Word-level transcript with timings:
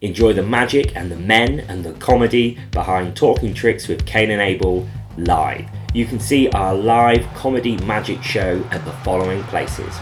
Enjoy 0.00 0.32
the 0.32 0.44
magic 0.44 0.94
and 0.94 1.10
the 1.10 1.16
men 1.16 1.58
and 1.68 1.84
the 1.84 1.92
comedy 1.94 2.56
behind 2.70 3.16
Talking 3.16 3.52
Tricks 3.52 3.88
with 3.88 4.06
Kane 4.06 4.30
and 4.30 4.40
Abel 4.40 4.88
live. 5.16 5.68
You 5.92 6.06
can 6.06 6.20
see 6.20 6.48
our 6.50 6.72
live 6.72 7.26
comedy 7.34 7.76
magic 7.78 8.22
show 8.22 8.62
at 8.70 8.84
the 8.84 8.92
following 9.02 9.42
places. 9.44 9.92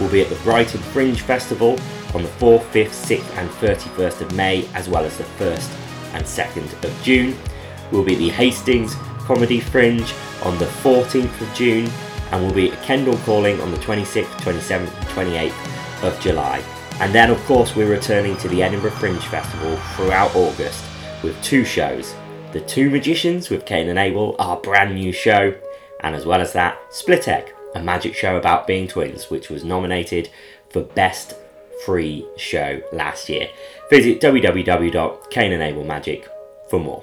We'll 0.00 0.10
be 0.10 0.22
at 0.22 0.28
the 0.28 0.42
Brighton 0.42 0.80
Fringe 0.80 1.20
Festival 1.20 1.78
on 2.14 2.24
the 2.24 2.28
4th, 2.30 2.64
5th, 2.72 2.88
6th, 2.88 3.38
and 3.38 3.48
31st 3.48 4.22
of 4.22 4.34
May, 4.34 4.66
as 4.74 4.88
well 4.88 5.04
as 5.04 5.18
the 5.18 5.24
1st 5.24 5.70
and 6.14 6.24
2nd 6.24 6.82
of 6.82 7.02
June. 7.04 7.38
We'll 7.92 8.02
be 8.02 8.14
at 8.14 8.18
the 8.18 8.30
Hastings 8.30 8.96
Comedy 9.18 9.60
Fringe 9.60 10.12
on 10.42 10.58
the 10.58 10.66
14th 10.66 11.40
of 11.40 11.54
June, 11.54 11.88
and 12.32 12.44
we'll 12.44 12.54
be 12.54 12.72
at 12.72 12.82
Kendal 12.82 13.16
Calling 13.18 13.60
on 13.60 13.70
the 13.70 13.78
26th, 13.78 14.24
27th, 14.40 14.92
and 14.92 15.06
28th 15.10 16.02
of 16.02 16.20
July. 16.20 16.60
And 17.00 17.12
then, 17.14 17.30
of 17.30 17.42
course, 17.44 17.74
we're 17.74 17.90
returning 17.90 18.36
to 18.38 18.48
the 18.48 18.62
Edinburgh 18.62 18.92
Fringe 18.92 19.26
Festival 19.26 19.76
throughout 19.94 20.36
August 20.36 20.84
with 21.22 21.42
two 21.42 21.64
shows 21.64 22.14
The 22.52 22.60
Two 22.60 22.88
Magicians 22.88 23.50
with 23.50 23.66
Cain 23.66 23.88
and 23.88 23.98
Abel, 23.98 24.36
our 24.38 24.58
brand 24.58 24.94
new 24.94 25.10
show, 25.12 25.52
and 26.00 26.14
as 26.14 26.24
well 26.24 26.40
as 26.40 26.52
that, 26.52 26.78
Split 26.90 27.26
Egg, 27.26 27.52
a 27.74 27.82
magic 27.82 28.14
show 28.14 28.36
about 28.36 28.68
being 28.68 28.86
twins, 28.86 29.28
which 29.30 29.50
was 29.50 29.64
nominated 29.64 30.30
for 30.70 30.82
Best 30.82 31.34
Free 31.84 32.24
Show 32.36 32.80
last 32.92 33.28
year. 33.28 33.48
Visit 33.90 34.20
www.caneandabelmagic 34.20 36.28
for 36.70 36.78
more. 36.78 37.02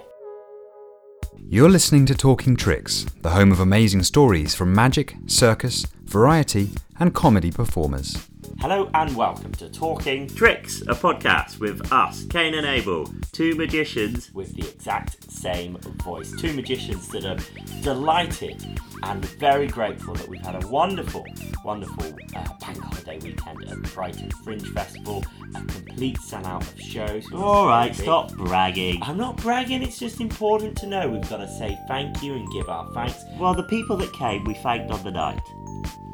You're 1.38 1.70
listening 1.70 2.06
to 2.06 2.16
Talking 2.16 2.56
Tricks, 2.56 3.06
the 3.22 3.32
home 3.32 3.52
of 3.52 3.60
amazing 3.60 4.04
stories 4.04 4.56
from 4.56 4.74
magic, 4.74 5.18
circus, 5.28 5.86
variety, 6.04 6.70
and 6.98 7.14
comedy 7.14 7.52
performers. 7.52 8.31
Hello 8.60 8.90
and 8.94 9.16
welcome 9.16 9.52
to 9.54 9.70
Talking 9.70 10.28
Tricks, 10.28 10.82
a 10.82 10.94
podcast 10.94 11.60
with 11.60 11.92
us, 11.92 12.26
Cain 12.26 12.54
and 12.54 12.68
Abel, 12.68 13.12
two 13.32 13.56
magicians 13.56 14.32
with 14.34 14.56
the 14.56 14.68
exact 14.68 15.32
same 15.32 15.78
voice. 16.04 16.32
Two 16.40 16.54
magicians 16.54 17.08
that 17.10 17.26
are 17.26 17.38
delighted 17.82 18.80
and 19.04 19.26
very 19.40 19.68
grateful 19.68 20.14
that 20.14 20.28
we've 20.28 20.46
had 20.46 20.64
a 20.64 20.68
wonderful, 20.68 21.26
wonderful 21.64 22.06
uh, 22.36 22.54
bank 22.60 22.78
holiday 22.78 23.18
weekend 23.20 23.64
at 23.64 23.70
the 23.70 23.90
Brighton 23.94 24.30
Fringe 24.44 24.68
Festival, 24.74 25.24
a 25.56 25.64
complete 25.66 26.18
sellout 26.18 26.62
of 26.62 26.80
shows. 26.80 27.26
All 27.34 27.68
right, 27.68 27.96
stop 27.96 28.32
bragging. 28.34 29.02
I'm 29.02 29.18
not 29.18 29.38
bragging, 29.38 29.82
it's 29.82 29.98
just 29.98 30.22
important 30.22 30.78
to 30.80 30.88
know 30.88 31.10
we've 31.10 31.28
got 31.30 31.38
to 31.38 31.48
say 31.48 31.80
thank 31.88 32.22
you 32.22 32.34
and 32.34 32.48
give 32.52 32.70
our 32.70 32.92
thanks. 32.94 33.24
Well, 33.40 33.54
the 33.56 33.64
people 33.64 33.98
that 33.98 34.14
came, 34.14 34.44
we 34.44 34.54
thanked 34.56 34.92
on 34.92 35.04
the 35.04 35.12
night. 35.12 35.42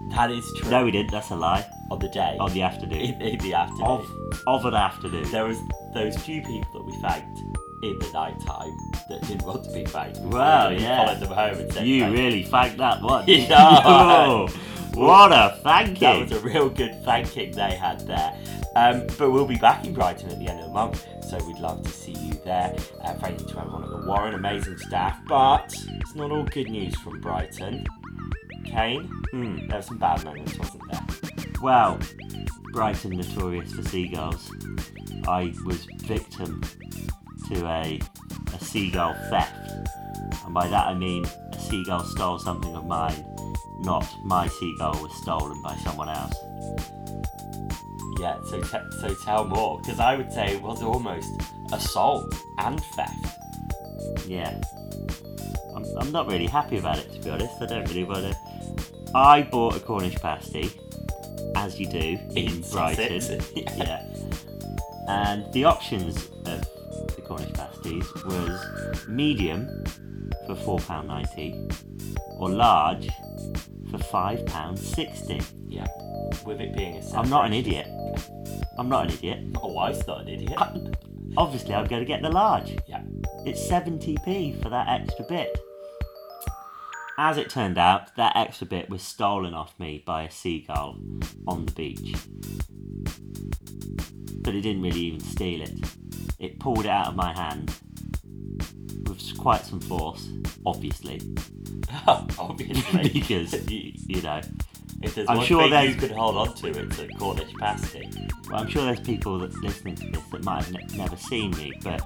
That 0.09 0.31
is 0.31 0.51
true. 0.57 0.69
No, 0.71 0.85
we 0.85 0.91
didn't. 0.91 1.11
That's 1.11 1.29
a 1.31 1.35
lie. 1.35 1.65
on 1.91 1.99
the 1.99 2.09
day. 2.09 2.37
On 2.39 2.51
the 2.53 2.61
afternoon. 2.61 2.99
in, 2.99 3.21
in 3.21 3.37
the 3.39 3.53
afternoon. 3.53 3.85
Of, 3.85 4.43
of 4.47 4.65
an 4.65 4.73
afternoon. 4.73 5.29
there 5.31 5.45
was 5.45 5.57
those 5.93 6.17
few 6.17 6.41
people 6.41 6.67
that 6.73 6.85
we 6.85 6.93
thanked 7.01 7.39
in 7.83 7.99
the 7.99 8.09
night 8.11 8.39
time 8.45 8.75
that 9.09 9.21
didn't 9.27 9.43
want 9.43 9.63
to 9.63 9.71
be 9.71 9.85
thanked. 9.85 10.19
Wow, 10.19 10.69
We 10.69 10.77
yeah. 10.79 11.05
Followed 11.05 11.19
them 11.19 11.29
home 11.31 11.59
and 11.59 11.73
said 11.73 11.87
You 11.87 12.01
thank 12.01 12.17
really 12.17 12.43
thanked 12.43 12.77
that 12.77 13.01
one. 13.01 13.25
You? 13.27 13.45
Oh, 13.51 14.47
what 14.93 15.31
a 15.31 15.59
thank 15.61 15.99
That 15.99 16.19
was 16.21 16.31
a 16.31 16.39
real 16.39 16.69
good 16.69 17.03
thanking 17.03 17.51
they 17.51 17.75
had 17.75 17.99
there. 18.07 18.33
Um, 18.75 19.07
but 19.17 19.31
we'll 19.31 19.47
be 19.47 19.57
back 19.57 19.85
in 19.85 19.93
Brighton 19.93 20.29
at 20.29 20.39
the 20.39 20.47
end 20.47 20.59
of 20.59 20.67
the 20.67 20.71
month, 20.71 21.05
so 21.27 21.37
we'd 21.45 21.57
love 21.57 21.81
to 21.83 21.89
see 21.89 22.13
you 22.13 22.33
there. 22.45 22.75
Uh, 23.03 23.13
thank 23.15 23.39
you 23.39 23.47
to 23.47 23.59
everyone 23.59 23.83
at 23.83 23.89
the 23.89 24.07
Warren, 24.07 24.35
amazing 24.35 24.77
staff. 24.77 25.19
But 25.27 25.73
it's 25.99 26.15
not 26.15 26.31
all 26.31 26.43
good 26.43 26.69
news 26.69 26.95
from 26.95 27.19
Brighton. 27.19 27.85
Kane, 28.67 29.07
Hmm. 29.31 29.67
there 29.67 29.77
were 29.77 29.81
some 29.81 29.97
bad 29.97 30.23
moments, 30.23 30.57
wasn't 30.57 30.83
there? 30.91 31.05
Well, 31.61 31.97
Brighton 32.73 33.17
notorious 33.17 33.73
for 33.73 33.83
seagulls. 33.83 34.51
I 35.27 35.53
was 35.65 35.85
victim 36.03 36.61
to 37.49 37.65
a, 37.65 37.99
a 38.53 38.59
seagull 38.63 39.15
theft. 39.29 39.71
And 40.45 40.53
by 40.53 40.67
that 40.67 40.87
I 40.87 40.93
mean 40.93 41.25
a 41.53 41.59
seagull 41.59 42.03
stole 42.03 42.39
something 42.39 42.75
of 42.75 42.85
mine, 42.85 43.25
not 43.81 44.05
my 44.25 44.47
seagull 44.47 44.93
was 45.01 45.11
stolen 45.21 45.61
by 45.63 45.75
someone 45.77 46.09
else. 46.09 46.35
Yeah, 48.19 48.37
so 48.49 48.61
te- 48.61 48.91
so 49.01 49.13
tell 49.25 49.45
more, 49.45 49.79
because 49.79 49.99
I 49.99 50.15
would 50.15 50.31
say 50.31 50.55
it 50.55 50.61
was 50.61 50.81
almost 50.83 51.29
assault 51.71 52.33
and 52.59 52.79
theft. 52.95 53.27
Yeah. 54.27 54.59
I'm, 55.77 55.85
I'm 55.97 56.11
not 56.11 56.27
really 56.27 56.47
happy 56.47 56.77
about 56.77 56.97
it 56.97 57.11
to 57.13 57.19
be 57.19 57.29
honest. 57.29 57.61
I 57.61 57.67
don't 57.67 57.87
really 57.87 58.03
want 58.03 58.33
to. 58.33 58.37
I 59.15 59.43
bought 59.43 59.75
a 59.75 59.79
Cornish 59.79 60.15
pasty, 60.15 60.71
as 61.55 61.79
you 61.79 61.87
do 61.87 62.19
in, 62.35 62.61
Brighton. 62.71 63.21
Yeah. 63.55 63.75
yeah. 63.77 64.05
And 65.07 65.51
the 65.53 65.63
options 65.65 66.29
of 66.45 66.61
the 67.15 67.21
Cornish 67.25 67.53
pasties 67.53 68.05
was 68.25 69.07
medium 69.07 69.83
for 70.45 70.55
£4.90 70.55 72.39
or 72.39 72.49
large 72.49 73.07
for 73.91 73.97
£5.60. 73.97 75.45
Yeah. 75.67 75.87
With 76.45 76.59
it 76.59 76.75
being 76.75 76.97
a 76.97 77.17
I'm 77.17 77.29
not 77.29 77.45
an 77.45 77.53
idiot. 77.53 77.87
I'm 78.77 78.89
not 78.89 79.05
an 79.05 79.11
idiot. 79.11 79.39
My 79.53 79.61
wife's 79.63 80.05
not 80.07 80.21
an 80.21 80.27
idiot. 80.27 80.59
Obviously, 81.37 81.73
I'm 81.73 81.87
going 81.87 82.01
to 82.01 82.05
get 82.05 82.21
the 82.21 82.29
large. 82.29 82.77
yeah. 82.87 83.03
It's 83.45 83.65
70p 83.67 84.61
for 84.61 84.69
that 84.69 84.87
extra 84.87 85.23
bit. 85.25 85.57
As 87.19 87.37
it 87.37 87.49
turned 87.49 87.77
out, 87.79 88.15
that 88.15 88.35
extra 88.35 88.67
bit 88.67 88.89
was 88.89 89.01
stolen 89.01 89.53
off 89.53 89.73
me 89.79 90.03
by 90.05 90.23
a 90.23 90.31
seagull 90.31 90.99
on 91.47 91.65
the 91.65 91.71
beach. 91.71 92.13
But 94.41 94.53
it 94.53 94.61
didn't 94.61 94.83
really 94.83 94.99
even 94.99 95.19
steal 95.19 95.61
it. 95.63 95.79
It 96.39 96.59
pulled 96.59 96.85
it 96.85 96.91
out 96.91 97.07
of 97.07 97.15
my 97.15 97.33
hand 97.33 97.73
with 99.07 99.35
quite 99.37 99.65
some 99.65 99.79
force, 99.79 100.29
obviously, 100.65 101.21
Obviously. 102.07 103.09
because, 103.13 103.51
y- 103.67 103.93
you 103.95 104.21
know, 104.21 104.41
if 105.03 105.15
there's 105.15 105.27
I'm 105.29 105.37
one 105.37 105.45
sure 105.45 105.61
thing 105.63 105.71
there's- 105.71 105.89
you 105.89 105.95
could 105.99 106.11
hold 106.11 106.37
on 106.37 106.53
to, 106.55 106.67
it's 106.69 106.99
a 106.99 107.07
Cornish 107.07 107.53
pasty. 107.59 108.09
well, 108.49 108.61
I'm 108.61 108.67
sure 108.69 108.83
there's 108.85 108.99
people 109.01 109.39
that 109.39 109.53
listening 109.61 109.95
to 109.95 110.07
this 110.09 110.23
that 110.31 110.43
might 110.43 110.63
have 110.63 110.73
ne- 110.73 110.97
never 110.97 111.15
seen 111.17 111.51
me, 111.51 111.73
but 111.83 112.01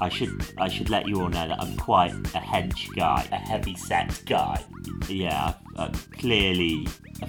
I 0.00 0.08
should 0.08 0.30
I 0.58 0.68
should 0.68 0.88
let 0.90 1.06
you 1.08 1.20
all 1.20 1.28
know 1.28 1.46
that 1.48 1.60
I'm 1.60 1.76
quite 1.76 2.12
a 2.12 2.40
hench 2.40 2.88
guy. 2.96 3.26
A 3.32 3.36
heavy 3.36 3.74
set 3.76 4.22
guy. 4.26 4.62
yeah, 5.08 5.54
uh, 5.76 5.90
clearly 6.18 6.86
a, 7.22 7.26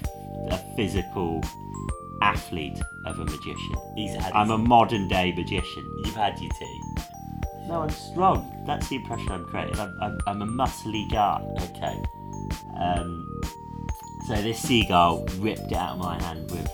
a 0.54 0.58
physical 0.76 1.42
athlete 2.22 2.80
of 3.06 3.18
a 3.18 3.24
magician. 3.24 3.76
He's 3.96 4.14
had 4.14 4.32
I'm 4.32 4.50
a 4.50 4.58
modern 4.58 5.08
day 5.08 5.32
magician. 5.36 5.84
You've 6.04 6.14
had 6.14 6.38
your 6.38 6.50
tea. 6.58 6.80
No, 7.68 7.82
I'm 7.82 7.90
strong. 7.90 8.64
That's 8.66 8.88
the 8.88 8.96
impression 8.96 9.28
I'm 9.30 9.44
creating. 9.46 9.78
I'm, 9.78 9.96
I'm, 10.00 10.18
I'm 10.26 10.42
a 10.42 10.46
muscly 10.46 11.10
guy. 11.10 11.40
Okay. 11.60 11.96
Um, 12.80 13.40
so 14.28 14.40
this 14.40 14.60
seagull 14.60 15.26
ripped 15.38 15.72
it 15.72 15.74
out 15.74 15.92
of 15.92 15.98
my 15.98 16.22
hand 16.22 16.50
with 16.50 16.68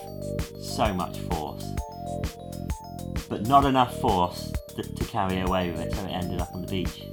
so 0.61 0.93
much 0.93 1.17
force, 1.19 1.65
but 3.27 3.47
not 3.47 3.65
enough 3.65 3.99
force 3.99 4.51
to, 4.75 4.83
to 4.83 5.05
carry 5.05 5.39
away 5.41 5.71
with 5.71 5.79
it, 5.79 5.93
so 5.93 6.03
it 6.05 6.09
ended 6.09 6.39
up 6.39 6.53
on 6.53 6.61
the 6.61 6.67
beach. 6.67 7.03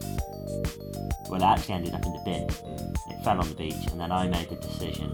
Well, 1.28 1.42
it 1.42 1.44
actually 1.44 1.74
ended 1.74 1.94
up 1.94 2.04
in 2.04 2.12
the 2.12 2.22
bin. 2.24 2.46
Mm. 2.46 2.96
It 3.10 3.24
fell 3.24 3.40
on 3.40 3.48
the 3.48 3.54
beach, 3.54 3.86
and 3.90 4.00
then 4.00 4.12
I 4.12 4.28
made 4.28 4.48
the 4.48 4.56
decision 4.56 5.10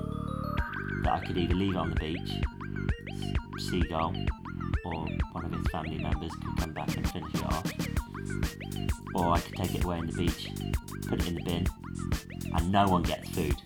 that 1.04 1.12
I 1.12 1.24
could 1.24 1.38
either 1.38 1.54
leave 1.54 1.74
it 1.74 1.78
on 1.78 1.90
the 1.90 1.96
beach, 1.96 2.30
seagull, 3.70 4.14
or 4.84 5.06
one 5.32 5.44
of 5.44 5.52
its 5.54 5.70
family 5.70 5.98
members 5.98 6.32
could 6.32 6.56
come 6.58 6.72
back 6.72 6.96
and 6.96 7.08
finish 7.10 7.34
it 7.34 7.44
off, 7.44 7.72
or 9.14 9.32
I 9.32 9.40
could 9.40 9.54
take 9.54 9.74
it 9.74 9.84
away 9.84 9.98
in 9.98 10.06
the 10.06 10.12
beach, 10.12 10.50
put 11.08 11.20
it 11.20 11.28
in 11.28 11.34
the 11.36 11.42
bin, 11.42 11.66
and 12.54 12.70
no 12.70 12.88
one 12.88 13.02
gets 13.02 13.28
food. 13.30 13.56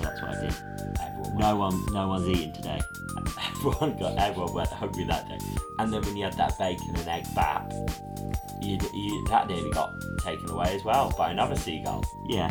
So 0.00 0.08
that's 0.08 0.22
what 0.22 0.30
I 0.36 0.40
did. 0.40 0.54
Everyone, 1.00 1.38
No 1.38 1.56
one, 1.56 1.86
no 1.92 2.08
one's 2.08 2.28
eating 2.28 2.52
today. 2.54 2.80
everyone 3.56 3.98
got 3.98 4.18
everyone 4.18 4.54
went 4.54 4.68
hungry 4.68 5.04
that 5.04 5.28
day. 5.28 5.38
And 5.78 5.92
then 5.92 6.02
when 6.02 6.16
you 6.16 6.24
had 6.24 6.34
that 6.34 6.58
bacon 6.58 6.94
and 6.96 7.08
egg 7.08 7.24
bap, 7.34 7.70
you, 8.62 8.78
you 8.94 9.24
that 9.28 9.48
nearly 9.48 9.70
got 9.70 9.92
taken 10.22 10.48
away 10.50 10.74
as 10.74 10.84
well 10.84 11.12
by 11.16 11.30
another 11.30 11.56
seagull. 11.56 12.02
Yeah, 12.28 12.50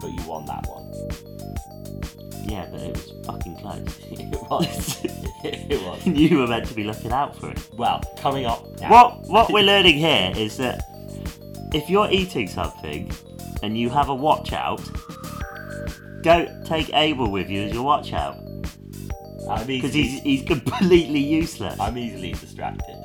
But 0.00 0.12
you 0.12 0.22
won 0.28 0.44
that 0.46 0.66
one. 0.68 2.44
yeah, 2.48 2.66
but 2.70 2.80
it 2.80 2.92
was 2.92 3.12
fucking 3.26 3.56
close. 3.56 3.98
it 4.10 4.42
was. 4.50 5.00
it 5.44 5.82
was. 5.82 6.06
you 6.06 6.38
were 6.38 6.46
meant 6.46 6.66
to 6.66 6.74
be 6.74 6.84
looking 6.84 7.12
out 7.12 7.36
for 7.38 7.50
it. 7.50 7.68
Well, 7.76 8.00
coming 8.18 8.46
up 8.46 8.64
now. 8.80 8.90
What 8.90 9.22
what 9.28 9.52
we're 9.52 9.64
learning 9.64 9.96
here 9.96 10.32
is 10.36 10.56
that 10.58 10.82
if 11.74 11.88
you're 11.90 12.10
eating 12.10 12.46
something 12.48 13.10
and 13.62 13.76
you 13.78 13.88
have 13.90 14.08
a 14.10 14.14
watch 14.14 14.52
out, 14.52 14.80
don't 16.24 16.66
take 16.66 16.92
Abel 16.94 17.30
with 17.30 17.50
you 17.50 17.64
as 17.64 17.74
your 17.74 17.84
watch 17.84 18.12
out 18.14 18.38
because 19.66 19.92
he's 19.92 20.22
he's 20.22 20.42
completely 20.42 21.20
useless. 21.20 21.78
I'm 21.78 21.98
easily 21.98 22.32
distracted. 22.32 22.96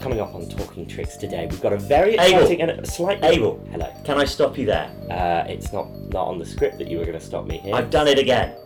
Coming 0.00 0.18
up 0.18 0.34
on 0.34 0.48
Talking 0.48 0.86
Tricks 0.86 1.18
today, 1.18 1.46
we've 1.48 1.60
got 1.60 1.74
a 1.74 1.76
very 1.76 2.14
Abel. 2.14 2.40
exciting 2.40 2.62
and 2.62 2.70
a 2.70 2.86
slightly. 2.86 3.28
Abel. 3.28 3.62
Hello. 3.70 3.92
Can 4.04 4.18
I 4.18 4.24
stop 4.24 4.56
you 4.56 4.64
there? 4.64 4.90
Uh, 5.10 5.46
it's 5.46 5.72
not 5.74 5.90
not 6.10 6.26
on 6.26 6.38
the 6.38 6.46
script 6.46 6.78
that 6.78 6.88
you 6.88 6.96
were 6.98 7.04
going 7.04 7.18
to 7.18 7.24
stop 7.24 7.46
me 7.46 7.58
here. 7.58 7.74
I've 7.74 7.90
done 7.90 8.08
it 8.08 8.18
again. 8.18 8.56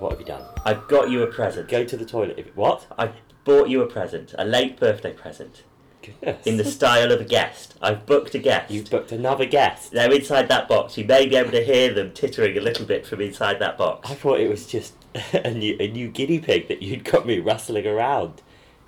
What 0.00 0.12
have 0.12 0.20
you 0.20 0.26
done? 0.26 0.44
I've 0.66 0.86
got 0.88 1.10
you 1.10 1.22
a 1.22 1.26
present. 1.26 1.68
Go 1.68 1.82
to 1.84 1.96
the 1.96 2.04
toilet. 2.04 2.38
If 2.38 2.54
what? 2.56 2.86
I 2.98 3.10
bought 3.44 3.70
you 3.70 3.82
a 3.82 3.86
present, 3.86 4.34
a 4.38 4.44
late 4.44 4.78
birthday 4.78 5.14
present, 5.14 5.64
Goodness. 6.02 6.46
in 6.46 6.56
the 6.56 6.64
style 6.64 7.12
of 7.12 7.20
a 7.20 7.24
guest. 7.24 7.74
I've 7.82 8.06
booked 8.06 8.34
a 8.34 8.38
guest. 8.38 8.70
You've 8.70 8.90
booked 8.90 9.12
another 9.12 9.44
guest. 9.44 9.90
They're 9.92 10.12
inside 10.12 10.48
that 10.48 10.68
box. 10.68 10.96
You 10.96 11.04
may 11.04 11.26
be 11.26 11.36
able 11.36 11.50
to 11.52 11.62
hear 11.64 11.92
them 11.92 12.12
tittering 12.12 12.56
a 12.56 12.60
little 12.60 12.86
bit 12.86 13.06
from 13.06 13.20
inside 13.20 13.58
that 13.58 13.76
box. 13.76 14.10
I 14.10 14.14
thought 14.14 14.40
it 14.40 14.48
was 14.48 14.66
just 14.66 14.94
a 15.32 15.50
new, 15.50 15.76
a 15.78 15.88
new 15.88 16.08
guinea 16.08 16.38
pig 16.38 16.68
that 16.68 16.82
you'd 16.82 17.04
got 17.04 17.26
me 17.26 17.38
rustling 17.38 17.86
around 17.86 18.42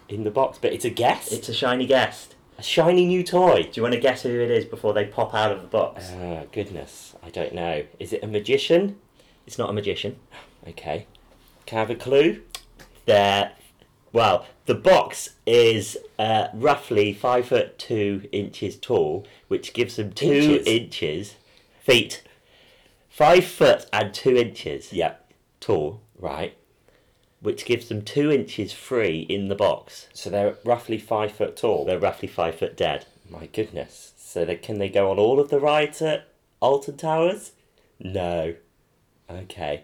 in 0.08 0.24
the 0.24 0.30
box, 0.30 0.58
but 0.60 0.72
it's 0.72 0.84
a 0.84 0.90
guest. 0.90 1.32
It's 1.32 1.48
a 1.48 1.54
shiny 1.54 1.86
guest. 1.86 2.34
a 2.58 2.62
shiny 2.62 3.06
new 3.06 3.22
toy. 3.22 3.62
Do 3.64 3.70
you 3.74 3.82
want 3.82 3.94
to 3.94 4.00
guess 4.00 4.22
who 4.22 4.28
it 4.30 4.50
is 4.50 4.64
before 4.64 4.92
they 4.94 5.04
pop 5.06 5.34
out 5.34 5.52
of 5.52 5.60
the 5.62 5.68
box? 5.68 6.10
Oh, 6.14 6.46
goodness. 6.52 7.14
I 7.22 7.30
don't 7.30 7.54
know. 7.54 7.84
Is 7.98 8.12
it 8.12 8.22
a 8.22 8.26
magician? 8.26 8.98
It's 9.46 9.58
not 9.58 9.70
a 9.70 9.72
magician. 9.72 10.16
Okay. 10.68 11.06
Can 11.66 11.78
I 11.78 11.80
have 11.80 11.90
a 11.90 11.94
clue? 11.94 12.42
They're 13.06 13.52
well. 14.12 14.46
The 14.66 14.74
box 14.74 15.30
is 15.44 15.96
uh, 16.18 16.48
roughly 16.54 17.12
five 17.12 17.46
foot 17.46 17.78
two 17.78 18.28
inches 18.30 18.76
tall, 18.76 19.26
which 19.48 19.72
gives 19.74 19.96
them 19.96 20.12
two 20.12 20.32
Inches? 20.32 20.66
inches 20.66 21.34
feet. 21.80 22.22
Five 23.10 23.44
foot 23.44 23.86
and 23.92 24.14
two 24.14 24.36
inches 24.36 24.92
Yeah. 24.92 25.14
tall, 25.60 26.00
Right. 26.18 26.54
which 27.40 27.64
gives 27.64 27.88
them 27.88 28.02
two 28.02 28.30
inches 28.30 28.72
free 28.72 29.26
in 29.28 29.48
the 29.48 29.54
box. 29.56 30.06
So 30.14 30.30
they're 30.30 30.56
roughly 30.64 30.98
five 30.98 31.32
foot 31.32 31.56
tall. 31.56 31.84
They're 31.84 31.98
roughly 31.98 32.28
five 32.28 32.54
foot 32.54 32.76
dead. 32.76 33.06
My 33.28 33.46
goodness. 33.46 34.12
So 34.16 34.44
they, 34.44 34.56
can 34.56 34.78
they 34.78 34.88
go 34.88 35.10
on 35.10 35.18
all 35.18 35.40
of 35.40 35.50
the 35.50 35.58
rides 35.60 36.00
at 36.00 36.28
Alton 36.60 36.96
Towers? 36.96 37.52
No. 37.98 38.54
Okay. 39.28 39.82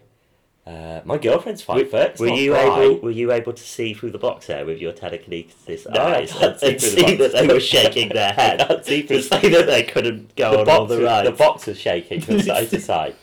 Uh, 0.68 1.00
my 1.04 1.16
girlfriend's 1.16 1.62
five 1.62 1.76
Were- 1.78 1.84
foot. 1.86 2.10
It's 2.10 2.20
were 2.20 2.28
you 2.28 2.50
bright. 2.50 2.82
able? 2.82 2.98
Were 3.00 3.10
you 3.10 3.32
able 3.32 3.54
to 3.54 3.62
see 3.62 3.94
through 3.94 4.10
the 4.10 4.18
box 4.18 4.48
there 4.48 4.66
with 4.66 4.78
your 4.80 4.92
telekinesis 4.92 5.86
No, 5.88 6.02
I 6.06 6.26
can't 6.26 6.42
and, 6.42 6.58
see 6.60 6.72
the 6.72 6.78
see 6.80 7.16
box. 7.16 7.18
that 7.18 7.32
they 7.32 7.54
were 7.54 7.60
shaking 7.60 8.08
their 8.10 8.32
head 8.40 8.60
I 8.60 8.64
can't 8.66 8.84
see 8.84 9.02
to 9.04 9.22
say 9.22 9.48
that 9.48 9.66
they 9.66 9.82
couldn't 9.84 10.36
go 10.36 10.50
the 10.52 10.58
on 10.60 10.64
box, 10.66 10.78
all 10.78 10.86
the 10.86 11.02
rides? 11.02 11.28
the 11.30 11.34
box 11.34 11.66
was 11.66 11.78
shaking 11.78 12.20
from 12.20 12.40
side 12.42 12.68
to 12.70 12.80
side. 12.90 13.16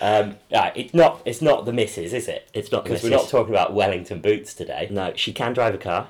Um, 0.00 0.36
right, 0.52 0.72
it's 0.76 0.92
not. 0.92 1.22
It's 1.24 1.40
not 1.40 1.64
the 1.66 1.72
missus, 1.72 2.12
is 2.12 2.26
it? 2.28 2.50
It's 2.52 2.70
not 2.72 2.84
because 2.84 3.02
we're 3.02 3.10
not 3.10 3.28
talking 3.28 3.54
about 3.54 3.72
Wellington 3.74 4.20
boots 4.20 4.52
today. 4.52 4.88
No, 4.90 5.12
she 5.16 5.32
can 5.32 5.52
drive 5.54 5.74
a 5.74 5.78
car. 5.78 6.08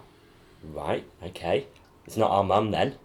Right. 0.64 1.04
Okay. 1.22 1.66
It's 2.06 2.16
not 2.16 2.30
our 2.30 2.42
mum 2.44 2.70
then. 2.70 2.96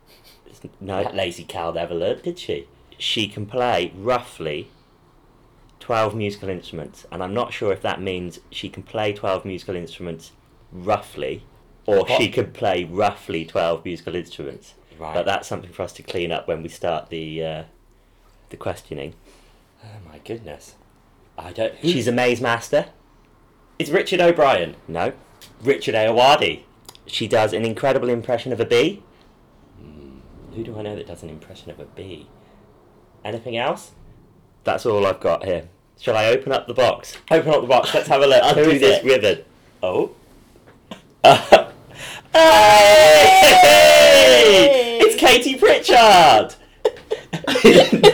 No, 0.79 1.03
That 1.03 1.15
lazy 1.15 1.43
cow 1.43 1.71
never 1.71 1.93
learned, 1.93 2.23
did 2.23 2.39
she? 2.39 2.67
she 2.97 3.27
can 3.27 3.45
play 3.45 3.91
roughly 3.95 4.69
12 5.83 6.15
musical 6.15 6.47
instruments 6.47 7.05
and 7.11 7.21
i'm 7.21 7.33
not 7.33 7.51
sure 7.51 7.73
if 7.73 7.81
that 7.81 8.01
means 8.01 8.39
she 8.51 8.69
can 8.69 8.81
play 8.83 9.11
12 9.11 9.43
musical 9.43 9.75
instruments 9.75 10.31
roughly 10.71 11.43
or 11.85 11.97
What? 12.05 12.21
she 12.21 12.29
could 12.29 12.53
play 12.53 12.85
roughly 12.85 13.43
12 13.45 13.83
musical 13.83 14.15
instruments 14.15 14.75
Right. 14.97 15.13
but 15.13 15.25
that's 15.25 15.45
something 15.47 15.71
for 15.73 15.81
us 15.83 15.91
to 15.93 16.03
clean 16.03 16.31
up 16.31 16.47
when 16.47 16.63
we 16.63 16.69
start 16.69 17.09
the 17.09 17.43
uh, 17.43 17.63
the 18.49 18.55
questioning 18.57 19.13
Oh 19.83 19.97
my 20.09 20.19
goodness. 20.19 20.75
I 21.37 21.51
don't. 21.51 21.73
she's 21.81 22.07
a 22.07 22.13
maze 22.13 22.39
master 22.39 22.85
It's 23.77 23.89
Richard 23.89 24.21
O'Brien. 24.21 24.75
no 24.87 25.11
Richard 25.61 25.95
Ayoade. 25.95 26.61
she 27.05 27.27
does 27.27 27.51
an 27.51 27.65
incredible 27.65 28.07
impression 28.07 28.53
of 28.53 28.61
a 28.61 28.65
bee 28.65 29.03
Who 30.55 30.63
do 30.63 30.79
I 30.79 30.81
know 30.83 30.95
that 30.95 31.07
does 31.07 31.23
an 31.23 31.29
impression 31.29 31.71
of 31.71 31.79
a 31.81 31.85
bee? 31.85 32.29
Anything 33.25 33.57
else? 33.57 33.91
that's 34.63 34.85
all 34.85 35.05
i've 35.05 35.19
got 35.19 35.43
here 35.43 35.67
shall 35.99 36.15
i 36.17 36.25
open 36.27 36.51
up 36.51 36.67
the 36.67 36.73
box 36.73 37.17
Open 37.31 37.51
up 37.53 37.61
the 37.61 37.67
box. 37.67 37.93
Let's 37.93 38.07
have 38.07 38.21
a 38.21 38.27
look. 38.27 38.43
i'll 38.43 38.55
Who 38.55 38.63
do 38.65 38.71
is 38.71 38.81
this 38.81 38.99
it? 38.99 39.05
ribbon 39.05 39.43
Oh. 39.81 40.11
Hey! 43.63 44.97
It's 45.01 45.15
Katie 45.15 45.55
Pritchard. 45.55 46.55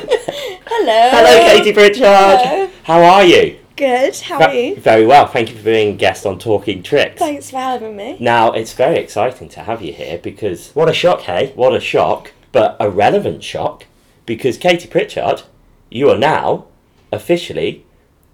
Hello. 0.67 1.09
Hello, 1.11 1.39
Katie 1.47 1.71
Pritchard. 1.73 2.01
Hello. 2.03 2.69
How 2.83 3.01
are 3.01 3.23
you? 3.23 3.57
Good. 3.77 4.17
How 4.17 4.41
are 4.43 4.53
you? 4.53 4.75
Very 4.75 5.05
well. 5.05 5.25
Thank 5.25 5.49
you 5.51 5.55
for 5.57 5.63
being 5.63 5.93
a 5.93 5.97
guest 5.97 6.25
on 6.25 6.37
Talking 6.37 6.83
Tricks. 6.83 7.17
Thanks 7.19 7.49
for 7.49 7.57
having 7.57 7.95
me. 7.95 8.17
Now, 8.19 8.51
it's 8.51 8.73
very 8.73 8.97
exciting 8.97 9.47
to 9.49 9.61
have 9.61 9.81
you 9.81 9.93
here 9.93 10.17
because 10.17 10.71
what 10.71 10.89
a 10.89 10.93
shock 10.93 11.21
hey 11.21 11.53
what 11.55 11.73
a 11.73 11.79
shock, 11.79 12.33
but 12.51 12.75
a 12.79 12.89
relevant 12.89 13.41
shock 13.43 13.85
because 14.25 14.57
Katie 14.57 14.89
Pritchard, 14.89 15.43
you 15.89 16.09
are 16.09 16.17
now 16.17 16.65
officially 17.11 17.85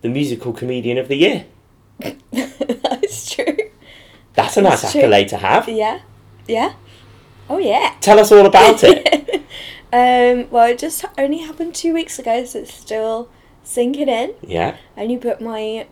the 0.01 0.10
musical 0.10 0.54
comedian 0.54 0.98
of 0.98 1.07
the 1.07 1.16
year. 1.16 1.45
That's 2.31 3.31
true. 3.33 3.57
That's 4.33 4.57
a 4.57 4.62
nice 4.62 4.92
true. 4.92 5.01
accolade 5.01 5.30
to 5.30 5.38
have. 5.38 5.68
Yeah. 5.69 6.01
Yeah. 6.48 6.74
Oh 7.50 7.57
yeah. 7.57 7.95
Tell 8.01 8.19
us 8.19 8.31
all 8.31 8.45
about 8.45 8.83
it. 8.83 9.36
um. 9.94 10.50
Well, 10.51 10.69
it 10.69 10.80
just 10.80 11.06
only 11.18 11.39
happened 11.39 11.74
two 11.75 11.94
weeks 11.94 12.19
ago, 12.19 12.44
so 12.45 12.60
it's 12.60 12.74
still 12.74 13.30
sinking 13.63 14.10
in. 14.10 14.33
yeah. 14.42 14.77
I 14.98 15.01
only 15.04 15.18
put 15.18 15.42
my 15.42 15.88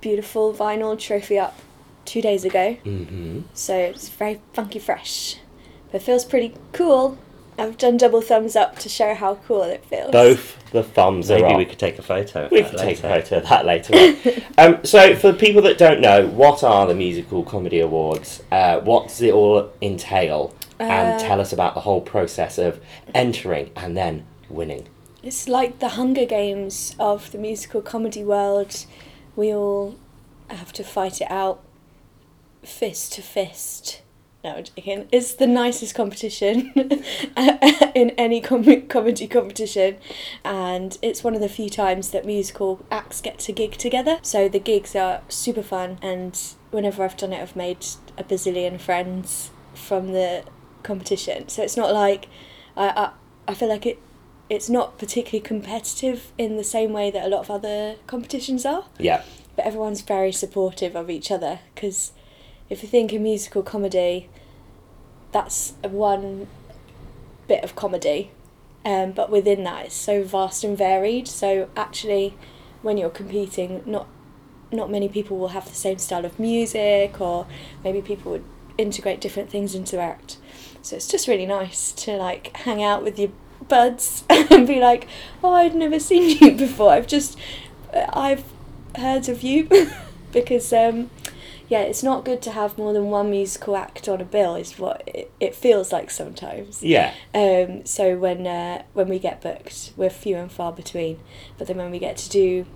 beautiful 0.00 0.52
vinyl 0.52 0.98
trophy 0.98 1.38
up 1.38 1.58
two 2.04 2.20
days 2.20 2.44
ago, 2.44 2.76
Mm-hmm. 2.84 3.40
so 3.54 3.74
it's 3.76 4.08
very 4.10 4.40
funky 4.52 4.78
fresh. 4.78 5.36
But 5.90 6.02
it 6.02 6.04
feels 6.04 6.24
pretty 6.24 6.54
cool. 6.72 7.16
I've 7.58 7.78
done 7.78 7.96
double 7.96 8.20
thumbs 8.20 8.56
up 8.56 8.78
to 8.80 8.88
show 8.88 9.14
how 9.14 9.36
cool 9.46 9.62
it 9.62 9.84
feels. 9.84 10.10
Both 10.10 10.70
the 10.72 10.82
thumbs 10.82 11.30
are 11.30 11.34
maybe 11.38 11.52
up. 11.52 11.58
we 11.58 11.64
could 11.64 11.78
take 11.78 11.98
a 11.98 12.02
photo 12.02 12.46
of 12.46 12.50
We 12.50 12.62
that 12.62 12.70
can 12.70 12.78
take 12.80 13.02
a 13.04 13.06
later. 13.08 13.22
photo 13.22 13.36
of 13.38 13.48
that 13.48 13.64
later 13.64 13.94
on. 13.94 14.42
um, 14.76 14.84
so, 14.84 15.14
for 15.14 15.32
people 15.32 15.62
that 15.62 15.78
don't 15.78 16.00
know, 16.00 16.26
what 16.26 16.64
are 16.64 16.86
the 16.86 16.94
Musical 16.94 17.44
Comedy 17.44 17.78
Awards? 17.80 18.42
Uh, 18.50 18.80
what 18.80 19.08
does 19.08 19.22
it 19.22 19.32
all 19.32 19.70
entail? 19.80 20.54
and 20.80 20.90
Uh, 21.14 21.18
tell 21.24 21.40
us 21.40 21.52
about 21.52 21.74
the 21.74 21.80
whole 21.82 22.00
process 22.00 22.58
of 22.58 22.80
entering 23.14 23.70
and 23.76 23.96
then 23.96 24.26
winning. 24.48 24.88
It's 25.22 25.48
like 25.48 25.78
the 25.78 25.90
Hunger 25.90 26.26
Games 26.26 26.96
of 26.98 27.30
the 27.30 27.38
musical 27.38 27.80
comedy 27.80 28.24
world. 28.24 28.84
We 29.36 29.54
all 29.54 29.94
have 30.48 30.72
to 30.74 30.82
fight 30.84 31.20
it 31.20 31.30
out 31.30 31.62
fist 32.64 33.12
to 33.14 33.22
fist. 33.22 34.00
No, 34.44 34.50
I'm 34.56 34.64
joking. 34.64 35.08
It's 35.10 35.32
the 35.34 35.46
nicest 35.46 35.94
competition 35.94 36.70
in 37.94 38.10
any 38.10 38.42
com- 38.42 38.86
comedy 38.88 39.26
competition, 39.26 39.96
and 40.44 40.98
it's 41.00 41.24
one 41.24 41.34
of 41.34 41.40
the 41.40 41.48
few 41.48 41.70
times 41.70 42.10
that 42.10 42.26
musical 42.26 42.84
acts 42.90 43.22
get 43.22 43.38
to 43.40 43.52
gig 43.52 43.72
together. 43.72 44.18
So 44.20 44.48
the 44.50 44.58
gigs 44.60 44.94
are 44.94 45.22
super 45.28 45.62
fun, 45.62 45.98
and 46.02 46.38
whenever 46.70 47.02
I've 47.02 47.16
done 47.16 47.32
it, 47.32 47.40
I've 47.40 47.56
made 47.56 47.86
a 48.18 48.24
bazillion 48.24 48.78
friends 48.78 49.50
from 49.74 50.12
the 50.12 50.44
competition. 50.82 51.48
So 51.48 51.62
it's 51.62 51.76
not 51.76 51.92
like 51.94 52.26
I 52.76 52.88
I, 52.88 53.10
I 53.48 53.54
feel 53.54 53.68
like 53.70 53.86
it 53.86 53.98
it's 54.50 54.68
not 54.68 54.98
particularly 54.98 55.40
competitive 55.40 56.32
in 56.36 56.58
the 56.58 56.64
same 56.64 56.92
way 56.92 57.10
that 57.10 57.24
a 57.24 57.28
lot 57.28 57.40
of 57.40 57.50
other 57.50 57.96
competitions 58.06 58.66
are, 58.66 58.84
Yeah. 58.98 59.22
but 59.56 59.64
everyone's 59.64 60.02
very 60.02 60.32
supportive 60.32 60.94
of 60.94 61.08
each 61.08 61.30
other 61.30 61.60
because 61.74 62.12
if 62.68 62.82
you 62.82 62.88
think 62.90 63.12
a 63.14 63.18
musical 63.18 63.62
comedy, 63.62 64.28
that's 65.34 65.74
one 65.82 66.46
bit 67.48 67.64
of 67.64 67.74
comedy, 67.74 68.30
um, 68.84 69.10
but 69.10 69.30
within 69.30 69.64
that 69.64 69.86
it's 69.86 69.94
so 69.94 70.22
vast 70.22 70.62
and 70.62 70.78
varied. 70.78 71.26
So 71.26 71.68
actually, 71.76 72.36
when 72.82 72.96
you're 72.96 73.10
competing, 73.10 73.82
not 73.84 74.06
not 74.70 74.90
many 74.90 75.08
people 75.08 75.36
will 75.36 75.48
have 75.48 75.68
the 75.68 75.74
same 75.74 75.98
style 75.98 76.24
of 76.24 76.38
music, 76.38 77.20
or 77.20 77.46
maybe 77.82 78.00
people 78.00 78.30
would 78.30 78.44
integrate 78.78 79.20
different 79.20 79.50
things 79.50 79.74
into 79.74 79.96
their 79.96 80.08
act. 80.08 80.38
So 80.82 80.94
it's 80.94 81.08
just 81.08 81.26
really 81.26 81.46
nice 81.46 81.90
to 81.92 82.12
like 82.12 82.56
hang 82.58 82.82
out 82.82 83.02
with 83.02 83.18
your 83.18 83.32
buds 83.68 84.22
and 84.30 84.68
be 84.68 84.78
like, 84.78 85.08
"Oh, 85.42 85.52
I'd 85.52 85.74
never 85.74 85.98
seen 85.98 86.38
you 86.38 86.52
before. 86.56 86.92
I've 86.92 87.08
just, 87.08 87.36
I've 87.92 88.44
heard 88.96 89.28
of 89.28 89.42
you," 89.42 89.68
because 90.32 90.72
um, 90.72 91.10
yeah, 91.74 91.80
it's 91.80 92.04
not 92.04 92.24
good 92.24 92.40
to 92.42 92.52
have 92.52 92.78
more 92.78 92.92
than 92.92 93.06
one 93.10 93.30
musical 93.30 93.76
act 93.76 94.08
on 94.08 94.20
a 94.20 94.24
bill. 94.24 94.54
Is 94.54 94.78
what 94.78 95.02
it, 95.08 95.28
it 95.40 95.56
feels 95.56 95.90
like 95.90 96.08
sometimes. 96.08 96.84
Yeah. 96.84 97.14
Um, 97.34 97.84
so 97.84 98.16
when 98.16 98.46
uh, 98.46 98.84
when 98.92 99.08
we 99.08 99.18
get 99.18 99.40
booked, 99.40 99.92
we're 99.96 100.08
few 100.08 100.36
and 100.36 100.52
far 100.52 100.72
between. 100.72 101.18
But 101.58 101.66
then 101.66 101.78
when 101.78 101.90
we 101.90 101.98
get 101.98 102.16
to 102.18 102.28
do 102.30 102.66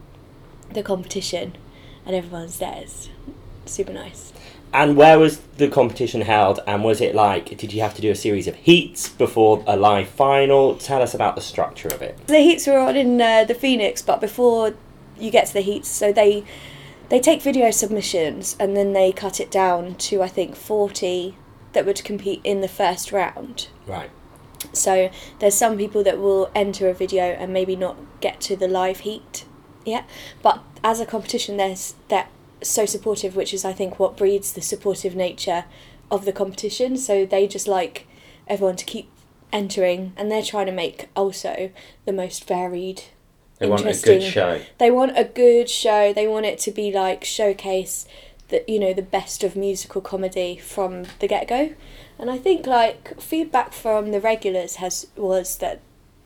the 0.72 0.82
competition, 0.82 1.56
and 2.04 2.16
everyone's 2.16 2.58
there, 2.58 2.80
it's 2.82 3.08
super 3.66 3.92
nice. 3.92 4.32
And 4.74 4.96
where 4.96 5.16
was 5.16 5.38
the 5.58 5.68
competition 5.68 6.22
held? 6.22 6.58
And 6.66 6.82
was 6.82 7.00
it 7.00 7.14
like, 7.14 7.56
did 7.56 7.72
you 7.72 7.80
have 7.80 7.94
to 7.94 8.02
do 8.02 8.10
a 8.10 8.16
series 8.16 8.48
of 8.48 8.56
heats 8.56 9.08
before 9.08 9.62
a 9.66 9.76
live 9.76 10.08
final? 10.08 10.74
Tell 10.74 11.00
us 11.00 11.14
about 11.14 11.36
the 11.36 11.40
structure 11.40 11.88
of 11.88 12.02
it. 12.02 12.18
The 12.26 12.40
heats 12.40 12.66
were 12.66 12.78
on 12.78 12.96
in 12.96 13.20
uh, 13.20 13.44
the 13.44 13.54
Phoenix, 13.54 14.02
but 14.02 14.20
before 14.20 14.74
you 15.18 15.30
get 15.30 15.46
to 15.46 15.52
the 15.54 15.60
heats, 15.60 15.88
so 15.88 16.12
they 16.12 16.44
they 17.08 17.20
take 17.20 17.42
video 17.42 17.70
submissions 17.70 18.56
and 18.60 18.76
then 18.76 18.92
they 18.92 19.12
cut 19.12 19.40
it 19.40 19.50
down 19.50 19.94
to 19.96 20.22
I 20.22 20.28
think 20.28 20.56
forty 20.56 21.36
that 21.72 21.86
would 21.86 22.02
compete 22.04 22.40
in 22.44 22.60
the 22.60 22.68
first 22.68 23.12
round. 23.12 23.68
Right. 23.86 24.10
So 24.72 25.10
there's 25.38 25.54
some 25.54 25.76
people 25.78 26.02
that 26.04 26.18
will 26.18 26.50
enter 26.54 26.88
a 26.88 26.94
video 26.94 27.24
and 27.24 27.52
maybe 27.52 27.76
not 27.76 27.96
get 28.20 28.40
to 28.42 28.56
the 28.56 28.68
live 28.68 29.00
heat 29.00 29.44
yet. 29.84 30.08
But 30.42 30.62
as 30.82 31.00
a 31.00 31.06
competition, 31.06 31.56
there's 31.56 31.94
that 32.08 32.30
so 32.62 32.86
supportive, 32.86 33.36
which 33.36 33.54
is 33.54 33.64
I 33.64 33.72
think 33.72 33.98
what 33.98 34.16
breeds 34.16 34.52
the 34.52 34.62
supportive 34.62 35.14
nature 35.14 35.64
of 36.10 36.24
the 36.24 36.32
competition. 36.32 36.96
So 36.96 37.24
they 37.24 37.46
just 37.46 37.68
like 37.68 38.06
everyone 38.46 38.76
to 38.76 38.84
keep 38.84 39.10
entering, 39.52 40.12
and 40.16 40.30
they're 40.30 40.42
trying 40.42 40.66
to 40.66 40.72
make 40.72 41.08
also 41.14 41.70
the 42.04 42.12
most 42.12 42.46
varied. 42.46 43.04
They 43.58 43.66
want 43.68 43.82
a 43.82 43.84
good 44.04 44.22
show. 44.22 44.60
They 44.78 44.90
want 44.90 45.18
a 45.18 45.24
good 45.24 45.68
show. 45.70 46.12
They 46.12 46.26
want 46.26 46.46
it 46.46 46.58
to 46.60 46.70
be 46.70 46.92
like 46.92 47.24
showcase 47.24 48.06
that 48.48 48.68
you 48.68 48.78
know 48.78 48.94
the 48.94 49.02
best 49.02 49.44
of 49.44 49.56
musical 49.56 50.00
comedy 50.00 50.56
from 50.56 51.04
the 51.18 51.26
get 51.28 51.48
go, 51.48 51.74
and 52.18 52.30
I 52.30 52.38
think 52.38 52.66
like 52.66 53.20
feedback 53.20 53.72
from 53.72 54.10
the 54.10 54.20
regulars 54.20 54.76
has 54.76 55.06
was 55.16 55.56
that 55.58 55.80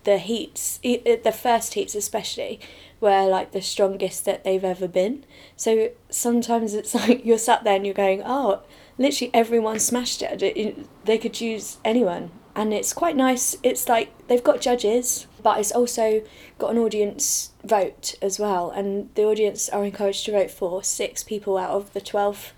the 0.04 0.18
heats, 0.18 0.78
the 0.82 1.34
first 1.36 1.74
heats 1.74 1.94
especially, 1.94 2.58
were 3.00 3.26
like 3.28 3.52
the 3.52 3.62
strongest 3.62 4.24
that 4.24 4.42
they've 4.44 4.64
ever 4.64 4.88
been. 4.88 5.24
So 5.56 5.90
sometimes 6.10 6.74
it's 6.74 6.94
like 7.02 7.24
you're 7.24 7.38
sat 7.38 7.64
there 7.64 7.76
and 7.76 7.84
you're 7.86 7.94
going, 7.94 8.22
oh, 8.24 8.60
literally 8.98 9.30
everyone 9.34 9.78
smashed 9.78 10.22
it- 10.22 11.04
They 11.04 11.18
could 11.18 11.32
choose 11.34 11.78
anyone, 11.84 12.30
and 12.54 12.72
it's 12.74 12.92
quite 12.92 13.16
nice. 13.16 13.56
It's 13.62 13.88
like 13.88 14.10
they've 14.28 14.42
got 14.44 14.60
judges, 14.60 15.26
but 15.42 15.58
it's 15.58 15.72
also 15.72 16.22
got 16.58 16.70
an 16.72 16.78
audience 16.78 17.50
vote 17.64 18.14
as 18.22 18.38
well, 18.38 18.70
and 18.70 19.08
the 19.14 19.24
audience 19.24 19.68
are 19.68 19.84
encouraged 19.84 20.24
to 20.26 20.32
vote 20.32 20.50
for 20.50 20.82
six 20.82 21.22
people 21.22 21.58
out 21.58 21.70
of 21.70 21.92
the 21.92 22.00
twelve 22.00 22.52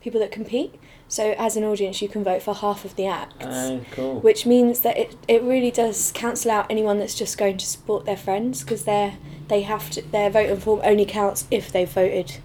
people 0.00 0.20
that 0.20 0.30
compete. 0.32 0.74
So 1.08 1.34
as 1.38 1.56
an 1.56 1.64
audience, 1.64 2.00
you 2.02 2.08
can 2.08 2.24
vote 2.24 2.42
for 2.42 2.54
half 2.54 2.84
of 2.84 2.96
the 2.96 3.06
acts 3.06 3.36
Oh, 3.46 3.80
cool. 3.92 4.20
which 4.20 4.46
means 4.46 4.80
that 4.80 4.96
it, 4.96 5.16
it 5.28 5.42
really 5.42 5.70
does 5.70 6.10
cancel 6.12 6.50
out 6.50 6.66
anyone 6.70 6.98
that's 6.98 7.14
just 7.14 7.38
going 7.38 7.58
to 7.58 7.66
support 7.66 8.04
their 8.04 8.16
friends 8.16 8.62
because 8.62 8.84
they're 8.84 9.16
they 9.48 9.62
have 9.62 9.90
to 9.90 10.02
their 10.02 10.30
voting 10.30 10.58
form 10.58 10.80
only 10.82 11.04
counts 11.04 11.46
if 11.50 11.70
they 11.70 11.84
voted 11.84 12.38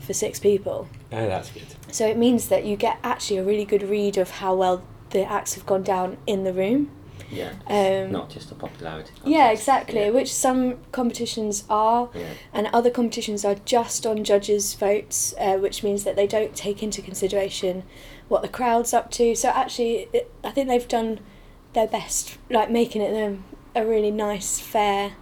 for 0.00 0.12
six 0.14 0.38
people. 0.40 0.88
Oh, 1.12 1.26
that's 1.26 1.50
good. 1.50 1.66
So 1.92 2.06
it 2.06 2.16
means 2.16 2.48
that 2.48 2.64
you 2.64 2.76
get 2.76 2.98
actually 3.04 3.36
a 3.38 3.44
really 3.44 3.64
good 3.66 3.82
read 3.82 4.16
of 4.16 4.30
how 4.30 4.54
well 4.54 4.82
the 5.10 5.30
acts 5.30 5.54
have 5.54 5.66
gone 5.66 5.82
down 5.82 6.16
in 6.26 6.44
the 6.44 6.52
room. 6.52 6.90
Yeah. 7.30 7.52
Um, 7.68 8.12
Not 8.12 8.30
just 8.30 8.50
a 8.52 8.54
popularity. 8.54 9.12
Yeah, 9.24 9.50
exactly. 9.50 10.00
Yeah. 10.00 10.10
Which 10.10 10.32
some 10.32 10.78
competitions 10.92 11.64
are, 11.68 12.08
Yeah. 12.14 12.28
and 12.52 12.68
other 12.72 12.90
competitions 12.90 13.44
are 13.44 13.56
just 13.64 14.06
on 14.06 14.24
judges' 14.24 14.74
votes, 14.74 15.34
uh, 15.38 15.56
which 15.56 15.82
means 15.82 16.04
that 16.04 16.16
they 16.16 16.26
don't 16.26 16.54
take 16.54 16.82
into 16.82 17.02
consideration 17.02 17.82
what 18.28 18.42
the 18.42 18.48
crowd's 18.48 18.92
up 18.92 19.10
to. 19.12 19.34
So 19.34 19.48
actually, 19.48 20.08
it, 20.12 20.30
I 20.44 20.50
think 20.50 20.68
they've 20.68 20.88
done 20.88 21.20
their 21.72 21.86
best, 21.86 22.38
like 22.50 22.70
making 22.70 23.02
it 23.02 23.22
um, 23.22 23.44
a 23.74 23.84
really 23.84 24.10
nice, 24.10 24.58
fair 24.60 25.12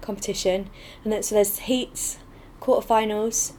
competition. 0.00 0.68
And 1.04 1.12
then 1.12 1.22
so 1.22 1.34
there's 1.34 1.60
heats, 1.60 2.18
quarterfinals. 2.60 3.52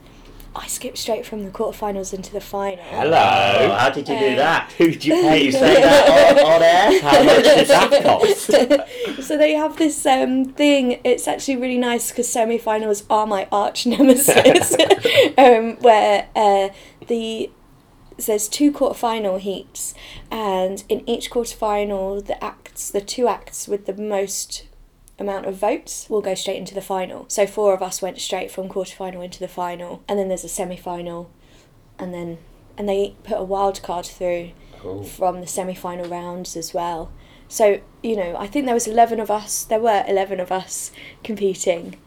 I 0.55 0.67
skipped 0.67 0.97
straight 0.99 1.25
from 1.25 1.43
the 1.43 1.49
quarterfinals 1.49 2.13
into 2.13 2.31
the 2.31 2.39
final. 2.41 2.77
Hello. 2.83 3.75
How 3.77 3.89
did 3.89 4.07
you 4.07 4.17
do 4.19 4.27
Um, 4.29 4.35
that? 4.35 4.71
Who 4.77 4.91
did 4.91 5.03
you 5.05 5.13
pay? 5.21 5.43
You 5.45 5.51
say 5.51 5.81
that 5.81 6.39
on, 6.39 6.45
on 6.45 6.61
air? 6.63 7.01
How 7.01 7.23
much 7.23 7.43
did 7.43 7.67
that 7.67 8.03
cost? 9.17 9.27
so 9.27 9.37
they 9.37 9.53
have 9.53 9.77
this 9.77 10.05
um, 10.05 10.45
thing. 10.45 10.99
It's 11.03 11.27
actually 11.27 11.55
really 11.57 11.77
nice 11.79 12.11
because 12.11 12.29
semi-finals 12.29 13.03
are 13.09 13.25
my 13.25 13.47
arch 13.51 13.85
nemesis, 13.87 14.75
um, 15.37 15.77
where 15.81 16.27
uh, 16.35 16.69
the 17.07 17.49
so 18.19 18.31
there's 18.33 18.47
two 18.47 18.71
quarter-final 18.71 19.37
heats, 19.37 19.95
and 20.29 20.83
in 20.87 21.07
each 21.09 21.31
quarter-final, 21.31 22.21
the 22.21 22.41
acts, 22.43 22.91
the 22.91 23.01
two 23.01 23.27
acts 23.27 23.67
with 23.67 23.87
the 23.87 23.93
most 23.95 24.67
amount 25.19 25.45
of 25.45 25.55
votes 25.55 26.07
will 26.09 26.21
go 26.21 26.33
straight 26.33 26.57
into 26.57 26.73
the 26.73 26.81
final. 26.81 27.25
So 27.27 27.45
four 27.45 27.73
of 27.73 27.81
us 27.81 28.01
went 28.01 28.19
straight 28.19 28.51
from 28.51 28.67
quarter-final 28.67 29.21
into 29.21 29.39
the 29.39 29.47
final, 29.47 30.03
and 30.07 30.17
then 30.17 30.27
there's 30.27 30.43
a 30.43 30.49
semi-final, 30.49 31.29
and 31.99 32.13
then 32.13 32.37
and 32.77 32.89
they 32.89 33.15
put 33.23 33.37
a 33.37 33.43
wild 33.43 33.81
card 33.83 34.05
through 34.05 34.51
Cool. 34.79 35.03
from 35.03 35.41
the 35.41 35.47
semi-final 35.47 36.09
rounds 36.09 36.57
as 36.57 36.73
well. 36.73 37.11
So 37.47 37.81
you 38.01 38.15
know, 38.15 38.35
I 38.37 38.47
think 38.47 38.65
there 38.65 38.73
was 38.73 38.87
eleven 38.87 39.19
of 39.19 39.29
us. 39.29 39.63
There 39.63 39.79
were 39.79 40.03
eleven 40.07 40.39
of 40.39 40.51
us 40.51 40.91
competing 41.23 41.97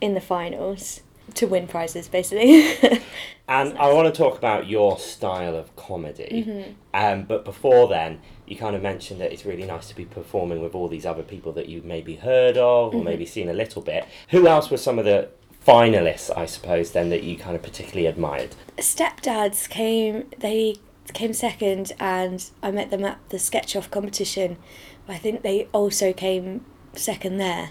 in 0.00 0.14
the 0.14 0.20
finals 0.20 1.00
to 1.34 1.46
win 1.46 1.66
prizes, 1.66 2.08
basically. 2.08 3.00
And 3.48 3.78
I 3.78 3.92
want 3.92 4.12
to 4.12 4.16
talk 4.16 4.36
about 4.36 4.66
your 4.66 4.98
style 4.98 5.54
of 5.54 5.74
comedy. 5.76 6.44
Mm-hmm. 6.44 6.72
Um, 6.94 7.24
but 7.24 7.44
before 7.44 7.86
then, 7.86 8.20
you 8.46 8.56
kind 8.56 8.76
of 8.76 8.82
mentioned 8.82 9.20
that 9.20 9.32
it's 9.32 9.44
really 9.44 9.64
nice 9.64 9.88
to 9.88 9.96
be 9.96 10.04
performing 10.04 10.60
with 10.62 10.74
all 10.74 10.88
these 10.88 11.04
other 11.06 11.22
people 11.22 11.52
that 11.52 11.68
you've 11.68 11.84
maybe 11.84 12.16
heard 12.16 12.56
of 12.56 12.92
Mm-hmm. 12.92 13.00
or 13.00 13.04
maybe 13.04 13.26
seen 13.26 13.48
a 13.48 13.52
little 13.54 13.82
bit. 13.82 14.04
Who 14.30 14.46
else 14.46 14.70
were 14.70 14.76
some 14.76 14.98
of 14.98 15.04
the 15.04 15.28
finalists, 15.66 16.30
I 16.36 16.46
suppose, 16.46 16.92
then 16.92 17.10
that 17.10 17.22
you 17.22 17.36
kind 17.36 17.56
of 17.56 17.62
particularly 17.62 18.06
admired? 18.06 18.54
Stepdads 18.78 19.68
came. 19.68 20.30
They 20.38 20.76
came 21.12 21.32
second, 21.32 21.92
and 21.98 22.48
I 22.62 22.70
met 22.70 22.90
them 22.90 23.04
at 23.04 23.18
the 23.30 23.38
sketch 23.38 23.74
off 23.76 23.90
competition. 23.90 24.56
I 25.08 25.18
think 25.18 25.42
they 25.42 25.68
also 25.72 26.12
came 26.12 26.64
second 26.94 27.38
there, 27.38 27.70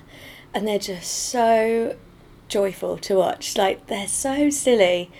and 0.53 0.67
they're 0.67 0.79
just 0.79 1.11
so 1.11 1.95
joyful 2.47 2.97
to 2.99 3.15
watch. 3.15 3.57
Like 3.57 3.87
they're 3.87 4.07
so 4.07 4.49
silly. 4.49 5.11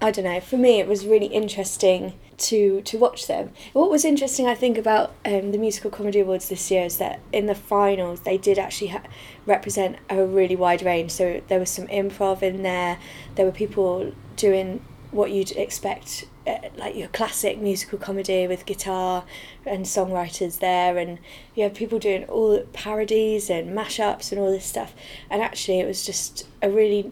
I 0.00 0.10
don't 0.10 0.24
know. 0.24 0.40
For 0.40 0.56
me, 0.56 0.78
it 0.80 0.86
was 0.86 1.06
really 1.06 1.26
interesting 1.26 2.14
to 2.38 2.80
to 2.82 2.98
watch 2.98 3.26
them. 3.26 3.52
What 3.72 3.90
was 3.90 4.04
interesting, 4.04 4.46
I 4.46 4.54
think, 4.54 4.78
about 4.78 5.14
um, 5.24 5.52
the 5.52 5.58
musical 5.58 5.90
comedy 5.90 6.20
awards 6.20 6.48
this 6.48 6.70
year 6.70 6.84
is 6.84 6.98
that 6.98 7.20
in 7.32 7.46
the 7.46 7.54
finals 7.54 8.20
they 8.20 8.38
did 8.38 8.58
actually 8.58 8.88
ha- 8.88 9.02
represent 9.46 9.96
a 10.08 10.24
really 10.24 10.56
wide 10.56 10.82
range. 10.82 11.10
So 11.10 11.42
there 11.48 11.58
was 11.58 11.70
some 11.70 11.86
improv 11.88 12.42
in 12.42 12.62
there. 12.62 12.98
There 13.34 13.44
were 13.44 13.52
people 13.52 14.12
doing 14.36 14.84
what 15.10 15.30
you'd 15.30 15.52
expect, 15.52 16.26
uh, 16.46 16.58
like 16.76 16.94
your 16.94 17.08
classic 17.08 17.58
musical 17.58 17.98
comedy 17.98 18.46
with 18.46 18.66
guitar 18.66 19.24
and 19.64 19.84
songwriters 19.84 20.58
there, 20.58 20.98
and 20.98 21.18
you 21.54 21.62
have 21.62 21.74
people 21.74 21.98
doing 21.98 22.24
all 22.24 22.60
parodies 22.72 23.50
and 23.50 23.76
mashups 23.76 24.30
and 24.30 24.40
all 24.40 24.50
this 24.50 24.66
stuff. 24.66 24.94
And 25.30 25.42
actually, 25.42 25.80
it 25.80 25.86
was 25.86 26.04
just 26.04 26.46
a 26.62 26.70
really 26.70 27.10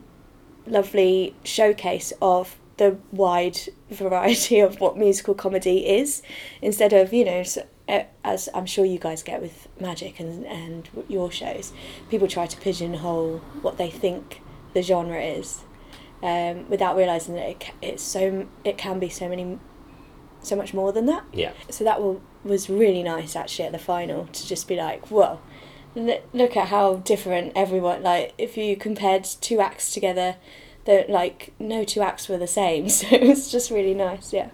lovely 0.66 1.34
showcase 1.44 2.12
of 2.20 2.56
the 2.76 2.96
wide 3.12 3.58
variety 3.90 4.60
of 4.60 4.80
what 4.80 4.96
musical 4.96 5.34
comedy 5.34 5.86
is 5.86 6.22
instead 6.60 6.92
of 6.92 7.12
you 7.12 7.24
know 7.24 7.42
uh, 7.88 8.02
as 8.24 8.48
I'm 8.54 8.66
sure 8.66 8.84
you 8.84 8.98
guys 8.98 9.22
get 9.22 9.40
with 9.40 9.68
magic 9.80 10.20
and 10.20 10.44
and 10.46 10.88
your 11.08 11.30
shows 11.30 11.72
people 12.10 12.28
try 12.28 12.46
to 12.46 12.56
pigeonhole 12.56 13.38
what 13.62 13.78
they 13.78 13.90
think 13.90 14.40
the 14.74 14.82
genre 14.82 15.20
is 15.22 15.60
um, 16.22 16.68
without 16.68 16.96
realizing 16.96 17.34
that 17.34 17.48
it, 17.48 17.70
it's 17.80 18.02
so 18.02 18.46
it 18.64 18.76
can 18.76 18.98
be 18.98 19.08
so 19.08 19.28
many 19.28 19.58
so 20.42 20.56
much 20.56 20.72
more 20.74 20.92
than 20.92 21.06
that 21.06 21.24
Yeah. 21.32 21.52
so 21.70 21.82
that 21.84 22.00
will, 22.00 22.20
was 22.44 22.68
really 22.70 23.02
nice 23.02 23.34
actually 23.36 23.66
at 23.66 23.72
the 23.72 23.78
final 23.78 24.26
to 24.26 24.46
just 24.46 24.68
be 24.68 24.76
like 24.76 25.10
whoa 25.10 25.40
look 26.34 26.56
at 26.56 26.68
how 26.68 26.96
different 26.96 27.52
everyone 27.56 28.02
like 28.02 28.34
if 28.38 28.56
you 28.56 28.76
compared 28.76 29.24
two 29.24 29.60
acts 29.60 29.90
together 29.90 30.36
that 30.86 31.10
like 31.10 31.52
no 31.58 31.84
two 31.84 32.00
acts 32.00 32.28
were 32.28 32.38
the 32.38 32.46
same 32.46 32.88
so 32.96 33.06
it 33.10 33.22
was 33.22 33.50
just 33.50 33.70
really 33.70 33.94
nice 33.94 34.32
yeah 34.32 34.48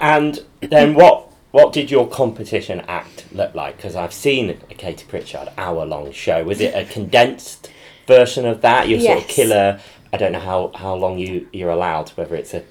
And 0.00 0.44
then 0.60 0.94
what 0.94 1.30
what 1.50 1.72
did 1.72 1.90
your 1.90 2.08
competition 2.08 2.80
act 2.88 3.26
look 3.32 3.54
like? 3.54 3.76
Because 3.76 3.94
I've 3.94 4.12
seen 4.12 4.50
a 4.50 4.74
Katie 4.74 5.06
Pritchard 5.06 5.50
hour 5.56 5.86
long 5.86 6.10
show. 6.10 6.42
Was 6.42 6.60
it 6.60 6.74
a 6.74 6.84
condensed 6.92 7.70
version 8.08 8.44
of 8.44 8.60
that? 8.62 8.88
Your 8.88 8.98
sort 8.98 9.18
of 9.18 9.28
killer. 9.28 9.80
I 10.12 10.16
don't 10.16 10.32
know 10.32 10.40
how, 10.40 10.72
how 10.74 10.94
long 10.94 11.18
you 11.18 11.48
you're 11.52 11.70
allowed. 11.70 12.10
Whether 12.10 12.34
it's 12.34 12.54
a 12.54 12.64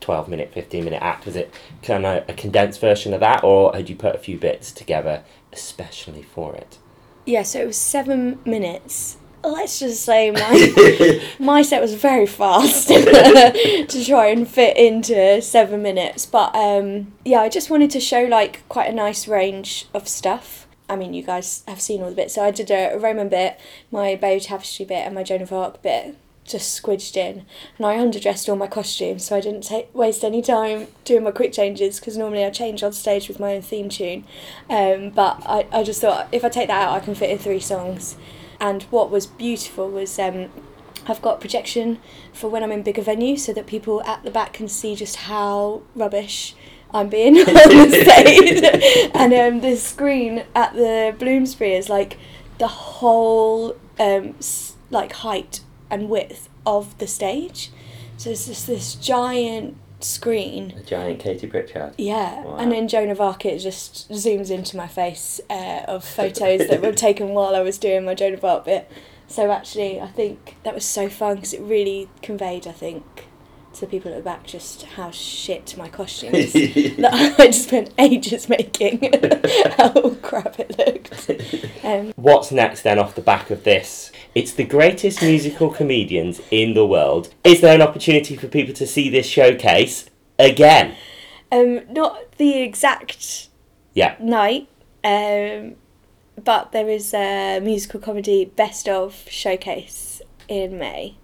twelve 0.00 0.28
minute, 0.28 0.54
fifteen 0.54 0.84
minute 0.84 1.02
act. 1.02 1.26
Was 1.26 1.36
it 1.36 1.52
kind 1.82 2.06
of 2.06 2.28
a 2.28 2.32
condensed 2.32 2.80
version 2.80 3.12
of 3.12 3.20
that, 3.20 3.44
or 3.44 3.74
had 3.74 3.90
you 3.90 3.96
put 3.96 4.14
a 4.14 4.18
few 4.18 4.38
bits 4.38 4.72
together 4.72 5.22
especially 5.52 6.22
for 6.22 6.54
it? 6.54 6.78
yeah 7.26 7.42
so 7.42 7.60
it 7.60 7.66
was 7.66 7.76
seven 7.76 8.38
minutes 8.44 9.16
let's 9.42 9.78
just 9.78 10.02
say 10.04 10.30
my 10.30 11.22
my 11.38 11.62
set 11.62 11.80
was 11.80 11.94
very 11.94 12.26
fast 12.26 12.88
to 12.88 14.04
try 14.04 14.26
and 14.26 14.46
fit 14.46 14.76
into 14.76 15.40
seven 15.40 15.82
minutes 15.82 16.26
but 16.26 16.54
um 16.54 17.12
yeah 17.24 17.40
i 17.40 17.48
just 17.48 17.70
wanted 17.70 17.90
to 17.90 18.00
show 18.00 18.24
like 18.24 18.66
quite 18.68 18.88
a 18.88 18.92
nice 18.92 19.26
range 19.26 19.86
of 19.94 20.06
stuff 20.06 20.66
I 20.90 20.96
mean, 20.96 21.14
you 21.14 21.22
guys 21.22 21.62
have 21.68 21.80
seen 21.80 22.02
all 22.02 22.10
the 22.10 22.16
bits. 22.16 22.34
So 22.34 22.44
I 22.44 22.50
did 22.50 22.68
a 22.70 22.98
Roman 22.98 23.28
bit, 23.28 23.60
my 23.92 24.16
Bayeux 24.16 24.40
Tapestry 24.40 24.84
bit, 24.84 25.06
and 25.06 25.14
my 25.14 25.22
Joan 25.22 25.40
of 25.40 25.52
Arc 25.52 25.80
bit, 25.82 26.16
just 26.44 26.82
squidged 26.82 27.16
in. 27.16 27.46
And 27.76 27.86
I 27.86 27.96
underdressed 27.96 28.48
all 28.48 28.56
my 28.56 28.66
costumes, 28.66 29.24
so 29.24 29.36
I 29.36 29.40
didn't 29.40 29.62
take, 29.62 29.94
waste 29.94 30.24
any 30.24 30.42
time 30.42 30.88
doing 31.04 31.22
my 31.22 31.30
quick 31.30 31.52
changes, 31.52 32.00
because 32.00 32.16
normally 32.16 32.44
I 32.44 32.50
change 32.50 32.82
on 32.82 32.92
stage 32.92 33.28
with 33.28 33.38
my 33.38 33.54
own 33.54 33.62
theme 33.62 33.88
tune. 33.88 34.24
Um, 34.68 35.10
but 35.10 35.40
I, 35.46 35.68
I 35.72 35.84
just 35.84 36.00
thought, 36.00 36.26
if 36.32 36.44
I 36.44 36.48
take 36.48 36.66
that 36.66 36.88
out, 36.88 36.94
I 36.94 37.04
can 37.04 37.14
fit 37.14 37.30
in 37.30 37.38
three 37.38 37.60
songs. 37.60 38.16
And 38.60 38.82
what 38.84 39.10
was 39.10 39.26
beautiful 39.26 39.88
was 39.88 40.18
um, 40.18 40.50
I've 41.06 41.22
got 41.22 41.40
projection 41.40 41.98
for 42.32 42.48
when 42.48 42.62
I'm 42.62 42.72
in 42.72 42.82
bigger 42.82 43.02
venues 43.02 43.40
so 43.40 43.52
that 43.54 43.66
people 43.66 44.02
at 44.02 44.22
the 44.22 44.30
back 44.30 44.52
can 44.52 44.68
see 44.68 44.94
just 44.94 45.16
how 45.16 45.82
rubbish 45.94 46.54
I'm 46.92 47.08
being 47.08 47.36
on 47.38 47.46
the 47.46 48.04
stage. 48.04 49.10
and 49.14 49.32
um, 49.32 49.60
the 49.60 49.76
screen 49.76 50.44
at 50.54 50.74
the 50.74 51.14
Bloomsbury 51.18 51.74
is 51.74 51.88
like 51.88 52.18
the 52.58 52.68
whole 52.68 53.76
um, 53.98 54.34
like 54.90 55.12
height 55.12 55.60
and 55.90 56.08
width 56.08 56.48
of 56.66 56.96
the 56.98 57.06
stage. 57.06 57.70
So 58.16 58.30
it's 58.30 58.46
just 58.46 58.66
this 58.66 58.94
giant 58.94 59.76
screen. 60.04 60.72
A 60.78 60.82
giant 60.82 61.20
Katie 61.20 61.46
Pritchard. 61.46 61.94
Yeah, 61.98 62.42
Wow. 62.44 62.56
and 62.56 62.70
then 62.72 62.88
Joan 62.88 63.10
of 63.10 63.20
Arc 63.20 63.44
it 63.44 63.58
just 63.58 64.10
zooms 64.10 64.50
into 64.50 64.76
my 64.76 64.86
face 64.88 65.40
uh, 65.50 65.82
of 65.86 66.04
photos 66.18 66.68
that 66.68 66.82
were 66.82 66.92
taken 66.92 67.30
while 67.30 67.54
I 67.54 67.60
was 67.60 67.78
doing 67.78 68.04
my 68.04 68.14
Joan 68.14 68.34
of 68.34 68.44
Arc 68.44 68.64
bit. 68.64 68.90
So 69.26 69.50
actually, 69.52 70.00
I 70.00 70.08
think 70.08 70.56
that 70.64 70.74
was 70.74 70.84
so 70.84 71.08
fun 71.08 71.36
because 71.36 71.52
it 71.52 71.60
really 71.60 72.08
conveyed, 72.20 72.66
I 72.66 72.72
think, 72.72 73.26
to 73.74 73.80
the 73.82 73.86
people 73.86 74.10
at 74.12 74.16
the 74.16 74.22
back 74.22 74.46
just 74.46 74.82
how 74.82 75.10
shit 75.10 75.76
my 75.76 75.88
costume 75.88 76.34
is. 76.34 76.52
that 76.98 77.34
I 77.38 77.46
just 77.46 77.64
spent 77.68 77.92
ages 77.98 78.48
making 78.48 79.12
how 79.76 80.10
crap 80.22 80.56
it 80.58 80.76
looked. 80.78 81.84
Um, 81.84 82.12
What's 82.16 82.50
next 82.52 82.82
then 82.82 82.98
off 82.98 83.14
the 83.14 83.20
back 83.22 83.50
of 83.50 83.64
this? 83.64 84.10
It's 84.34 84.52
the 84.52 84.64
greatest 84.64 85.22
musical 85.22 85.70
comedians 85.70 86.40
in 86.50 86.74
the 86.74 86.86
world. 86.86 87.32
Is 87.44 87.60
there 87.60 87.74
an 87.74 87.82
opportunity 87.82 88.36
for 88.36 88.48
people 88.48 88.74
to 88.74 88.86
see 88.86 89.08
this 89.08 89.26
showcase 89.26 90.08
again? 90.38 90.96
um, 91.52 91.80
not 91.90 92.36
the 92.38 92.58
exact 92.62 93.48
Yeah. 93.94 94.14
night, 94.20 94.68
um, 95.02 95.74
but 96.42 96.72
there 96.72 96.88
is 96.88 97.12
a 97.12 97.60
musical 97.60 97.98
comedy 98.00 98.44
best 98.44 98.88
of 98.88 99.24
showcase 99.28 100.22
in 100.48 100.78
May. 100.78 101.16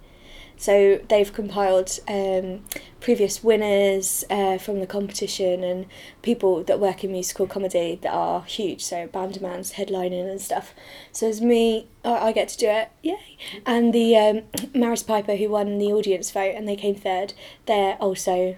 So 0.56 1.00
they've 1.08 1.32
compiled 1.32 1.98
um, 2.08 2.64
previous 3.00 3.44
winners 3.44 4.24
uh, 4.30 4.58
from 4.58 4.80
the 4.80 4.86
competition 4.86 5.62
and 5.62 5.86
people 6.22 6.64
that 6.64 6.80
work 6.80 7.04
in 7.04 7.12
musical 7.12 7.46
comedy 7.46 7.98
that 8.02 8.12
are 8.12 8.42
huge. 8.42 8.82
So 8.84 9.06
Banderman's 9.06 9.74
headlining 9.74 10.30
and 10.30 10.40
stuff. 10.40 10.74
So 11.12 11.28
it's 11.28 11.40
me, 11.40 11.88
I 12.04 12.26
I 12.26 12.32
get 12.32 12.48
to 12.48 12.58
do 12.58 12.68
it, 12.68 12.90
yay! 13.02 13.38
And 13.64 13.92
the 13.92 14.16
um, 14.16 14.42
Maris 14.74 15.02
Piper 15.02 15.36
who 15.36 15.50
won 15.50 15.78
the 15.78 15.92
audience 15.92 16.30
vote 16.30 16.54
and 16.56 16.66
they 16.66 16.76
came 16.76 16.94
third. 16.94 17.34
They're 17.66 17.96
also 17.96 18.56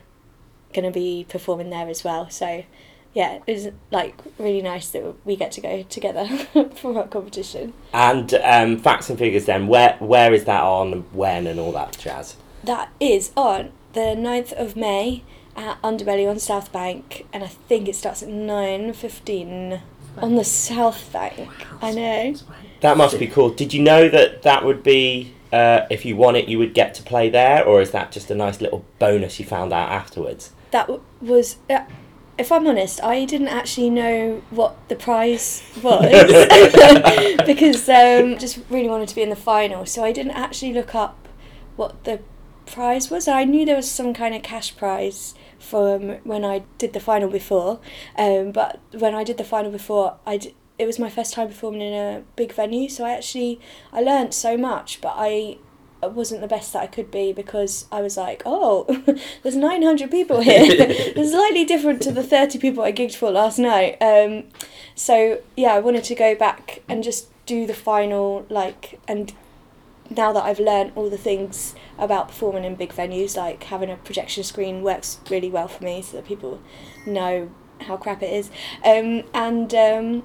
going 0.73 0.85
to 0.85 0.90
be 0.90 1.26
performing 1.28 1.71
there 1.71 1.88
as 1.88 2.05
well. 2.05 2.31
So 2.31 2.64
yeah, 3.14 3.40
it 3.46 3.52
was 3.52 3.68
like 3.90 4.14
really 4.38 4.62
nice 4.62 4.90
that 4.90 5.14
we 5.24 5.36
get 5.36 5.52
to 5.52 5.60
go 5.60 5.82
together 5.84 6.26
for 6.76 6.96
our 6.98 7.08
competition. 7.08 7.72
And 7.92 8.32
um, 8.34 8.78
facts 8.78 9.10
and 9.10 9.18
figures 9.18 9.46
then, 9.46 9.66
where 9.66 9.96
where 9.98 10.32
is 10.32 10.44
that 10.44 10.62
on, 10.62 11.04
when, 11.12 11.46
and 11.46 11.58
all 11.58 11.72
that 11.72 11.98
jazz? 11.98 12.36
That 12.64 12.92
is 13.00 13.32
on 13.36 13.72
the 13.92 14.14
9th 14.16 14.52
of 14.52 14.76
May 14.76 15.24
at 15.56 15.80
Underbelly 15.82 16.28
on 16.28 16.38
South 16.38 16.72
Bank, 16.72 17.26
and 17.32 17.42
I 17.42 17.48
think 17.48 17.88
it 17.88 17.96
starts 17.96 18.22
at 18.22 18.28
9.15 18.28 19.80
on 20.18 20.34
the 20.36 20.44
South 20.44 21.12
Bank. 21.12 21.48
I 21.82 21.92
know. 21.92 22.34
That 22.80 22.96
must 22.96 23.18
be 23.18 23.26
cool. 23.26 23.50
Did 23.50 23.74
you 23.74 23.82
know 23.82 24.08
that 24.08 24.42
that 24.42 24.64
would 24.64 24.82
be, 24.84 25.34
uh, 25.52 25.86
if 25.90 26.04
you 26.04 26.14
won 26.14 26.36
it, 26.36 26.48
you 26.48 26.58
would 26.58 26.74
get 26.74 26.94
to 26.94 27.02
play 27.02 27.28
there, 27.28 27.64
or 27.64 27.80
is 27.80 27.90
that 27.90 28.12
just 28.12 28.30
a 28.30 28.34
nice 28.34 28.60
little 28.60 28.84
bonus 28.98 29.40
you 29.40 29.46
found 29.46 29.72
out 29.72 29.90
afterwards? 29.90 30.52
That 30.70 30.86
w- 30.86 31.02
was... 31.20 31.56
Uh, 31.68 31.80
if 32.38 32.52
I'm 32.52 32.66
honest, 32.66 33.02
I 33.02 33.25
didn't 33.25 33.49
actually 33.49 33.90
know 33.90 34.42
what 34.50 34.76
the 34.88 34.95
prize 34.95 35.62
was 35.83 36.09
because 37.47 37.88
um, 37.88 38.38
just 38.38 38.61
really 38.71 38.88
wanted 38.88 39.09
to 39.09 39.14
be 39.14 39.23
in 39.23 39.30
the 39.30 39.37
final. 39.37 39.85
So 39.85 40.04
I 40.04 40.12
didn't 40.12 40.33
actually 40.33 40.73
look 40.73 40.95
up 40.95 41.28
what 41.76 42.04
the 42.04 42.21
prize 42.66 43.11
was. 43.11 43.26
I 43.26 43.45
knew 43.45 43.66
there 43.66 43.76
was 43.76 43.90
some 43.90 44.14
kind 44.14 44.35
of 44.35 44.42
cash 44.42 44.76
prize 44.76 45.35
from 45.59 46.18
when 46.25 46.45
I 46.45 46.64
did 46.78 46.92
the 46.92 47.00
final 47.00 47.28
before, 47.28 47.80
um, 48.16 48.52
but 48.52 48.80
when 48.92 49.14
I 49.14 49.25
did 49.25 49.38
the 49.38 49.45
final 49.45 49.73
before, 49.73 50.16
I 50.25 50.37
d- 50.37 50.54
it 50.78 50.87
was 50.87 50.99
my 51.00 51.11
first 51.11 51.35
time 51.35 51.49
performing 51.49 51.80
in 51.80 51.95
a 51.95 52.23
big 52.37 52.52
venue. 52.52 52.88
So 52.88 53.04
I 53.04 53.11
actually 53.11 53.59
I 53.92 54.00
learned 54.00 54.33
so 54.33 54.57
much, 54.57 55.00
but 55.00 55.14
I 55.16 55.59
wasn't 56.07 56.40
the 56.40 56.47
best 56.47 56.73
that 56.73 56.83
I 56.83 56.87
could 56.87 57.11
be 57.11 57.33
because 57.33 57.87
I 57.90 58.00
was 58.00 58.17
like, 58.17 58.43
oh, 58.47 58.85
there's 59.43 59.57
900 59.57 60.11
people 60.11 60.40
here. 60.40 60.62
it's 60.64 61.33
slightly 61.33 61.64
different 61.64 62.00
to 62.02 62.12
the 62.12 62.23
30 62.23 62.59
people 62.59 62.85
I 62.85 62.93
gigged 62.93 63.17
for 63.17 63.31
last 63.31 63.59
night. 63.59 64.00
Um, 64.00 64.45
so 64.95 65.40
yeah, 65.57 65.73
I 65.73 65.81
wanted 65.81 66.05
to 66.05 66.14
go 66.14 66.35
back 66.35 66.83
and 66.88 67.02
just 67.02 67.28
do 67.47 67.67
the 67.67 67.75
final, 67.75 68.47
like, 68.49 69.00
and 69.08 69.32
now 70.11 70.32
that 70.32 70.45
I've 70.45 70.61
learned 70.61 70.93
all 70.95 71.11
the 71.11 71.19
things 71.19 71.75
about 71.99 72.28
performing 72.28 72.65
in 72.65 72.76
big 72.76 72.93
venues, 72.93 73.37
like 73.37 73.65
having 73.65 73.91
a 73.91 73.97
projection 73.97 74.45
screen 74.45 74.82
works 74.82 75.19
really 75.30 75.50
well 75.50 75.69
for 75.69 75.82
me 75.84 76.02
so 76.02 76.17
that 76.17 76.26
people 76.26 76.61
know 77.06 77.50
how 77.82 77.97
crap 77.97 78.23
it 78.23 78.32
is. 78.32 78.50
Um, 78.84 79.25
and 79.34 79.75
um, 79.75 80.23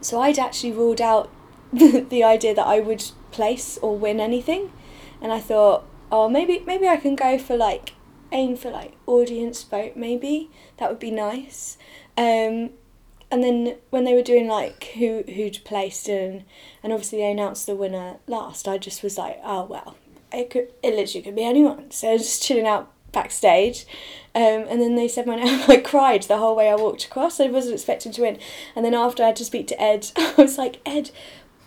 so 0.00 0.20
I'd 0.20 0.38
actually 0.38 0.72
ruled 0.72 1.00
out 1.00 1.30
the 1.72 2.24
idea 2.24 2.54
that 2.54 2.66
I 2.66 2.80
would 2.80 3.04
place 3.30 3.78
or 3.82 3.96
win 3.96 4.20
anything, 4.20 4.72
and 5.20 5.32
I 5.32 5.40
thought, 5.40 5.84
oh, 6.10 6.28
maybe 6.28 6.62
maybe 6.66 6.88
I 6.88 6.96
can 6.96 7.16
go 7.16 7.38
for 7.38 7.56
like 7.56 7.94
aim 8.32 8.56
for 8.56 8.70
like 8.70 8.94
audience 9.06 9.62
vote. 9.62 9.96
Maybe 9.96 10.50
that 10.78 10.90
would 10.90 10.98
be 11.00 11.10
nice. 11.10 11.78
Um, 12.16 12.70
and 13.30 13.44
then 13.44 13.76
when 13.90 14.04
they 14.04 14.14
were 14.14 14.22
doing 14.22 14.48
like 14.48 14.84
who 14.98 15.22
who'd 15.22 15.58
placed 15.64 16.08
and 16.08 16.44
and 16.82 16.92
obviously 16.92 17.18
they 17.18 17.30
announced 17.30 17.66
the 17.66 17.74
winner 17.74 18.16
last, 18.26 18.66
I 18.66 18.78
just 18.78 19.02
was 19.02 19.18
like, 19.18 19.38
oh 19.44 19.64
well, 19.64 19.96
it 20.32 20.50
could 20.50 20.68
it 20.82 20.94
literally 20.94 21.22
could 21.22 21.36
be 21.36 21.44
anyone. 21.44 21.90
So 21.90 22.08
I 22.08 22.12
was 22.14 22.22
just 22.22 22.42
chilling 22.42 22.66
out 22.66 22.92
backstage, 23.12 23.86
um, 24.34 24.66
and 24.68 24.80
then 24.80 24.94
they 24.94 25.08
said 25.08 25.26
my 25.26 25.34
name. 25.42 25.62
I 25.68 25.78
cried 25.78 26.22
the 26.24 26.38
whole 26.38 26.56
way 26.56 26.70
I 26.70 26.74
walked 26.74 27.04
across. 27.04 27.40
I 27.40 27.46
wasn't 27.46 27.74
expecting 27.74 28.12
to 28.12 28.22
win, 28.22 28.38
and 28.74 28.84
then 28.84 28.94
after 28.94 29.22
I 29.22 29.26
had 29.26 29.36
to 29.36 29.44
speak 29.44 29.66
to 29.68 29.80
Ed, 29.80 30.10
I 30.16 30.34
was 30.38 30.56
like, 30.58 30.80
Ed, 30.86 31.10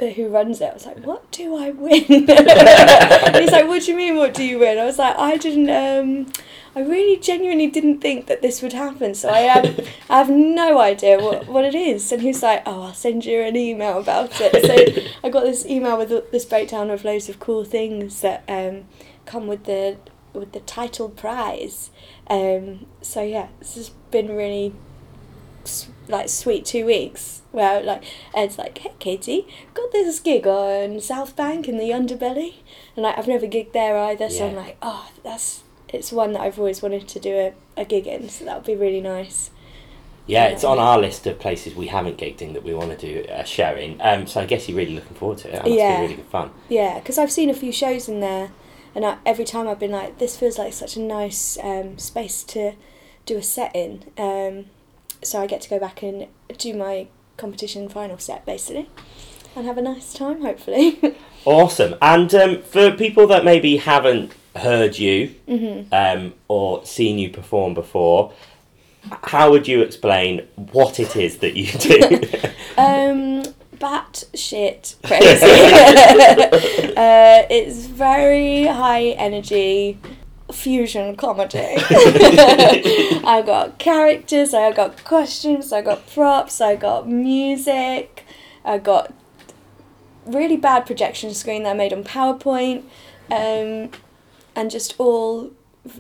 who 0.10 0.30
runs 0.30 0.62
it? 0.62 0.66
I 0.72 0.74
was 0.74 0.86
like, 0.86 1.06
what 1.06 1.30
do 1.32 1.56
I 1.56 1.72
win? 1.72 2.04
he's 2.04 3.52
like, 3.52 3.68
what 3.68 3.84
do 3.84 3.92
you 3.92 3.98
mean? 3.98 4.16
What 4.16 4.34
do 4.34 4.44
you 4.44 4.60
win? 4.60 4.78
I 4.78 4.86
was 4.86 4.98
like, 4.98 5.16
I 5.18 5.38
didn't. 5.38 5.70
Um, 5.70 6.34
I 6.76 6.82
really 6.82 7.18
genuinely 7.18 7.68
didn't 7.68 8.00
think 8.00 8.28
that 8.28 8.42
this 8.42 8.62
would 8.62 8.74
happen, 8.74 9.14
so 9.14 9.30
I 9.30 9.40
have 9.40 9.88
I 10.10 10.18
have 10.18 10.30
no 10.30 10.80
idea 10.80 11.20
what, 11.20 11.48
what 11.48 11.66
it 11.66 11.76
is. 11.76 12.12
And 12.12 12.22
he's 12.22 12.42
like, 12.42 12.64
oh, 12.66 12.84
I'll 12.84 12.94
send 12.94 13.26
you 13.26 13.42
an 13.42 13.56
email 13.56 14.00
about 14.00 14.32
it. 14.40 14.66
So 14.66 15.12
I 15.24 15.30
got 15.30 15.44
this 15.44 15.66
email 15.66 15.98
with 15.98 16.32
this 16.32 16.46
breakdown 16.46 16.90
of 16.90 17.04
loads 17.04 17.28
of 17.30 17.40
cool 17.40 17.66
things 17.66 18.22
that 18.22 18.44
um, 18.48 18.86
come 19.26 19.48
with 19.48 19.66
the 19.66 19.98
with 20.34 20.54
the 20.54 20.62
title 20.62 21.10
prize. 21.10 21.92
Um, 22.28 22.86
so 23.02 23.22
yeah, 23.22 23.50
this 23.60 23.76
has 23.76 23.90
been 24.10 24.36
really 24.36 24.74
like 26.08 26.30
sweet 26.30 26.66
two 26.66 26.86
weeks 26.86 27.41
where 27.52 27.82
like 27.82 28.04
Ed's 28.34 28.58
like, 28.58 28.78
hey 28.80 28.92
Katie, 29.00 29.48
got 29.74 29.92
this 29.92 30.20
gig 30.20 30.48
on 30.48 31.00
South 31.02 31.36
Bank 31.36 31.68
in 31.68 31.78
the 31.78 31.90
Underbelly, 31.90 32.56
and 32.96 33.04
like 33.04 33.18
I've 33.18 33.28
never 33.28 33.46
gigged 33.48 33.74
there 33.74 33.98
either, 33.98 34.30
so 34.30 34.48
I'm 34.48 34.54
Yeah. 34.54 34.60
like, 34.62 34.78
oh, 34.82 35.10
that's 35.24 35.64
it's 35.90 36.12
one 36.12 36.32
that 36.34 36.42
I've 36.42 36.58
always 36.58 36.82
wanted 36.82 37.08
to 37.10 37.20
do 37.20 37.34
a, 37.36 37.54
a 37.82 37.84
gig 37.86 38.08
in, 38.08 38.30
so 38.30 38.46
that 38.46 38.56
would 38.56 38.66
be 38.66 38.76
really 38.76 39.02
nice. 39.02 39.50
Yeah, 40.28 40.46
it's 40.46 40.64
on 40.64 40.80
our 40.80 40.98
list 41.00 41.28
of 41.28 41.40
places 41.40 41.76
we 41.76 41.88
haven't 41.88 42.18
gigged 42.18 42.42
in 42.42 42.54
that 42.54 42.64
we 42.64 42.74
want 42.74 42.98
to 42.98 42.98
do 42.98 43.26
a 43.30 43.46
show 43.46 43.74
in. 43.76 44.00
Um, 44.00 44.28
so 44.28 44.40
I 44.40 44.46
guess 44.46 44.70
you're 44.70 44.78
really 44.78 44.96
looking 44.96 45.16
forward 45.18 45.40
to 45.40 45.50
it. 45.50 45.54
That 45.54 45.64
must 45.64 45.74
Yeah. 45.76 45.98
be 45.98 46.02
really 46.04 46.16
good 46.16 46.28
fun. 46.28 46.52
Yeah, 46.70 47.00
because 47.00 47.18
I've 47.18 47.32
seen 47.32 47.50
a 47.50 47.54
few 47.54 47.72
shows 47.74 48.08
in 48.08 48.22
there, 48.22 48.52
and 48.96 49.06
I, 49.06 49.18
every 49.26 49.44
time 49.44 49.68
I've 49.68 49.80
been 49.80 49.92
like, 49.92 50.20
this 50.20 50.38
feels 50.38 50.58
like 50.58 50.72
such 50.72 50.96
a 50.96 51.02
nice 51.02 51.58
um, 51.62 51.98
space 51.98 52.44
to 52.44 52.74
do 53.26 53.38
a 53.38 53.44
set 53.44 53.76
in. 53.76 54.04
Um, 54.18 54.66
so 55.22 55.42
I 55.42 55.48
get 55.48 55.60
to 55.62 55.70
go 55.70 55.80
back 55.80 56.02
and 56.04 56.28
do 56.58 56.74
my 56.76 57.08
competition 57.38 57.89
final 57.89 58.17
set 58.17 58.46
basically, 58.46 58.89
and 59.56 59.65
have 59.65 59.78
a 59.78 59.82
nice 59.82 60.13
time 60.13 60.41
hopefully. 60.41 61.00
Awesome. 61.44 61.96
And 62.02 62.34
um, 62.36 62.62
for 62.62 62.91
people 62.91 63.26
that 63.28 63.44
maybe 63.44 63.78
haven't 63.78 64.32
heard 64.56 65.00
you 65.00 65.34
Mm-hmm. 65.48 65.91
um, 65.91 66.34
or 66.48 66.86
seen 66.86 67.17
you 67.17 67.30
perform 67.30 67.74
before, 67.74 68.32
how 69.24 69.50
would 69.50 69.67
you 69.67 69.82
explain 69.82 70.48
what 70.56 71.00
it 71.00 71.15
is 71.15 71.39
that 71.39 71.58
you 71.58 71.72
do? 71.80 72.22
um, 72.78 73.44
bat 73.80 74.24
shit 74.36 74.96
crazy. 75.04 75.24
uh, 76.96 77.48
it's 77.50 77.88
very 77.88 78.67
high 78.67 79.06
energy 79.17 79.98
fusion 80.54 81.16
comedy. 81.16 81.58
I 83.26 83.44
got 83.46 83.78
characters, 83.80 84.54
I 84.54 84.72
got 84.72 85.04
costumes, 85.04 85.72
I 85.72 85.82
got 85.82 86.08
props, 86.08 86.62
I 86.62 86.76
got 86.76 87.08
music, 87.08 88.26
I 88.64 88.78
got 88.78 89.14
really 90.26 90.58
bad 90.58 90.86
projection 90.86 91.34
screen 91.34 91.64
that 91.64 91.72
I 91.72 91.74
made 91.74 91.94
on 91.94 92.04
PowerPoint, 92.04 92.84
um, 93.32 93.92
and 94.56 94.70
just 94.70 94.96
all 95.00 95.52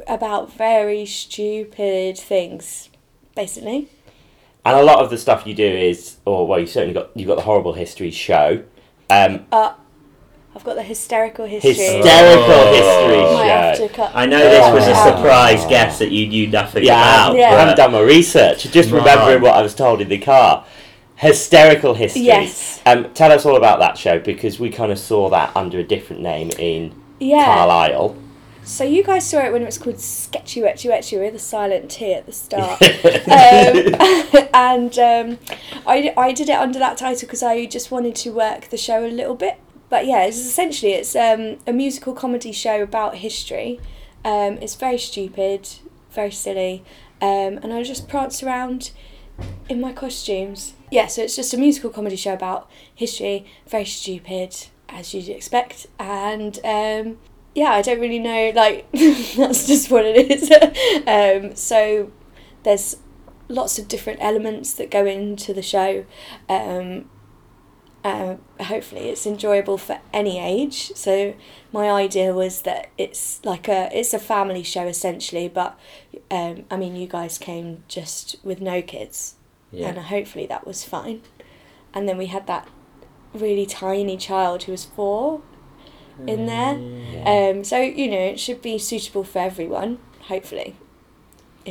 about 0.07 0.53
very 0.53 1.05
stupid 1.05 2.17
things, 2.17 2.89
basically. 3.35 3.87
and 4.65 4.77
a 4.77 4.83
lot 4.83 4.99
of 4.99 5.09
the 5.09 5.17
stuff 5.17 5.47
you 5.47 5.55
do 5.55 5.65
is, 5.65 6.17
or 6.25 6.47
well, 6.47 6.59
you 6.59 6.67
certainly 6.67 6.93
got 6.93 7.09
you've 7.15 7.27
got 7.27 7.35
the 7.35 7.41
horrible 7.41 7.73
history 7.73 8.11
show. 8.11 8.63
Um, 9.09 9.45
Uh, 9.51 9.73
I've 10.55 10.63
got 10.65 10.75
the 10.75 10.83
hysterical 10.83 11.45
history. 11.45 11.71
hysterical 11.73 12.03
Oh. 12.53 12.73
history 12.73 13.33
Might 13.35 13.45
have 13.47 13.77
show. 13.77 13.87
to 13.87 13.93
cut 13.93 14.11
I 14.13 14.25
know 14.25 14.37
this 14.39 14.73
was 14.73 14.83
a 14.83 14.87
that 14.87 14.95
out. 15.07 15.17
surprise 15.17 15.65
guess 15.65 15.99
that 15.99 16.11
you 16.11 16.27
knew 16.27 16.47
nothing 16.47 16.83
Yeah, 16.83 17.25
about. 17.27 17.37
Yeah. 17.37 17.51
I 17.55 17.59
haven't 17.59 17.77
done 17.77 17.93
my 17.93 18.01
research. 18.01 18.63
Just 18.71 18.91
Right. 18.91 18.99
remembering 18.99 19.41
what 19.41 19.53
I 19.55 19.61
was 19.61 19.73
told 19.73 20.01
in 20.01 20.09
the 20.09 20.17
car. 20.17 20.65
Hysterical 21.15 21.93
history. 21.93 22.23
Yes. 22.23 22.81
Um, 22.85 23.07
tell 23.13 23.31
us 23.31 23.45
all 23.45 23.55
about 23.55 23.79
that 23.79 23.97
show 23.97 24.19
because 24.19 24.59
we 24.59 24.69
kind 24.69 24.91
of 24.91 24.99
saw 24.99 25.29
that 25.29 25.51
under 25.55 25.79
a 25.79 25.83
different 25.83 26.21
name 26.21 26.49
in 26.57 26.93
Yeah. 27.19 27.45
Carlisle. 27.45 28.15
So 28.63 28.83
you 28.83 29.03
guys 29.03 29.27
saw 29.27 29.39
it 29.39 29.51
when 29.53 29.61
it 29.61 29.65
was 29.65 29.77
called 29.77 29.99
Sketchy 29.99 30.61
Wetchy 30.61 30.89
Wetchy 30.89 31.17
with 31.17 31.33
a 31.35 31.39
silent 31.39 31.89
T 31.91 32.13
at 32.13 32.25
the 32.27 32.31
start, 32.31 32.79
um, 32.81 34.47
and 34.53 34.99
um, 34.99 35.39
I, 35.87 36.13
I 36.15 36.31
did 36.31 36.47
it 36.49 36.57
under 36.57 36.77
that 36.77 36.97
title 36.97 37.21
because 37.21 37.41
I 37.41 37.65
just 37.65 37.89
wanted 37.89 38.15
to 38.17 38.31
work 38.31 38.69
the 38.69 38.77
show 38.77 39.03
a 39.03 39.07
little 39.07 39.33
bit. 39.35 39.57
But 39.91 40.05
yeah, 40.05 40.23
it's 40.23 40.37
essentially 40.37 40.93
it's 40.93 41.17
um, 41.17 41.57
a 41.67 41.73
musical 41.73 42.13
comedy 42.13 42.53
show 42.53 42.81
about 42.81 43.17
history. 43.17 43.81
Um, 44.23 44.57
it's 44.59 44.75
very 44.75 44.97
stupid, 44.97 45.67
very 46.11 46.31
silly, 46.31 46.85
um, 47.21 47.59
and 47.61 47.73
I 47.73 47.83
just 47.83 48.07
prance 48.07 48.41
around 48.41 48.91
in 49.67 49.81
my 49.81 49.91
costumes. 49.91 50.75
Yeah, 50.91 51.07
so 51.07 51.23
it's 51.23 51.35
just 51.35 51.53
a 51.53 51.57
musical 51.57 51.89
comedy 51.89 52.15
show 52.15 52.33
about 52.33 52.71
history, 52.95 53.45
very 53.67 53.83
stupid 53.83 54.55
as 54.87 55.13
you'd 55.13 55.27
expect, 55.27 55.87
and 55.99 56.57
um, 56.63 57.17
yeah, 57.53 57.71
I 57.71 57.81
don't 57.81 57.99
really 57.99 58.19
know. 58.19 58.53
Like 58.55 58.89
that's 58.93 59.67
just 59.67 59.91
what 59.91 60.05
it 60.05 60.31
is. 60.31 60.49
um, 61.05 61.53
so 61.57 62.13
there's 62.63 62.95
lots 63.49 63.77
of 63.77 63.89
different 63.89 64.19
elements 64.21 64.71
that 64.75 64.89
go 64.89 65.05
into 65.05 65.53
the 65.53 65.61
show. 65.61 66.05
Um, 66.47 67.09
uh, 68.03 68.35
hopefully, 68.63 69.09
it's 69.09 69.25
enjoyable 69.27 69.77
for 69.77 69.99
any 70.13 70.39
age. 70.39 70.91
So 70.95 71.33
my 71.71 71.89
idea 71.91 72.33
was 72.33 72.63
that 72.63 72.89
it's 72.97 73.43
like 73.45 73.67
a 73.67 73.89
it's 73.97 74.13
a 74.13 74.19
family 74.19 74.63
show 74.63 74.87
essentially, 74.87 75.47
but 75.47 75.79
um, 76.29 76.65
I 76.71 76.77
mean, 76.77 76.95
you 76.95 77.07
guys 77.07 77.37
came 77.37 77.83
just 77.87 78.37
with 78.43 78.59
no 78.61 78.81
kids, 78.81 79.35
Yeah. 79.71 79.89
and 79.89 79.97
hopefully 79.99 80.45
that 80.47 80.65
was 80.65 80.83
fine. 80.83 81.21
And 81.93 82.07
then 82.09 82.17
we 82.17 82.27
had 82.27 82.47
that 82.47 82.67
really 83.33 83.65
tiny 83.65 84.17
child 84.17 84.63
who 84.63 84.71
was 84.71 84.85
four 84.85 85.41
in 86.27 86.45
there. 86.45 86.77
Yeah. 86.77 87.51
Um, 87.55 87.63
so 87.63 87.79
you 87.81 88.09
know 88.09 88.17
it 88.19 88.39
should 88.39 88.61
be 88.61 88.77
suitable 88.77 89.23
for 89.23 89.39
everyone, 89.39 89.99
hopefully. 90.21 90.75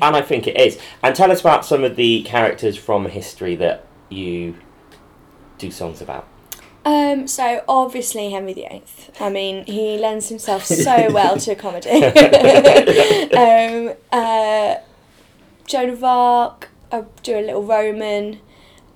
and 0.00 0.14
I 0.16 0.22
think 0.22 0.46
it 0.46 0.56
is. 0.56 0.78
And 1.02 1.14
tell 1.16 1.30
us 1.32 1.40
about 1.40 1.64
some 1.64 1.82
of 1.84 1.96
the 1.96 2.22
characters 2.22 2.76
from 2.76 3.06
history 3.06 3.56
that 3.56 3.84
you 4.08 4.54
do 5.60 5.70
songs 5.70 6.00
about. 6.00 6.26
Um, 6.84 7.26
so 7.28 7.62
obviously 7.68 8.30
Henry 8.30 8.54
VIII. 8.54 8.82
I 9.20 9.28
mean, 9.28 9.64
he 9.66 9.98
lends 9.98 10.28
himself 10.30 10.64
so 10.64 11.12
well 11.12 11.36
to 11.36 11.52
a 11.52 11.54
comedy. 11.54 11.90
um, 13.34 13.94
uh, 14.10 14.76
Joan 15.66 15.90
of 15.90 16.02
Arc. 16.02 16.68
I 16.90 17.04
do 17.22 17.38
a 17.38 17.42
little 17.42 17.62
Roman. 17.62 18.40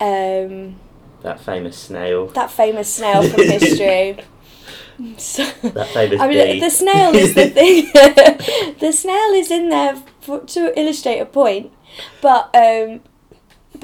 Um, 0.01 0.77
That 1.23 1.41
famous 1.41 1.77
snail. 1.79 2.27
that 2.29 2.51
famous 2.51 2.93
snail 2.93 3.23
from 3.29 3.43
history. 3.43 4.19
So, 5.19 5.45
That 5.63 5.89
famous 5.89 6.21
I 6.21 6.29
mean, 6.29 6.53
bee. 6.55 6.61
the 6.61 6.71
snail 6.71 7.15
is 7.15 7.35
the 7.35 7.51
thing. 7.51 7.91
the 8.81 8.93
snail 8.93 9.33
is 9.35 9.51
in 9.51 9.69
there 9.69 9.97
for, 10.21 10.41
to 10.41 10.79
illustrate 10.79 11.19
a 11.21 11.27
point, 11.27 11.71
but 12.23 12.49
um, 12.55 13.01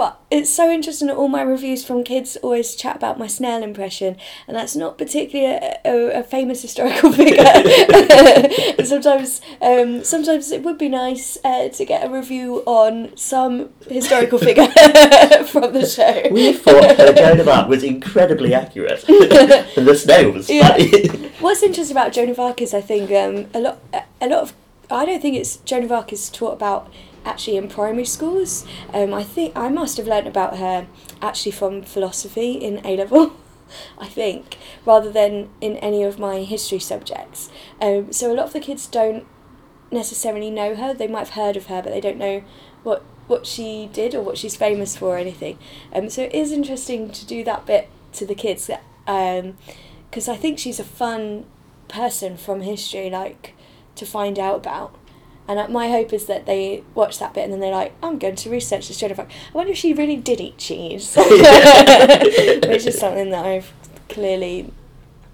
but 0.00 0.18
it's 0.30 0.48
so 0.48 0.70
interesting 0.70 1.08
that 1.08 1.16
all 1.18 1.28
my 1.28 1.42
reviews 1.42 1.84
from 1.84 2.02
kids 2.02 2.34
always 2.42 2.74
chat 2.74 2.96
about 2.96 3.18
my 3.18 3.26
snail 3.26 3.62
impression, 3.62 4.16
and 4.48 4.56
that's 4.56 4.74
not 4.74 4.96
particularly 4.96 5.44
a, 5.54 5.76
a, 5.84 6.20
a 6.20 6.22
famous 6.22 6.62
historical 6.62 7.12
figure. 7.20 7.44
sometimes, 8.86 9.42
um, 9.60 10.02
sometimes 10.02 10.50
it 10.52 10.62
would 10.62 10.78
be 10.78 10.88
nice 10.88 11.36
uh, 11.44 11.68
to 11.68 11.84
get 11.84 12.06
a 12.06 12.08
review 12.10 12.62
on 12.64 13.14
some 13.14 13.68
historical 13.90 14.38
figure 14.38 14.68
from 15.52 15.74
the 15.74 15.84
show. 15.84 16.28
We 16.32 16.54
thought 16.54 16.96
that 16.96 17.16
Joan 17.18 17.38
of 17.40 17.48
Arc 17.48 17.68
was 17.68 17.82
incredibly 17.82 18.54
accurate. 18.54 19.04
and 19.06 19.86
the 19.86 19.94
snail 19.94 20.30
was 20.32 20.48
Yeah. 20.48 20.68
funny. 20.68 21.28
What's 21.40 21.62
interesting 21.62 21.94
about 21.94 22.12
Joan 22.14 22.30
of 22.30 22.40
Arc 22.40 22.62
is 22.62 22.72
I 22.72 22.80
think 22.80 23.10
um, 23.10 23.48
a 23.52 23.60
lot 23.60 23.78
a 24.22 24.28
lot 24.28 24.40
of 24.44 24.54
I 24.90 25.04
don't 25.04 25.20
think 25.20 25.36
it's 25.36 25.56
Joan 25.58 25.84
of 25.84 25.92
Arc 25.92 26.10
is 26.10 26.30
taught 26.30 26.54
about 26.54 26.90
actually 27.24 27.56
in 27.56 27.68
primary 27.68 28.04
schools. 28.04 28.66
Um, 28.92 29.12
I 29.14 29.22
think 29.22 29.56
I 29.56 29.68
must 29.68 29.96
have 29.96 30.06
learnt 30.06 30.26
about 30.26 30.59
her 30.59 30.87
actually 31.20 31.52
from 31.52 31.83
philosophy 31.83 32.52
in 32.52 32.85
A 32.85 32.96
level. 32.96 33.33
I 33.98 34.06
think 34.06 34.59
rather 34.85 35.12
than 35.12 35.48
in 35.61 35.76
any 35.76 36.02
of 36.02 36.18
my 36.18 36.40
history 36.40 36.80
subjects. 36.80 37.50
Um, 37.80 38.12
so 38.12 38.33
a 38.33 38.35
lot 38.35 38.46
of 38.46 38.52
the 38.52 38.61
kids 38.61 38.87
don't 38.87 39.26
necessarily 39.92 40.50
know 40.50 40.74
her. 40.74 40.92
They 40.92 41.06
might 41.06 41.20
have 41.20 41.30
heard 41.30 41.56
of 41.56 41.66
her, 41.66 41.83
but 41.83 41.92
they 41.92 42.00
don't 42.00 42.18
know 42.18 42.42
what 42.83 43.04
what 43.26 43.46
she 43.46 43.88
did 43.92 44.12
or 44.12 44.22
what 44.22 44.37
she's 44.37 44.56
famous 44.56 44.96
for 44.96 45.14
or 45.14 45.18
anything. 45.18 45.56
Um, 45.94 46.11
so 46.11 46.22
it 46.22 46.35
is 46.35 46.50
interesting 46.50 47.11
to 47.12 47.24
do 47.24 47.44
that 47.44 47.64
bit 47.64 47.88
to 48.14 48.26
the 48.26 48.35
kids. 48.35 48.68
Um, 49.06 49.56
because 50.11 50.28
I 50.28 50.37
think 50.37 50.59
she's 50.59 50.80
a 50.80 50.85
fun 50.85 51.46
person 51.87 52.37
from 52.37 52.62
history, 52.62 53.09
like 53.09 53.54
to 53.94 54.04
find 54.04 54.38
out 54.38 54.56
about. 54.56 54.96
And 55.50 55.58
uh, 55.58 55.66
my 55.66 55.88
hope 55.88 56.12
is 56.12 56.26
that 56.26 56.46
they 56.46 56.84
watch 56.94 57.18
that 57.18 57.34
bit 57.34 57.42
and 57.42 57.52
then 57.52 57.58
they're 57.58 57.72
like, 57.72 57.92
I'm 58.04 58.20
going 58.20 58.36
to 58.36 58.50
research 58.50 58.86
this 58.86 58.98
Joan 58.98 59.10
of 59.10 59.18
Arc. 59.18 59.30
I 59.30 59.52
wonder 59.52 59.72
if 59.72 59.78
she 59.78 59.92
really 59.92 60.14
did 60.14 60.40
eat 60.40 60.58
cheese, 60.58 61.14
which 61.16 62.86
is 62.86 62.96
something 62.96 63.30
that 63.30 63.44
I've 63.44 63.72
clearly 64.08 64.72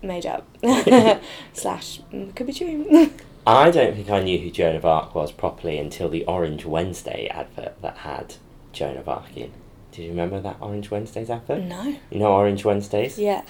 made 0.01 0.25
up. 0.25 0.47
Slash 1.53 2.01
mm, 2.11 2.35
could 2.35 2.47
be 2.47 2.55
true. 2.55 3.11
I 3.47 3.71
don't 3.71 3.95
think 3.95 4.09
I 4.09 4.23
knew 4.23 4.39
who 4.39 4.51
Joan 4.51 4.75
of 4.75 4.87
Arc 4.87 5.15
was 5.15 5.33
properly 5.33 5.79
until 5.79 6.09
the 6.09 6.25
Orange 6.25 6.65
Wednesday 6.65 7.29
advert 7.29 7.83
that 7.83 7.99
had 7.99 8.37
Joan 8.73 8.97
of 8.97 9.11
Arc 9.11 9.37
in. 9.37 9.53
Do 9.93 10.03
you 10.03 10.09
remember 10.09 10.41
that 10.41 10.57
Orange 10.63 10.91
Wednesdays 10.91 11.29
advert? 11.29 11.63
no. 11.63 11.95
You 12.11 12.21
know 12.21 12.33
Orange 12.33 12.65
Wednesdays? 12.65 13.19
Yeah. 13.19 13.43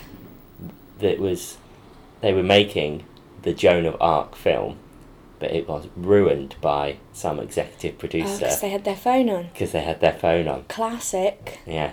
That 0.99 1.21
was 1.21 1.59
they 2.23 2.35
were 2.35 2.43
making 2.43 3.05
the 3.43 3.55
Joan 3.55 3.87
of 3.87 3.97
Arc 4.01 4.35
film, 4.35 4.79
but 5.39 5.51
it 5.53 5.69
was 5.69 5.87
ruined 5.97 6.57
by 6.61 6.97
some 7.13 7.39
executive 7.41 7.95
Oh, 7.97 8.01
producer 8.01 8.39
because 8.39 8.61
they 8.61 8.71
had 8.71 8.85
their 8.85 8.97
phone 8.97 9.29
on. 9.31 9.49
because 9.53 9.73
they 9.73 9.83
had 9.83 10.01
their 10.01 10.13
phone 10.15 10.49
on. 10.49 10.65
Classic. 10.69 11.59
Yeah. 11.67 11.93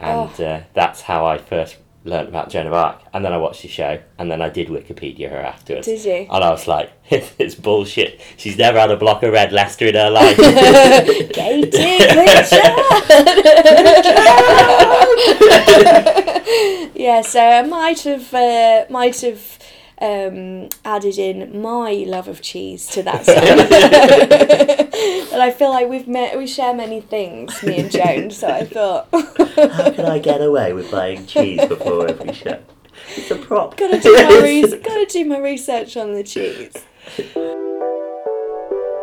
And 0.00 0.30
Oh. 0.38 0.44
uh, 0.44 0.62
that's 0.74 1.02
how 1.02 1.26
I 1.26 1.38
first 1.38 1.76
learned 2.04 2.28
about 2.28 2.48
Joan 2.50 2.68
of 2.68 2.72
Arc. 2.72 3.00
And 3.12 3.24
then 3.24 3.32
I 3.32 3.36
watched 3.38 3.62
the 3.62 3.68
show, 3.68 3.98
and 4.18 4.30
then 4.30 4.40
I 4.40 4.48
did 4.48 4.68
Wikipedia 4.68 5.28
her 5.30 5.38
afterwards. 5.38 5.86
Did 5.88 6.04
you? 6.04 6.26
And 6.30 6.44
I 6.44 6.50
was 6.50 6.68
like, 6.68 6.92
it's 7.10 7.56
bullshit. 7.56 8.20
She's 8.36 8.56
never 8.56 8.78
had 8.78 8.92
a 8.92 8.96
block 8.96 9.24
of 9.24 9.32
red 9.32 9.50
Leicester 9.52 9.86
in 9.86 9.96
her 9.96 10.08
life. 10.08 10.36
Katie 11.32 11.66
Pritchard. 11.70 12.74
yeah, 16.94 17.22
so 17.22 17.40
I 17.40 17.62
might 17.62 18.00
have 18.02 18.32
uh, 18.34 18.84
might 18.90 19.20
have 19.22 19.57
um, 20.00 20.68
added 20.84 21.18
in 21.18 21.60
my 21.60 22.04
love 22.06 22.28
of 22.28 22.40
cheese 22.40 22.86
to 22.88 23.02
that 23.02 23.24
song. 23.26 23.36
and 25.32 25.42
I 25.42 25.50
feel 25.50 25.70
like 25.70 25.88
we've 25.88 26.08
met 26.08 26.36
we 26.38 26.46
share 26.46 26.74
many 26.74 27.00
things, 27.00 27.62
me 27.62 27.78
and 27.80 27.90
Joan. 27.90 28.30
So 28.30 28.48
I 28.48 28.64
thought, 28.64 29.08
How 29.12 29.90
can 29.90 30.06
I 30.06 30.18
get 30.18 30.40
away 30.40 30.72
with 30.72 30.90
buying 30.90 31.26
cheese 31.26 31.64
before 31.66 32.08
every 32.08 32.32
show? 32.32 32.60
It's 33.16 33.30
a 33.30 33.36
prop. 33.36 33.76
gotta 33.76 33.98
do 34.00 34.12
my 34.14 34.40
re- 34.42 34.62
gotta 34.82 35.06
do 35.08 35.24
my 35.24 35.38
research 35.38 35.96
on 35.96 36.12
the 36.14 36.22
cheese. 36.22 36.72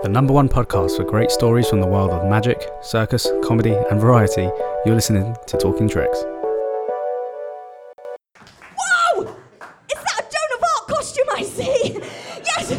The 0.04 0.10
number 0.10 0.34
one 0.34 0.48
podcast 0.48 0.98
for 0.98 1.04
great 1.04 1.32
stories 1.32 1.68
from 1.68 1.82
the 1.82 1.88
world 1.88 2.12
of 2.12 2.30
magic, 2.30 2.62
circus, 2.82 3.28
comedy, 3.44 3.74
and 3.90 4.00
variety. 4.00 4.50
You're 4.86 4.94
listening 4.96 5.36
to 5.48 5.58
Talking 5.58 5.90
Tricks. 5.90 6.24
I 11.36 11.44
see? 11.44 12.00
Yes! 12.46 12.72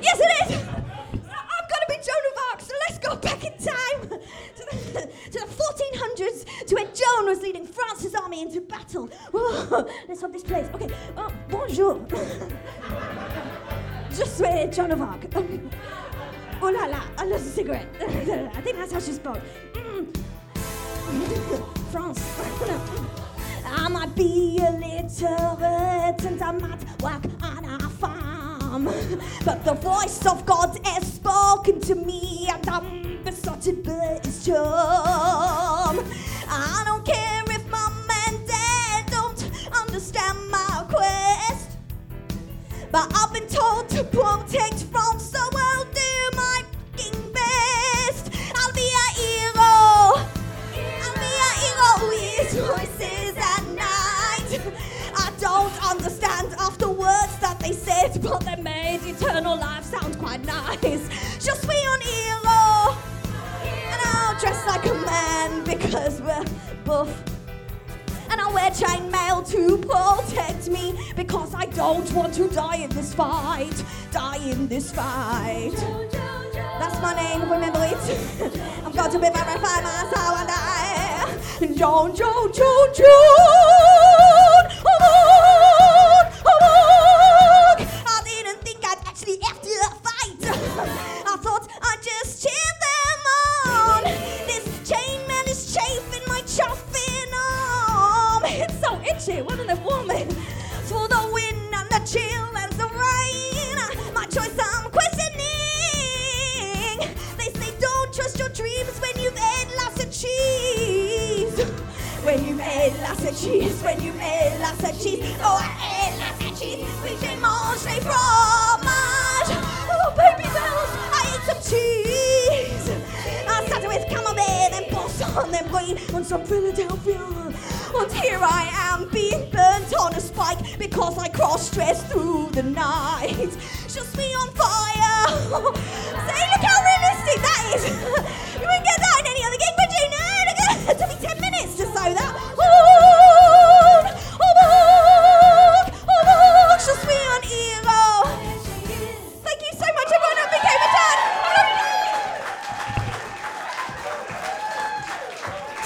Yes, 0.00 0.18
it 0.18 0.50
is! 0.50 0.56
I'm 0.68 1.66
gonna 1.70 1.88
be 1.88 1.94
Joan 1.94 2.24
of 2.32 2.38
Arc, 2.50 2.60
so 2.60 2.74
let's 2.88 2.98
go 2.98 3.14
back 3.14 3.44
in 3.44 3.52
time 3.52 4.18
to 4.56 4.66
the, 4.72 5.08
to 5.30 5.38
the 5.38 5.46
1400s 5.46 6.66
to 6.66 6.74
when 6.74 6.86
Joan 6.86 7.26
was 7.26 7.42
leading 7.42 7.64
France's 7.64 8.16
army 8.16 8.42
into 8.42 8.60
battle. 8.60 9.08
Oh, 9.32 9.88
let's 10.08 10.20
hope 10.20 10.32
this 10.32 10.42
plays. 10.42 10.66
Okay, 10.74 10.88
uh, 11.16 11.30
bonjour. 11.48 12.04
Je 14.10 14.24
suis 14.26 14.66
Joan 14.72 14.90
of 14.90 15.00
Arc. 15.00 15.24
Oh 16.60 16.70
la 16.70 16.86
la, 16.86 17.02
I 17.18 17.24
lost 17.26 17.46
a 17.46 17.50
cigarette. 17.50 17.86
I 18.00 18.60
think 18.62 18.78
that's 18.78 18.92
how 18.92 18.98
she 18.98 19.12
spoke. 19.12 19.40
Mm. 19.74 20.12
France. 21.92 22.20
I 23.64 23.88
might 23.88 24.14
be 24.16 24.58
illiterate 24.58 26.24
and 26.24 26.42
I 26.42 26.52
might 26.52 26.82
a 27.21 27.21
But 28.84 29.64
the 29.64 29.74
voice 29.74 30.26
of 30.26 30.44
God 30.44 30.78
has 30.84 31.12
spoken 31.14 31.80
to 31.82 31.94
me 31.94 32.48
and 32.50 32.68
I'm 32.68 33.22
besotted 33.22 33.84
by 33.84 34.20
his 34.24 34.44
charm. 34.46 35.01
Me 71.32 71.38
because 71.38 71.54
I 71.54 71.66
don't 71.66 72.12
want 72.12 72.34
to 72.34 72.48
die 72.48 72.76
in 72.76 72.90
this 72.90 73.14
fight. 73.14 73.84
Die 74.12 74.50
in 74.50 74.68
this 74.68 74.92
fight. 74.92 75.74
That's 76.78 77.00
my 77.00 77.14
name, 77.14 77.50
remember 77.50 77.80
it. 77.82 78.60
I'm 78.84 78.92
going 78.92 79.10
to 79.10 79.18
be 79.18 79.30
verified 79.30 79.84
myself 79.84 80.40
and 80.40 80.50
I. 80.50 81.74
John, 81.76 82.14
John, 82.14 82.52
John, 82.52 82.94
John. 82.94 83.81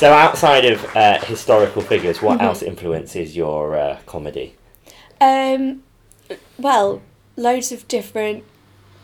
So 0.06 0.12
outside 0.12 0.64
of 0.64 0.84
uh, 0.94 1.18
historical 1.24 1.82
figures, 1.82 2.22
what 2.22 2.36
Mm-hmm. 2.36 2.44
else 2.44 2.62
influences 2.62 3.36
your 3.36 3.74
uh, 3.74 3.98
comedy? 4.06 4.54
Um, 5.20 5.82
well, 6.56 7.02
loads 7.36 7.72
of 7.72 7.88
different 7.88 8.44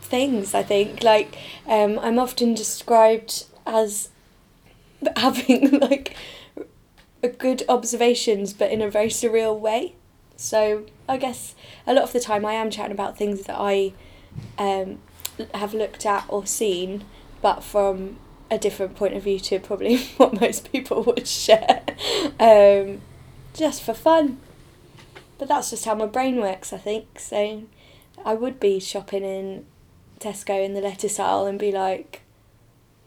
things. 0.01 0.53
I 0.53 0.63
think 0.63 1.03
like 1.03 1.37
um, 1.67 1.99
I'm 1.99 2.17
often 2.17 2.53
described 2.53 3.47
as 3.67 4.11
having 5.17 5.77
like 5.81 6.15
a 7.21 7.27
good 7.27 7.63
observations, 7.67 8.53
but 8.53 8.71
in 8.71 8.81
a 8.81 8.89
very 8.89 9.09
surreal 9.09 9.59
way. 9.59 9.95
So 10.37 10.85
I 11.09 11.17
guess 11.17 11.53
a 11.85 11.93
lot 11.93 12.05
of 12.05 12.13
the 12.13 12.21
time 12.21 12.45
I 12.45 12.53
am 12.53 12.69
chatting 12.69 12.93
about 12.93 13.17
things 13.17 13.41
that 13.41 13.57
I 13.59 13.91
um, 14.57 14.99
have 15.53 15.73
looked 15.73 16.05
at 16.05 16.23
or 16.29 16.45
seen, 16.45 17.03
but 17.41 17.61
from 17.61 18.19
a 18.53 18.57
different 18.57 18.95
point 18.95 19.13
of 19.15 19.23
view 19.23 19.39
to 19.39 19.59
probably 19.59 19.97
what 20.17 20.39
most 20.39 20.71
people 20.71 21.03
would 21.03 21.27
share, 21.27 21.83
um, 22.39 23.01
just 23.53 23.83
for 23.83 23.93
fun. 23.93 24.39
But 25.37 25.47
that's 25.47 25.71
just 25.71 25.85
how 25.85 25.95
my 25.95 26.05
brain 26.05 26.37
works, 26.37 26.71
I 26.71 26.77
think. 26.77 27.19
So 27.19 27.63
I 28.23 28.33
would 28.33 28.59
be 28.59 28.79
shopping 28.79 29.23
in 29.23 29.65
Tesco 30.19 30.63
in 30.63 30.73
the 30.73 30.81
lettuce 30.81 31.19
aisle 31.19 31.45
and 31.45 31.59
be 31.59 31.71
like, 31.71 32.21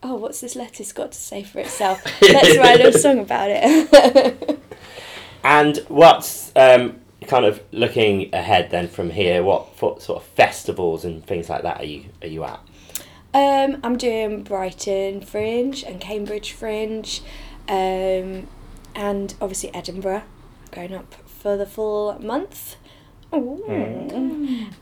oh, 0.02 0.16
what's 0.16 0.40
this 0.40 0.56
lettuce 0.56 0.92
got 0.92 1.12
to 1.12 1.18
say 1.18 1.42
for 1.42 1.60
itself? 1.60 2.02
Let's 2.20 2.58
write 2.58 2.80
a 2.80 2.98
song 2.98 3.20
about 3.20 3.48
it. 3.50 4.60
And 5.46 5.76
what's 5.86 6.50
um, 6.56 6.98
kind 7.28 7.44
of 7.44 7.62
looking 7.70 8.34
ahead 8.34 8.72
then 8.72 8.88
from 8.88 9.10
here? 9.10 9.44
What, 9.44 9.80
what 9.80 10.02
sort 10.02 10.20
of 10.20 10.28
festivals 10.30 11.04
and 11.04 11.24
things 11.24 11.48
like 11.48 11.62
that 11.62 11.80
are 11.80 11.84
you 11.84 12.06
are 12.20 12.26
you 12.26 12.42
at? 12.42 12.58
Um, 13.36 13.80
I'm 13.84 13.98
doing 13.98 14.42
Brighton 14.44 15.20
Fringe 15.20 15.82
and 15.84 16.00
Cambridge 16.00 16.52
Fringe, 16.52 17.20
um, 17.68 18.46
and 18.94 19.34
obviously 19.42 19.74
Edinburgh, 19.74 20.22
going 20.70 20.94
up 20.94 21.12
for 21.26 21.54
the 21.58 21.66
full 21.66 22.18
month. 22.22 22.76
Ooh. 23.34 23.62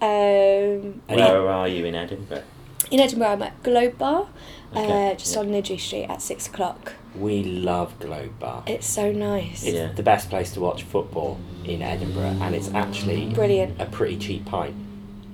Um, 0.00 1.00
Where 1.08 1.48
are 1.48 1.66
you 1.66 1.84
in 1.84 1.96
Edinburgh? 1.96 2.44
in 2.92 3.00
Edinburgh, 3.00 3.28
I'm 3.28 3.42
at 3.42 3.60
Globe 3.64 3.98
Bar, 3.98 4.28
Okay, 4.76 5.10
uh, 5.10 5.14
just 5.14 5.34
yeah. 5.34 5.40
on 5.40 5.48
Niddry 5.48 5.80
Street 5.80 6.04
at 6.04 6.22
six 6.22 6.46
o'clock. 6.46 6.92
We 7.18 7.42
love 7.42 7.98
Globe 7.98 8.38
Bar. 8.38 8.62
It's 8.68 8.86
so 8.86 9.10
nice. 9.10 9.64
It's 9.64 9.74
Yeah. 9.74 9.90
the 9.92 10.02
best 10.04 10.30
place 10.30 10.52
to 10.52 10.60
watch 10.60 10.84
football 10.84 11.38
in 11.64 11.82
Edinburgh, 11.82 12.36
and 12.40 12.54
it's 12.54 12.70
actually 12.72 13.30
Brilliant. 13.30 13.80
a 13.80 13.86
pretty 13.86 14.16
cheap 14.18 14.44
pint. 14.44 14.76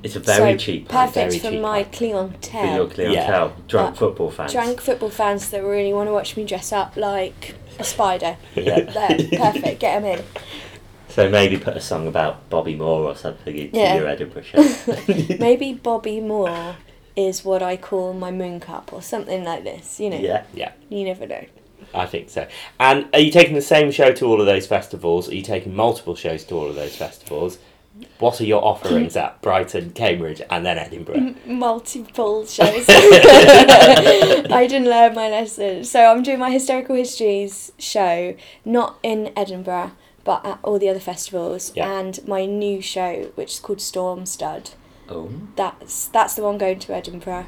It's 0.03 0.17
a 0.17 0.21
very 0.21 0.53
So 0.53 0.59
cheap 0.59 0.89
pint 0.89 1.13
Perfect 1.13 1.31
very 1.33 1.39
for 1.41 1.51
cheap 1.51 1.61
my 1.61 1.83
pint. 1.85 1.97
for 1.97 2.05
your 2.05 2.29
clientele. 2.31 2.89
clientele. 2.89 3.53
Drunk 3.69 3.91
But 3.95 3.99
football 3.99 4.31
fans. 4.31 4.53
Drunk 4.53 4.81
football 4.81 5.11
fans 5.11 5.51
that 5.51 5.63
really 5.63 5.93
want 5.93 6.09
to 6.09 6.13
watch 6.13 6.37
me 6.37 6.45
dress 6.45 6.73
up 6.73 6.97
like 6.97 7.55
a 7.79 7.85
spider. 7.85 8.37
Yeah. 8.55 8.81
There, 8.81 9.29
perfect. 9.39 9.81
Get 9.81 10.01
them 10.01 10.05
in. 10.05 10.25
So 11.09 11.29
maybe 11.29 11.57
put 11.59 11.77
a 11.77 11.81
song 11.81 12.07
about 12.07 12.49
Bobby 12.51 12.77
Moore 12.77 13.05
or 13.05 13.17
something 13.17 13.57
into 13.57 13.77
Yeah. 13.77 13.97
your 13.97 14.07
Edinburgh 14.09 14.43
show. 14.51 14.63
Maybe 15.39 15.75
Bobby 15.75 16.21
Moore 16.21 16.77
is 17.17 17.45
what 17.45 17.63
I 17.63 17.77
call 17.77 18.15
my 18.15 18.31
moon 18.31 18.61
cup 18.61 18.93
or 18.93 19.03
something 19.03 19.43
like 19.45 19.65
this. 19.65 19.99
You 19.99 20.11
know, 20.11 20.19
yeah. 20.19 20.45
Yeah, 20.55 20.73
you 20.89 21.05
never 21.05 21.27
know. 21.27 21.45
I 21.93 22.07
think 22.07 22.31
so. 22.31 22.47
And 22.79 23.09
are 23.13 23.19
you 23.19 23.33
taking 23.33 23.55
the 23.55 23.61
same 23.63 23.91
show 23.91 24.13
to 24.13 24.27
all 24.27 24.41
of 24.41 24.47
those 24.47 24.69
festivals? 24.69 25.29
Are 25.29 25.35
you 25.35 25.43
taking 25.43 25.75
multiple 25.75 26.15
shows 26.15 26.45
to 26.45 26.55
all 26.55 26.69
of 26.69 26.77
those 26.77 26.95
festivals? 26.95 27.59
What 28.19 28.41
are 28.41 28.45
your 28.45 28.65
offerings 28.65 29.17
at 29.17 29.41
Brighton, 29.43 29.91
Cambridge, 29.91 30.43
and 30.51 30.65
then 30.65 30.79
Edinburgh? 30.79 31.35
Multiple 31.47 32.47
shows. 32.57 32.87
I 32.89 34.67
didn't 34.69 34.89
learn 34.89 35.15
my 35.15 35.29
lesson. 35.29 35.85
So 35.85 36.05
I'm 36.05 36.23
doing 36.23 36.39
my 36.39 36.51
historical 36.51 36.97
histories 36.97 37.73
show, 37.79 38.35
not 38.65 38.99
in 39.03 39.33
Edinburgh, 39.37 39.93
but 40.25 40.45
at 40.45 40.59
all 40.63 40.79
the 40.79 40.89
other 40.89 41.01
festivals. 41.01 41.73
Yeah. 41.75 41.91
And 41.99 42.27
my 42.27 42.47
new 42.47 42.81
show, 42.81 43.33
which 43.35 43.53
is 43.55 43.61
called 43.61 43.81
Storm 43.81 44.27
Stud. 44.27 44.71
Oh. 45.13 45.29
that's 45.57 46.07
that's 46.07 46.35
the 46.35 46.43
one 46.43 46.57
going 46.57 46.79
to 46.79 46.95
Edinburgh. 46.95 47.47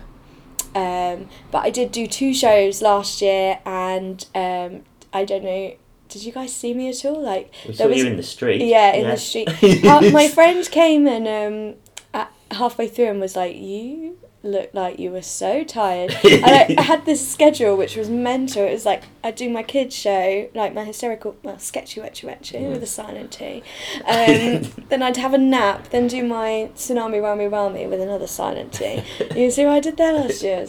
Um, 0.74 1.28
but 1.50 1.64
I 1.64 1.70
did 1.70 1.92
do 1.92 2.06
two 2.06 2.34
shows 2.34 2.82
last 2.82 3.22
year, 3.22 3.60
and 3.64 4.26
um, 4.34 4.82
I 5.12 5.24
don't 5.24 5.44
know. 5.44 5.76
Did 6.12 6.24
you 6.24 6.32
guys 6.32 6.54
see 6.54 6.74
me 6.74 6.88
at 6.90 7.04
all? 7.04 7.20
Like 7.22 7.52
We 7.66 7.74
there 7.74 7.86
saw 7.86 7.88
was- 7.88 7.98
you 7.98 8.06
in 8.06 8.16
the 8.16 8.22
street. 8.22 8.60
yeah, 8.62 8.92
in 8.94 9.08
the 9.08 9.16
street. 9.16 9.48
Ha- 9.50 10.00
my 10.12 10.28
friend 10.28 10.68
came 10.70 11.06
and 11.06 11.26
um, 11.28 11.80
at, 12.14 12.30
halfway 12.50 12.86
through 12.88 13.06
and 13.10 13.20
was 13.20 13.34
like, 13.36 13.56
"You 13.56 14.18
look 14.44 14.70
like 14.74 14.98
you 14.98 15.10
were 15.12 15.22
so 15.22 15.62
tired." 15.64 16.10
and 16.24 16.44
I, 16.44 16.74
I 16.76 16.82
had 16.82 17.06
this 17.06 17.26
schedule 17.26 17.76
which 17.76 17.96
was 17.96 18.08
mental. 18.10 18.64
It 18.64 18.72
was 18.72 18.84
like 18.84 19.04
I'd 19.24 19.36
do 19.36 19.48
my 19.48 19.62
kids 19.62 19.94
show, 19.94 20.48
like 20.54 20.74
my 20.74 20.84
hysterical, 20.84 21.36
well, 21.44 21.58
sketchy 21.60 22.00
wetchy 22.00 22.26
wetchy 22.26 22.58
with 22.66 22.82
a 22.82 22.86
silent 22.86 23.30
T. 23.32 23.62
Um, 24.04 24.62
then 24.88 25.00
I'd 25.02 25.16
have 25.16 25.32
a 25.32 25.38
nap. 25.38 25.88
Then 25.90 26.08
do 26.08 26.22
my 26.24 26.70
tsunami 26.74 27.22
rami 27.22 27.46
rami 27.46 27.86
with 27.86 28.00
another 28.00 28.26
silent 28.26 28.72
T. 28.72 29.02
You 29.36 29.50
see 29.50 29.64
what 29.64 29.74
I 29.74 29.80
did 29.80 29.96
there 29.96 30.12
last 30.12 30.42
year? 30.42 30.66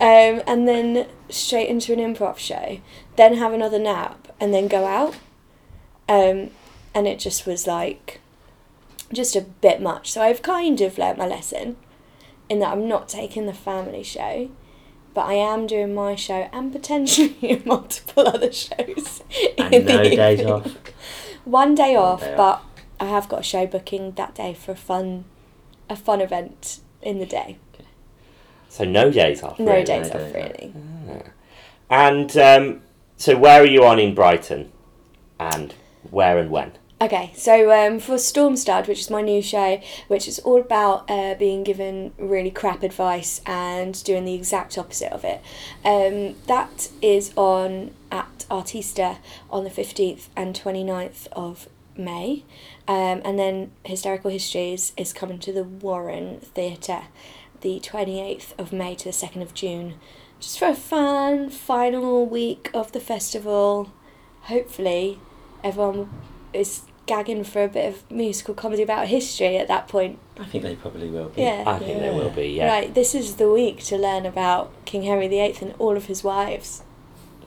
um, 0.00 0.42
and 0.46 0.68
then 0.68 1.06
straight 1.32 1.68
into 1.68 1.92
an 1.92 1.98
improv 1.98 2.38
show. 2.38 2.80
Then 3.16 3.36
have 3.36 3.52
another 3.52 3.78
nap 3.78 4.28
and 4.40 4.52
then 4.52 4.68
go 4.68 4.86
out. 4.86 5.14
Um, 6.08 6.50
and 6.94 7.06
it 7.06 7.18
just 7.18 7.46
was 7.46 7.66
like 7.66 8.20
just 9.12 9.36
a 9.36 9.40
bit 9.40 9.80
much. 9.80 10.10
So 10.12 10.22
I've 10.22 10.42
kind 10.42 10.80
of 10.80 10.98
learnt 10.98 11.18
my 11.18 11.26
lesson 11.26 11.76
in 12.48 12.58
that 12.60 12.72
I'm 12.72 12.88
not 12.88 13.08
taking 13.08 13.46
the 13.46 13.52
family 13.52 14.02
show, 14.02 14.50
but 15.14 15.22
I 15.22 15.34
am 15.34 15.66
doing 15.66 15.94
my 15.94 16.14
show 16.14 16.48
and 16.52 16.72
potentially 16.72 17.62
multiple 17.64 18.26
other 18.26 18.52
shows. 18.52 19.22
And 19.58 19.86
no 19.86 20.02
the 20.02 20.16
days 20.16 20.40
evening. 20.40 20.52
off. 20.52 20.76
One 21.44 21.74
day 21.74 21.96
off, 21.96 22.20
day 22.20 22.34
but 22.36 22.62
I 23.00 23.06
have 23.06 23.28
got 23.28 23.40
a 23.40 23.44
show 23.44 23.66
booking 23.66 24.12
that 24.12 24.34
day 24.34 24.54
for 24.54 24.72
a 24.72 24.76
fun, 24.76 25.24
a 25.88 25.96
fun 25.96 26.20
event 26.20 26.80
in 27.00 27.18
the 27.18 27.26
day. 27.26 27.58
So 28.72 28.84
no 28.84 29.10
days 29.10 29.42
off. 29.42 29.58
No 29.58 29.72
really. 29.72 29.84
days 29.84 30.08
no 30.08 30.14
off, 30.14 30.32
days 30.32 30.34
off. 30.34 30.34
really. 30.34 30.74
And 31.90 32.36
um, 32.38 32.80
so 33.18 33.36
where 33.36 33.60
are 33.60 33.66
you 33.66 33.84
on 33.84 33.98
in 33.98 34.14
Brighton? 34.14 34.72
And 35.38 35.74
where 36.10 36.38
and 36.38 36.50
when? 36.50 36.72
Okay, 36.98 37.32
so 37.34 37.70
um, 37.70 38.00
for 38.00 38.14
Stormstad, 38.14 38.88
which 38.88 39.00
is 39.00 39.10
my 39.10 39.20
new 39.20 39.42
show, 39.42 39.78
which 40.08 40.26
is 40.26 40.38
all 40.38 40.58
about 40.58 41.04
uh, 41.10 41.34
being 41.34 41.64
given 41.64 42.14
really 42.16 42.50
crap 42.50 42.82
advice 42.82 43.42
and 43.44 44.02
doing 44.04 44.24
the 44.24 44.32
exact 44.32 44.78
opposite 44.78 45.12
of 45.12 45.22
it, 45.22 45.42
um, 45.84 46.36
that 46.46 46.88
is 47.02 47.30
on 47.36 47.90
at 48.10 48.46
Artista 48.50 49.18
on 49.50 49.64
the 49.64 49.70
15th 49.70 50.28
and 50.34 50.58
29th 50.58 51.26
of 51.32 51.68
May. 51.94 52.44
Um, 52.88 53.20
and 53.22 53.38
then 53.38 53.72
Hysterical 53.84 54.30
Histories 54.30 54.94
is 54.96 55.12
coming 55.12 55.38
to 55.40 55.52
the 55.52 55.64
Warren 55.64 56.40
Theatre 56.40 57.02
the 57.62 57.80
28th 57.80 58.58
of 58.58 58.72
May 58.72 58.94
to 58.96 59.04
the 59.04 59.10
2nd 59.10 59.42
of 59.42 59.54
June. 59.54 59.94
Just 60.40 60.58
for 60.58 60.68
a 60.68 60.74
fun 60.74 61.48
final 61.48 62.26
week 62.26 62.70
of 62.74 62.92
the 62.92 63.00
festival. 63.00 63.92
Hopefully, 64.42 65.20
everyone 65.62 66.10
is 66.52 66.82
gagging 67.06 67.44
for 67.44 67.62
a 67.64 67.68
bit 67.68 67.92
of 67.92 68.10
musical 68.10 68.54
comedy 68.54 68.82
about 68.82 69.08
history 69.08 69.56
at 69.56 69.68
that 69.68 69.88
point. 69.88 70.18
I 70.38 70.44
think 70.44 70.64
they 70.64 70.76
probably 70.76 71.08
will 71.10 71.28
be. 71.28 71.42
Yeah. 71.42 71.64
I 71.66 71.78
think 71.78 72.00
they 72.00 72.10
will 72.10 72.30
be, 72.30 72.48
yeah. 72.48 72.68
Right, 72.68 72.94
this 72.94 73.14
is 73.14 73.36
the 73.36 73.48
week 73.48 73.82
to 73.84 73.96
learn 73.96 74.26
about 74.26 74.72
King 74.84 75.02
Henry 75.02 75.28
VIII 75.28 75.56
and 75.60 75.74
all 75.78 75.96
of 75.96 76.06
his 76.06 76.24
wives. 76.24 76.82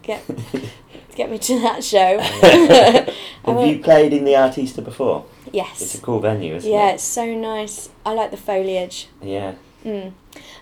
Get 0.01 0.23
get 1.15 1.31
me 1.31 1.39
to 1.39 1.59
that 1.61 1.83
show. 1.83 2.19
Have 3.45 3.67
you 3.67 3.79
played 3.79 4.13
in 4.13 4.23
the 4.23 4.33
Artista 4.33 4.83
before? 4.83 5.25
yes. 5.51 5.81
It's 5.81 5.95
a 5.95 6.01
cool 6.01 6.19
venue, 6.19 6.55
isn't 6.55 6.71
yeah, 6.71 6.91
it? 6.91 6.95
it's 6.95 7.03
so 7.03 7.33
nice. 7.33 7.89
I 8.05 8.13
like 8.13 8.31
the 8.31 8.37
foliage. 8.37 9.07
Yeah. 9.21 9.55
Mm. 9.85 10.13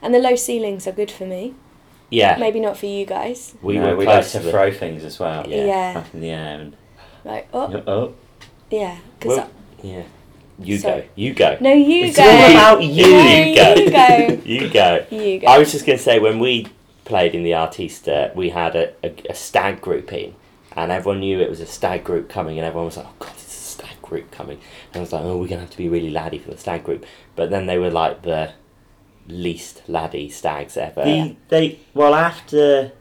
And 0.01 0.13
the 0.13 0.19
low 0.19 0.35
ceilings 0.35 0.85
are 0.87 0.91
good 0.91 1.09
for 1.09 1.25
me. 1.25 1.55
Yeah. 2.09 2.37
Maybe 2.37 2.59
not 2.59 2.77
for 2.77 2.85
you 2.85 3.05
guys. 3.05 3.55
We 3.61 3.77
no, 3.77 3.89
were 3.91 3.95
we 3.97 4.05
like 4.05 4.23
to 4.25 4.31
to 4.33 4.39
the- 4.39 4.51
throw 4.51 4.71
things 4.71 5.03
as 5.03 5.17
well. 5.19 5.47
Yeah. 5.47 5.65
Yeah. 5.65 5.93
Up 5.99 6.13
in 6.13 6.21
the 6.21 6.29
air 6.29 6.59
and 6.59 6.75
Like, 7.25 7.47
oh, 7.53 7.83
oh. 7.87 8.13
yeah. 8.69 8.97
Because 9.19 9.37
Well, 9.37 9.49
yeah. 9.81 10.03
You 10.59 10.77
Sorry. 10.77 11.01
go. 11.01 11.07
You 11.15 11.33
go. 11.33 11.57
no, 11.61 11.73
you 11.73 12.05
It's 12.05 12.17
go. 12.17 12.23
It's 12.27 12.43
all 12.43 12.75
about 12.77 12.83
you. 12.83 13.07
No, 13.07 13.33
You 13.33 13.55
go. 13.55 13.73
You 13.75 13.89
go. 13.89 14.41
You 14.45 14.69
go. 14.69 15.05
You 15.09 15.39
go. 15.39 15.47
I 15.47 15.57
was 15.57 15.71
just 15.71 15.85
going 15.85 15.97
to 15.97 16.03
say, 16.03 16.19
when 16.19 16.37
we 16.39 16.67
played 17.05 17.33
in 17.33 17.41
the 17.43 17.51
Artista, 17.51 18.33
we 18.35 18.49
had 18.49 18.75
a, 18.75 18.93
a, 19.03 19.13
a 19.31 19.33
stag 19.33 19.81
group 19.81 20.13
in, 20.13 20.35
and 20.73 20.91
everyone 20.91 21.21
knew 21.21 21.39
it 21.39 21.49
was 21.49 21.59
a 21.59 21.65
stag 21.65 22.03
group 22.03 22.29
coming, 22.29 22.59
and 22.59 22.65
everyone 22.67 22.85
was 22.85 22.97
like, 22.97 23.07
oh, 23.07 23.15
God, 23.17 23.31
it's 23.33 23.47
a 23.47 23.49
stag 23.49 23.99
group 24.03 24.29
coming. 24.29 24.59
And 24.93 24.97
I 24.97 24.99
was 24.99 25.11
like, 25.11 25.23
oh, 25.23 25.37
we're 25.37 25.47
going 25.47 25.57
to 25.59 25.65
have 25.65 25.71
to 25.71 25.77
be 25.77 25.89
really 25.89 26.11
laddie 26.11 26.37
for 26.37 26.51
the 26.51 26.57
stag 26.57 26.83
group. 26.83 27.03
But 27.35 27.49
then 27.49 27.65
they 27.65 27.79
were 27.79 27.89
like 27.91 28.21
the 28.21 28.53
least 29.27 29.83
laddie 29.87 30.29
stags 30.29 30.75
ever. 30.77 31.03
The, 31.03 31.35
they 31.49 31.79
well 31.93 32.13
after 32.13 32.91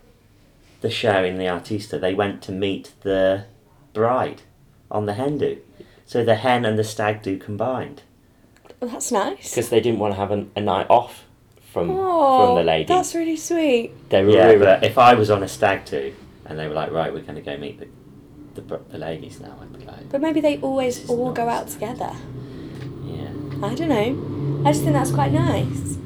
the 0.80 0.90
show 0.90 1.22
in 1.24 1.38
the 1.38 1.44
Artista, 1.44 2.00
they 2.00 2.14
went 2.14 2.42
to 2.42 2.52
meet 2.52 2.92
the 3.02 3.44
bride 3.92 4.42
on 4.90 5.06
the 5.06 5.14
hen 5.14 5.38
do. 5.38 5.58
So 6.06 6.24
the 6.24 6.34
hen 6.36 6.64
and 6.64 6.78
the 6.78 6.84
stag 6.84 7.22
do 7.22 7.38
combined. 7.38 8.02
Well, 8.80 8.90
that's 8.90 9.12
nice. 9.12 9.50
Because 9.50 9.68
they 9.70 9.80
didn't 9.80 10.00
want 10.00 10.14
to 10.14 10.18
have 10.20 10.32
a, 10.32 10.46
a 10.56 10.60
night 10.60 10.86
off 10.90 11.24
from 11.72 11.90
Oh, 11.90 12.46
from 12.46 12.56
the 12.56 12.64
lady. 12.64 12.84
that's 12.86 13.14
really 13.14 13.36
sweet. 13.36 13.92
They 14.10 14.22
were 14.24 14.30
Yeah, 14.30 14.46
really, 14.46 14.58
but 14.58 14.82
if 14.84 14.98
I 14.98 15.14
was 15.14 15.30
on 15.30 15.42
a 15.42 15.48
stag 15.48 15.84
do 15.84 16.12
and 16.46 16.58
they 16.58 16.66
were 16.68 16.74
like, 16.74 16.90
right, 16.90 17.12
we're 17.12 17.20
going 17.22 17.36
to 17.36 17.40
go 17.42 17.56
meet 17.56 17.78
the 17.80 17.88
the, 18.60 18.80
the 18.90 18.98
ladies 18.98 19.40
now, 19.40 19.56
I'd 19.62 19.72
be 19.78 19.84
like, 19.86 20.10
But 20.10 20.20
maybe 20.20 20.40
they 20.42 20.58
always 20.58 21.08
all 21.08 21.32
go 21.32 21.48
out 21.48 21.68
together. 21.68 22.10
yeah, 23.04 23.30
I 23.62 23.74
don't 23.74 23.88
know. 23.88 24.12
I 24.64 24.70
just 24.72 24.82
think 24.82 24.92
that's 24.92 25.10
quite 25.10 25.32
nice. 25.32 25.96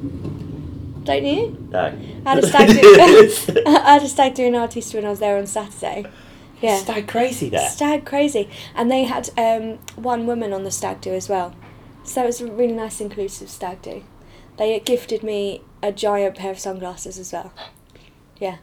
Don't 1.03 1.25
you? 1.25 1.67
no. 1.69 1.97
I 2.25 2.29
had 2.33 2.43
a 2.43 2.47
stag 2.47 2.69
do. 2.81 3.63
I 3.67 3.93
had 3.93 4.03
a 4.03 4.07
stag 4.09 4.33
do 4.33 4.45
in 4.45 4.53
Artista 4.53 4.95
when 4.95 5.05
I 5.05 5.09
was 5.09 5.19
there 5.19 5.37
on 5.37 5.47
Saturday. 5.47 6.05
Yeah. 6.61 6.77
stag 6.79 7.07
crazy 7.07 7.49
there. 7.49 7.69
Stag 7.69 8.03
crazy, 8.05 8.49
and 8.75 8.89
they 8.91 9.03
had 9.03 9.29
um, 9.37 9.77
one 9.95 10.25
woman 10.25 10.53
on 10.53 10.63
the 10.63 10.71
stag 10.71 11.01
do 11.01 11.13
as 11.13 11.29
well, 11.29 11.55
so 12.03 12.23
it 12.23 12.25
was 12.25 12.41
a 12.41 12.51
really 12.51 12.73
nice 12.73 12.99
inclusive 12.99 13.49
stag 13.49 13.81
do. 13.83 14.03
They 14.57 14.79
gifted 14.79 15.21
me 15.21 15.61
a 15.83 15.91
giant 15.91 16.35
pair 16.35 16.49
of 16.51 16.57
sunglasses 16.59 17.19
as 17.19 17.31
well. 17.31 17.53
Yeah, 18.39 18.57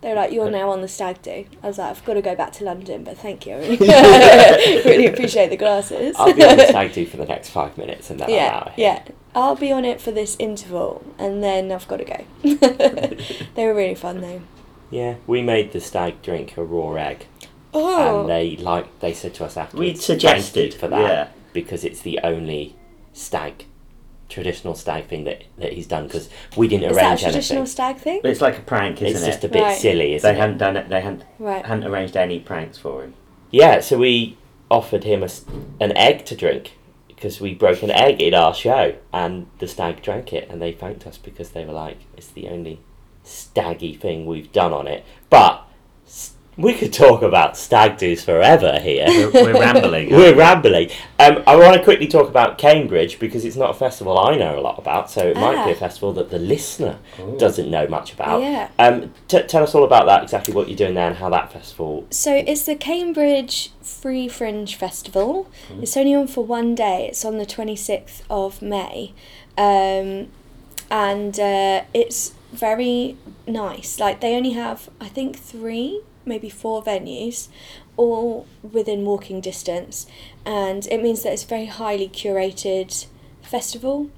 they 0.00 0.10
were 0.10 0.14
like, 0.14 0.32
"You're 0.32 0.48
now 0.50 0.70
on 0.70 0.80
the 0.80 0.86
stag 0.88 1.22
do." 1.22 1.44
I 1.60 1.66
was 1.66 1.76
like, 1.78 1.90
"I've 1.90 2.04
got 2.04 2.14
to 2.14 2.22
go 2.22 2.36
back 2.36 2.52
to 2.52 2.64
London, 2.64 3.02
but 3.02 3.18
thank 3.18 3.46
you, 3.46 3.54
I 3.54 3.58
really, 3.66 4.82
really 4.84 5.06
appreciate 5.06 5.50
the 5.50 5.56
glasses." 5.56 6.14
I'll 6.20 6.32
be 6.32 6.44
on 6.44 6.56
the 6.56 6.68
stag 6.68 6.92
do 6.92 7.04
for 7.04 7.16
the 7.16 7.26
next 7.26 7.50
five 7.50 7.76
minutes 7.76 8.10
and 8.10 8.20
then 8.20 8.30
I'm 8.30 8.54
out 8.54 8.72
here. 8.74 8.86
yeah. 8.86 9.02
I'll 9.34 9.56
be 9.56 9.70
on 9.72 9.84
it 9.84 10.00
for 10.00 10.10
this 10.10 10.36
interval, 10.38 11.04
and 11.18 11.42
then 11.42 11.70
I've 11.70 11.86
got 11.88 11.98
to 11.98 12.04
go. 12.04 12.24
they 13.54 13.64
were 13.66 13.74
really 13.74 13.94
fun 13.94 14.20
though. 14.20 14.42
Yeah, 14.90 15.16
we 15.26 15.40
made 15.42 15.72
the 15.72 15.80
stag 15.80 16.20
drink 16.22 16.56
a 16.56 16.64
raw 16.64 16.94
egg, 16.94 17.26
Oh, 17.72 18.20
and 18.22 18.28
they 18.28 18.56
like 18.56 18.98
they 19.00 19.12
said 19.14 19.34
to 19.34 19.44
us 19.44 19.56
after 19.56 19.76
We 19.76 19.90
"Thank 19.92 20.02
suggested 20.02 20.74
for 20.74 20.88
that 20.88 21.00
yeah. 21.00 21.28
because 21.52 21.84
it's 21.84 22.00
the 22.02 22.18
only 22.24 22.74
stag, 23.12 23.66
traditional 24.28 24.74
stag 24.74 25.06
thing 25.06 25.22
that, 25.24 25.44
that 25.58 25.74
he's 25.74 25.86
done 25.86 26.06
because 26.08 26.28
we 26.56 26.66
didn't 26.66 26.90
is 26.90 26.96
that 26.96 27.04
a 27.04 27.06
arrange 27.08 27.22
traditional 27.22 27.58
anything. 27.60 27.72
stag 27.72 27.96
thing? 27.98 28.20
It's 28.24 28.40
like 28.40 28.58
a 28.58 28.62
prank, 28.62 29.00
isn't 29.00 29.06
It's 29.08 29.22
it? 29.22 29.26
It's 29.28 29.36
just 29.36 29.44
a 29.44 29.48
bit 29.48 29.62
Right. 29.62 29.78
silly, 29.78 30.14
isn't 30.14 30.28
they 30.28 30.36
it? 30.36 30.40
hadn't 30.40 30.58
done 30.58 30.76
it. 30.76 30.88
They 30.88 31.00
hadn't 31.02 31.22
Right. 31.38 31.64
hadn't 31.64 31.84
arranged 31.84 32.16
any 32.16 32.40
pranks 32.40 32.78
for 32.78 33.02
him. 33.04 33.14
Yeah, 33.52 33.78
so 33.80 33.98
we 33.98 34.36
offered 34.68 35.04
him 35.04 35.22
a 35.22 35.26
s 35.26 35.44
an 35.78 35.96
egg 35.96 36.24
to 36.26 36.34
drink 36.34 36.76
because 37.20 37.38
we 37.38 37.52
broke 37.52 37.82
an 37.82 37.90
egg 37.90 38.22
in 38.22 38.32
our 38.32 38.54
show, 38.54 38.94
and 39.12 39.46
the 39.58 39.68
stag 39.68 40.00
drank 40.00 40.32
it, 40.32 40.48
and 40.48 40.62
they 40.62 40.72
thanked 40.72 41.06
us 41.06 41.18
because 41.18 41.50
they 41.50 41.66
were 41.66 41.72
like, 41.74 41.98
"It's 42.16 42.28
the 42.28 42.48
only 42.48 42.80
staggy 43.22 43.92
thing 43.92 44.24
we've 44.24 44.50
done 44.52 44.72
on 44.72 44.88
it." 44.88 45.04
But 45.28 45.62
we 46.60 46.74
could 46.74 46.92
talk 46.92 47.22
about 47.22 47.56
stag 47.56 47.96
do's 47.98 48.24
forever 48.24 48.78
here. 48.80 49.06
We're, 49.08 49.30
we're 49.32 49.60
rambling. 49.60 50.10
We're 50.10 50.34
rambling. 50.36 50.90
Um, 51.18 51.42
I 51.46 51.56
want 51.56 51.76
to 51.76 51.82
quickly 51.82 52.06
talk 52.06 52.28
about 52.28 52.58
Cambridge 52.58 53.18
because 53.18 53.44
it's 53.44 53.56
not 53.56 53.70
a 53.70 53.74
festival 53.74 54.18
I 54.18 54.36
know 54.36 54.58
a 54.58 54.62
lot 54.62 54.78
about, 54.78 55.10
so 55.10 55.22
it 55.26 55.36
might 55.36 55.64
be 55.64 55.70
a 55.72 55.74
Ah. 55.74 55.78
festival 55.78 56.12
that 56.14 56.30
the 56.30 56.38
listener 56.38 56.98
Ooh. 57.20 57.36
doesn't 57.38 57.70
know 57.70 57.86
much 57.88 58.12
about. 58.12 58.42
Yeah. 58.42 58.68
Um, 58.78 59.12
t- 59.28 59.42
tell 59.42 59.62
us 59.62 59.74
all 59.74 59.84
about 59.84 60.06
that, 60.06 60.22
exactly 60.22 60.54
what 60.54 60.68
you're 60.68 60.76
doing 60.76 60.94
there, 60.94 61.08
and 61.08 61.16
how 61.16 61.28
that 61.30 61.52
festival. 61.52 62.06
So 62.10 62.34
it's 62.34 62.64
the 62.64 62.74
Cambridge 62.76 63.70
Free 63.82 64.28
Fringe 64.28 64.74
Festival. 64.76 65.48
It's 65.82 65.96
only 65.96 66.14
on 66.14 66.26
for 66.26 66.44
one 66.44 66.74
day. 66.74 67.08
It's 67.08 67.24
on 67.24 67.38
the 67.38 67.46
twenty 67.46 67.76
sixth 67.76 68.24
of 68.30 68.60
May, 68.62 69.12
um, 69.58 70.28
and 70.90 71.38
uh, 71.38 71.82
it's 71.94 72.34
very 72.52 73.16
nice. 73.46 74.00
Like 74.00 74.20
they 74.20 74.34
only 74.34 74.52
have, 74.52 74.88
I 75.00 75.08
think, 75.08 75.36
three, 75.36 76.00
maybe 76.30 76.48
four 76.48 76.82
venues, 76.82 77.48
all 77.98 78.46
within 78.62 79.04
walking 79.04 79.42
distance, 79.42 80.06
and 80.46 80.86
it 80.86 81.02
means 81.02 81.22
that 81.22 81.34
it's 81.34 81.44
a 81.44 81.46
very 81.46 81.66
highly 81.66 82.08
curated 82.08 83.06
festival. 83.42 84.10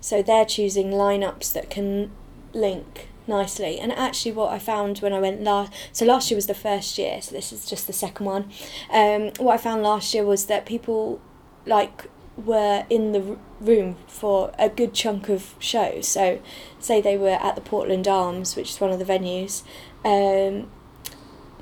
So 0.00 0.22
they're 0.22 0.44
choosing 0.44 0.90
lineups 0.90 1.52
that 1.54 1.70
can 1.70 2.12
link 2.52 3.08
nicely. 3.26 3.78
And 3.78 3.92
actually, 3.92 4.32
what 4.32 4.52
I 4.52 4.58
found 4.58 4.98
when 4.98 5.12
I 5.12 5.20
went 5.20 5.42
last, 5.42 5.72
so 5.92 6.04
last 6.04 6.30
year 6.30 6.36
was 6.36 6.46
the 6.46 6.54
first 6.54 6.98
year, 6.98 7.20
so 7.22 7.34
this 7.34 7.52
is 7.52 7.66
just 7.66 7.86
the 7.86 7.92
second 7.92 8.26
one. 8.26 8.50
Um, 8.92 9.30
what 9.38 9.54
I 9.54 9.56
found 9.56 9.82
last 9.82 10.14
year 10.14 10.24
was 10.24 10.46
that 10.46 10.66
people 10.66 11.20
like 11.66 12.08
were 12.36 12.84
in 12.90 13.12
the 13.12 13.38
room 13.60 13.96
for 14.06 14.52
a 14.58 14.68
good 14.68 14.92
chunk 14.92 15.28
of 15.28 15.54
shows. 15.58 16.08
So, 16.08 16.40
say 16.78 17.00
they 17.00 17.16
were 17.16 17.38
at 17.40 17.54
the 17.54 17.60
Portland 17.60 18.08
Arms, 18.08 18.56
which 18.56 18.70
is 18.70 18.80
one 18.80 18.90
of 18.90 18.98
the 18.98 19.04
venues. 19.04 19.62
Um, 20.04 20.70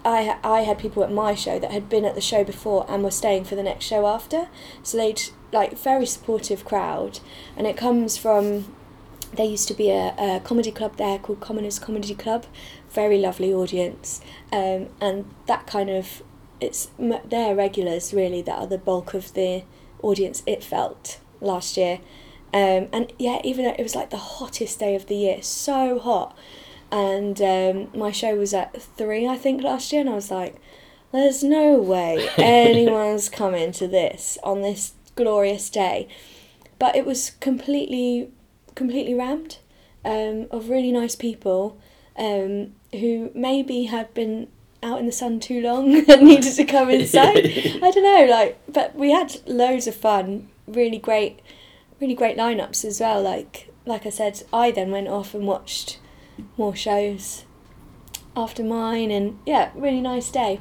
I 0.05 0.39
I 0.43 0.61
had 0.63 0.79
people 0.79 1.03
at 1.05 1.13
my 1.13 1.35
show 1.35 1.59
that 1.59 1.71
had 1.71 1.89
been 1.89 2.05
at 2.05 2.15
the 2.15 2.21
show 2.21 2.45
before 2.45 2.87
and 2.89 3.03
were 3.03 3.11
staying 3.11 3.45
for 3.45 3.55
the 3.55 3.63
next 3.63 3.85
show 3.85 4.07
after. 4.07 4.49
So 4.83 4.97
they'd 4.99 5.23
like 5.53 5.79
very 5.79 6.07
supportive 6.07 6.65
crowd, 6.65 7.21
and 7.57 7.67
it 7.67 7.77
comes 7.77 8.17
from. 8.17 8.75
There 9.35 9.47
used 9.47 9.67
to 9.69 9.75
be 9.75 9.89
a, 9.89 10.15
a 10.19 10.41
comedy 10.45 10.71
club 10.71 10.97
there 10.97 11.19
called 11.19 11.41
Commoners 11.41 11.79
Comedy 11.79 12.15
Club, 12.15 12.45
very 12.91 13.19
lovely 13.19 13.51
audience, 13.51 14.21
um, 14.53 14.89
and 15.01 15.25
that 15.47 15.67
kind 15.67 15.89
of 15.89 16.23
it's 16.61 16.91
their 16.99 17.55
regulars 17.55 18.13
really 18.13 18.43
that 18.43 18.59
are 18.59 18.67
the 18.67 18.77
bulk 18.77 19.15
of 19.15 19.33
the 19.33 19.63
audience. 20.03 20.43
It 20.47 20.63
felt 20.63 21.19
last 21.41 21.79
year, 21.79 22.01
um, 22.53 22.89
and 22.93 23.11
yeah, 23.19 23.41
even 23.43 23.65
though 23.65 23.75
it 23.79 23.83
was 23.83 23.95
like 23.95 24.11
the 24.11 24.19
hottest 24.19 24.79
day 24.79 24.95
of 24.95 25.07
the 25.07 25.17
year, 25.17 25.41
so 25.41 25.99
hot 25.99 26.37
and 26.93 27.41
um, 27.41 27.89
my 27.99 28.13
show 28.13 28.37
was 28.37 28.53
at 28.53 28.81
three, 28.83 29.27
I 29.27 29.37
think, 29.37 29.63
last 29.63 29.93
year, 29.93 30.03
and 30.03 30.11
I 30.11 30.15
was 30.15 30.31
like, 30.31 30.57
"There's 31.11 31.43
no 31.43 31.79
way 31.79 32.29
anyone's 32.37 33.29
coming 33.41 33.73
to 33.73 33.89
this 33.89 34.39
on 34.45 34.61
this 34.61 34.93
glorious 35.17 35.71
day," 35.71 36.07
but 36.79 36.95
it 36.95 37.07
was 37.07 37.31
completely, 37.41 38.31
completely 38.75 39.15
rammed, 39.15 39.57
um, 40.05 40.47
of 40.51 40.69
really 40.69 40.93
nice 40.93 41.17
people, 41.17 41.79
um, 42.19 42.75
who 42.93 43.31
maybe 43.35 43.85
had 43.85 44.13
been 44.13 44.49
out 44.83 44.99
in 44.99 45.07
the 45.07 45.13
sun 45.13 45.41
too 45.41 45.63
long 45.63 45.95
and 46.09 46.23
needed 46.23 46.53
to 46.53 46.65
come 46.65 46.91
inside. 46.91 47.39
I 47.83 47.91
don't 47.91 48.03
know, 48.03 48.27
like, 48.31 48.59
but 48.69 48.95
we 48.95 49.13
had 49.13 49.41
loads 49.47 49.87
of 49.87 49.97
fun, 49.97 50.51
really 50.67 50.99
great, 50.99 51.41
really 52.01 52.15
great 52.15 52.37
lineups 52.37 52.85
as 52.85 53.01
well. 53.01 53.23
Like, 53.23 53.73
like 53.87 54.05
I 54.05 54.11
said, 54.11 54.43
I 54.53 54.71
then 54.71 54.91
went 54.91 55.09
off 55.09 55.33
and 55.33 55.47
watched 55.47 55.99
more 56.57 56.75
shows 56.75 57.45
after 58.37 58.63
mine 58.65 59.11
and 59.11 59.39
yeah 59.45 59.71
really 59.75 60.01
nice 60.01 60.31
day 60.31 60.61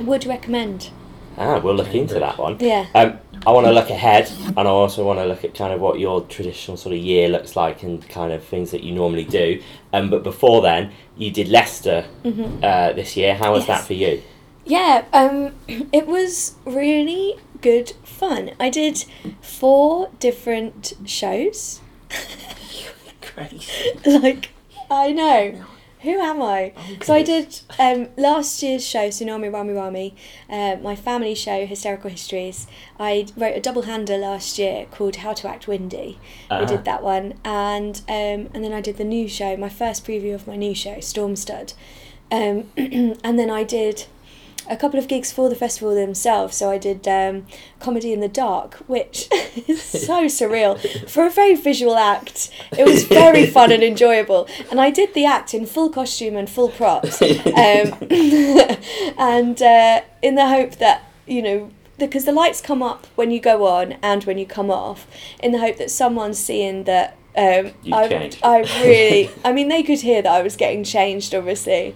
would 0.00 0.26
recommend 0.26 0.90
Ah, 1.38 1.58
we'll 1.58 1.74
look 1.74 1.94
into 1.94 2.18
that 2.18 2.38
one. 2.38 2.58
Yeah. 2.60 2.86
Um, 2.94 3.18
I 3.46 3.50
want 3.50 3.66
to 3.66 3.72
look 3.72 3.90
ahead, 3.90 4.30
and 4.48 4.58
I 4.58 4.70
also 4.70 5.04
want 5.04 5.18
to 5.18 5.24
look 5.24 5.44
at 5.44 5.54
kind 5.54 5.72
of 5.72 5.80
what 5.80 5.98
your 5.98 6.20
traditional 6.22 6.76
sort 6.76 6.94
of 6.94 7.00
year 7.00 7.28
looks 7.28 7.56
like 7.56 7.82
and 7.82 8.06
kind 8.08 8.32
of 8.32 8.44
things 8.44 8.70
that 8.70 8.82
you 8.82 8.92
normally 8.92 9.24
do. 9.24 9.62
Um, 9.92 10.10
but 10.10 10.22
before 10.22 10.62
then, 10.62 10.92
you 11.16 11.30
did 11.30 11.48
Leicester 11.48 12.04
uh, 12.24 12.92
this 12.92 13.16
year. 13.16 13.34
How 13.34 13.52
was 13.52 13.66
that 13.66 13.84
for 13.84 13.94
you? 13.94 14.22
Yeah, 14.64 15.04
um, 15.12 15.54
it 15.92 16.06
was 16.06 16.54
really 16.64 17.36
good 17.60 17.92
fun. 18.04 18.52
I 18.60 18.68
did 18.68 19.04
four 19.40 20.10
different 20.20 20.92
shows. 21.06 21.80
Crazy. 23.22 23.92
like, 24.06 24.50
I 24.92 25.12
know. 25.12 25.64
Who 26.02 26.18
am 26.20 26.42
I? 26.42 26.72
so 27.02 27.14
I 27.14 27.22
did 27.22 27.60
um, 27.78 28.08
last 28.16 28.60
year's 28.60 28.84
show, 28.84 29.08
Tsunami 29.08 29.52
Rami 29.52 29.72
Rami, 29.72 30.16
uh, 30.50 30.76
my 30.82 30.96
family 30.96 31.34
show, 31.36 31.64
Hysterical 31.64 32.10
Histories. 32.10 32.66
I 32.98 33.26
wrote 33.36 33.56
a 33.56 33.60
double 33.60 33.82
hander 33.82 34.16
last 34.18 34.58
year 34.58 34.86
called 34.90 35.16
How 35.16 35.32
to 35.32 35.48
Act 35.48 35.68
Windy. 35.68 36.18
I 36.50 36.62
Ah. 36.62 36.64
did 36.64 36.84
that 36.86 37.04
one, 37.04 37.34
and 37.44 38.00
um, 38.08 38.50
and 38.52 38.64
then 38.64 38.72
I 38.72 38.80
did 38.80 38.96
the 38.96 39.04
new 39.04 39.28
show, 39.28 39.56
my 39.56 39.68
first 39.68 40.04
preview 40.04 40.34
of 40.34 40.48
my 40.48 40.56
new 40.56 40.74
show, 40.74 40.98
Storm 40.98 41.36
Stud, 41.36 41.72
um, 42.32 42.68
and 42.76 43.38
then 43.38 43.48
I 43.48 43.62
did 43.62 44.06
a 44.72 44.76
couple 44.76 44.98
of 44.98 45.06
gigs 45.06 45.30
for 45.30 45.50
the 45.50 45.54
festival 45.54 45.94
themselves. 45.94 46.56
So 46.56 46.70
I 46.70 46.78
did 46.78 47.06
um, 47.06 47.46
Comedy 47.78 48.12
in 48.12 48.20
the 48.20 48.28
Dark, 48.28 48.76
which 48.86 49.28
is 49.68 49.82
so 50.06 50.24
surreal 50.24 50.80
for 51.08 51.26
a 51.26 51.30
very 51.30 51.54
visual 51.54 51.94
act. 51.96 52.50
It 52.76 52.84
was 52.84 53.04
very 53.04 53.46
fun 53.46 53.70
and 53.70 53.82
enjoyable, 53.82 54.48
and 54.70 54.80
I 54.80 54.90
did 54.90 55.12
the 55.14 55.26
act 55.26 55.52
in 55.52 55.66
full 55.66 55.90
costume 55.90 56.36
and 56.36 56.48
full 56.48 56.70
props, 56.70 57.20
um, 57.20 57.28
and 59.18 59.62
uh, 59.62 60.00
in 60.22 60.34
the 60.34 60.48
hope 60.48 60.76
that 60.76 61.04
you 61.26 61.42
know. 61.42 61.70
Because 61.98 62.24
the 62.24 62.32
lights 62.32 62.60
come 62.60 62.82
up 62.82 63.06
when 63.14 63.30
you 63.30 63.38
go 63.38 63.64
on 63.66 63.92
and 64.02 64.24
when 64.24 64.36
you 64.36 64.46
come 64.46 64.72
off, 64.72 65.06
in 65.40 65.52
the 65.52 65.60
hope 65.60 65.76
that 65.76 65.88
someone's 65.88 66.38
seeing 66.38 66.82
that 66.84 67.16
um, 67.36 67.72
I. 67.92 68.30
I 68.42 68.60
really, 68.82 69.30
I 69.44 69.52
mean, 69.52 69.68
they 69.68 69.84
could 69.84 70.00
hear 70.00 70.20
that 70.20 70.32
I 70.32 70.42
was 70.42 70.56
getting 70.56 70.82
changed, 70.82 71.32
obviously, 71.32 71.94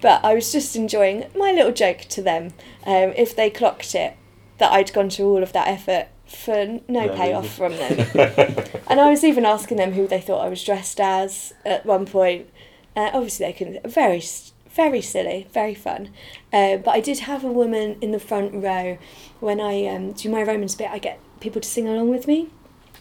but 0.00 0.24
I 0.24 0.34
was 0.34 0.52
just 0.52 0.76
enjoying 0.76 1.26
my 1.36 1.52
little 1.52 1.72
joke 1.72 2.00
to 2.10 2.22
them. 2.22 2.46
Um, 2.84 3.12
if 3.16 3.34
they 3.34 3.50
clocked 3.50 3.94
it, 3.94 4.16
that 4.58 4.72
I'd 4.72 4.92
gone 4.92 5.10
through 5.10 5.28
all 5.28 5.42
of 5.42 5.52
that 5.52 5.68
effort 5.68 6.08
for 6.26 6.80
no 6.88 7.08
payoff 7.08 7.48
from 7.54 7.76
them. 7.76 7.98
and 8.88 9.00
I 9.00 9.10
was 9.10 9.22
even 9.24 9.44
asking 9.44 9.76
them 9.76 9.92
who 9.92 10.06
they 10.06 10.20
thought 10.20 10.44
I 10.44 10.48
was 10.48 10.64
dressed 10.64 11.00
as 11.00 11.54
at 11.64 11.86
one 11.86 12.06
point. 12.06 12.48
Uh, 12.96 13.10
obviously, 13.12 13.46
they 13.46 13.52
couldn't. 13.52 13.86
Very, 13.86 14.22
very 14.70 15.02
silly, 15.02 15.46
very 15.52 15.74
fun. 15.74 16.10
Uh, 16.52 16.78
but 16.78 16.90
I 16.92 17.00
did 17.00 17.20
have 17.20 17.44
a 17.44 17.52
woman 17.52 17.96
in 18.00 18.12
the 18.12 18.18
front 18.18 18.54
row 18.54 18.98
when 19.40 19.60
I 19.60 19.86
um, 19.86 20.12
do 20.12 20.30
my 20.30 20.42
Romans 20.42 20.74
bit. 20.74 20.90
I 20.90 20.98
get 20.98 21.20
people 21.40 21.60
to 21.60 21.68
sing 21.68 21.86
along 21.86 22.08
with 22.08 22.26
me 22.26 22.48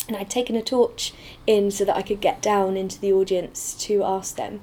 and 0.07 0.15
I'd 0.15 0.29
taken 0.29 0.55
a 0.55 0.61
torch 0.61 1.13
in 1.47 1.71
so 1.71 1.85
that 1.85 1.95
I 1.95 2.01
could 2.01 2.21
get 2.21 2.41
down 2.41 2.77
into 2.77 2.99
the 2.99 3.11
audience 3.11 3.73
to 3.85 4.03
ask 4.03 4.35
them. 4.35 4.61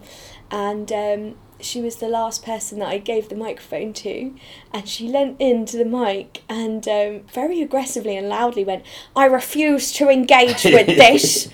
And 0.51 0.93
um, 0.93 1.35
she 1.65 1.81
was 1.81 1.97
the 1.97 2.09
last 2.09 2.45
person 2.45 2.79
that 2.81 2.89
I 2.89 2.99
gave 2.99 3.29
the 3.29 3.37
microphone 3.37 3.93
to, 3.95 4.35
and 4.73 4.89
she 4.89 5.09
leant 5.09 5.41
into 5.41 5.77
the 5.77 5.85
mic 5.85 6.43
and 6.49 6.87
um, 6.89 7.21
very 7.33 7.63
aggressively 7.63 8.17
and 8.17 8.29
loudly 8.29 8.65
went, 8.65 8.85
"I 9.15 9.27
refuse 9.27 9.93
to 9.93 10.09
engage 10.09 10.65
with 10.65 10.87
this," 11.05 11.49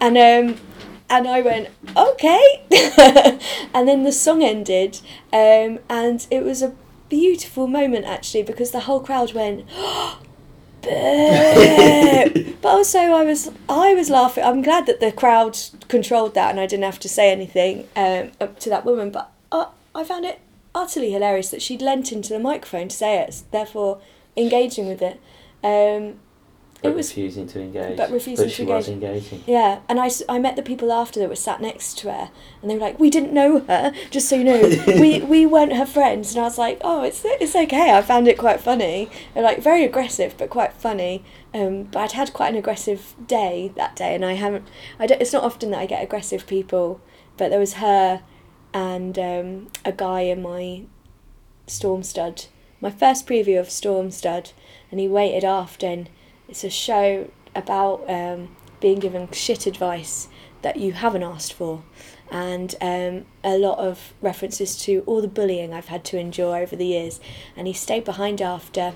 and 0.00 0.16
um, 0.16 0.60
and 1.08 1.28
I 1.28 1.40
went, 1.40 1.68
"Okay," 1.96 2.64
and 3.74 3.88
then 3.88 4.04
the 4.04 4.12
song 4.12 4.42
ended, 4.42 5.00
um, 5.32 5.78
and 5.88 6.26
it 6.30 6.42
was 6.42 6.62
a 6.62 6.74
beautiful 7.08 7.66
moment 7.66 8.06
actually 8.06 8.42
because 8.42 8.70
the 8.70 8.80
whole 8.80 9.00
crowd 9.00 9.32
went. 9.34 9.66
"Boo!" 10.82 10.90
but 12.60 12.68
also 12.68 12.98
I 12.98 13.24
was 13.24 13.50
I 13.68 13.94
was 13.94 14.10
laughing. 14.10 14.44
I'm 14.44 14.62
glad 14.62 14.86
that 14.86 15.00
the 15.00 15.12
crowd 15.12 15.58
controlled 15.88 16.34
that 16.34 16.50
and 16.50 16.60
I 16.60 16.66
didn't 16.66 16.84
have 16.84 16.98
to 17.00 17.08
say 17.08 17.32
anything 17.32 17.88
um, 17.96 18.32
up 18.40 18.58
to 18.60 18.70
that 18.70 18.84
woman. 18.84 19.10
But 19.10 19.30
uh, 19.54 19.68
I 19.94 20.04
found 20.04 20.24
it 20.24 20.40
utterly 20.74 21.10
hilarious 21.12 21.50
that 21.50 21.62
she'd 21.62 21.80
leant 21.82 22.12
into 22.12 22.30
the 22.30 22.38
microphone 22.38 22.88
to 22.88 22.96
say 22.96 23.18
it, 23.20 23.42
therefore 23.52 24.00
engaging 24.36 24.88
with 24.88 25.00
it. 25.02 25.20
Um, 25.62 26.18
But 26.82 26.90
it 26.90 26.96
was 26.96 27.08
refusing 27.10 27.46
to 27.46 27.60
engage. 27.60 27.96
but 27.96 28.10
refusing 28.10 28.46
but 28.46 28.52
to 28.54 28.62
engage. 28.62 28.76
was 28.76 28.88
engaging. 28.88 29.44
yeah, 29.46 29.78
and 29.88 29.98
I, 30.00 30.10
I 30.28 30.38
met 30.38 30.56
the 30.56 30.62
people 30.62 30.92
after 30.92 31.18
that 31.20 31.28
were 31.30 31.36
sat 31.36 31.60
next 31.62 31.96
to 32.00 32.12
her, 32.12 32.30
and 32.60 32.70
they 32.70 32.74
were 32.74 32.80
like, 32.88 32.98
"We 33.00 33.08
didn't 33.08 33.32
know 33.32 33.60
her, 33.60 33.92
just 34.10 34.28
so 34.28 34.36
you 34.36 34.44
know, 34.44 34.60
we 35.00 35.20
we 35.22 35.46
weren't 35.46 35.72
her 35.74 35.86
friends." 35.86 36.32
And 36.34 36.40
I 36.40 36.44
was 36.44 36.58
like, 36.58 36.78
"Oh, 36.82 37.02
it's 37.02 37.22
it's 37.24 37.54
okay." 37.56 37.92
I 37.96 38.02
found 38.02 38.28
it 38.28 38.36
quite 38.36 38.60
funny, 38.60 39.08
and 39.34 39.44
like 39.44 39.62
very 39.62 39.82
aggressive, 39.84 40.34
but 40.36 40.50
quite 40.50 40.72
funny. 40.74 41.24
Um, 41.54 41.84
but 41.84 42.00
I'd 42.00 42.12
had 42.12 42.32
quite 42.34 42.48
an 42.52 42.58
aggressive 42.58 43.14
day 43.26 43.72
that 43.76 43.94
day, 43.96 44.14
and 44.14 44.24
I 44.24 44.34
haven't. 44.34 44.66
I 44.98 45.06
don't. 45.06 45.22
It's 45.22 45.32
not 45.32 45.44
often 45.44 45.70
that 45.70 45.78
I 45.78 45.86
get 45.86 46.02
aggressive 46.02 46.46
people, 46.46 47.00
but 47.38 47.48
there 47.50 47.60
was 47.60 47.74
her, 47.74 48.22
and 48.74 49.16
um, 49.18 49.68
a 49.84 49.92
guy 49.92 50.22
in 50.22 50.42
my 50.42 50.82
Storm 51.68 52.02
Stud, 52.02 52.46
my 52.80 52.90
first 52.90 53.26
preview 53.26 53.58
of 53.58 53.70
Storm 53.70 54.10
Stud, 54.10 54.50
and 54.90 55.00
he 55.00 55.08
waited 55.08 55.44
after, 55.44 55.86
and 55.86 56.10
it's 56.48 56.64
a 56.64 56.70
show 56.70 57.30
about 57.54 58.04
um, 58.10 58.54
being 58.80 58.98
given 58.98 59.30
shit 59.30 59.66
advice 59.66 60.28
that 60.62 60.76
you 60.76 60.92
haven't 60.92 61.22
asked 61.22 61.52
for, 61.52 61.84
and 62.30 62.74
um, 62.80 63.24
a 63.44 63.56
lot 63.56 63.78
of 63.78 64.12
references 64.20 64.76
to 64.78 65.04
all 65.06 65.22
the 65.22 65.28
bullying 65.28 65.72
I've 65.72 65.88
had 65.88 66.04
to 66.06 66.18
endure 66.18 66.56
over 66.56 66.74
the 66.74 66.86
years. 66.86 67.20
And 67.56 67.66
he 67.66 67.72
stayed 67.72 68.04
behind 68.04 68.42
after 68.42 68.94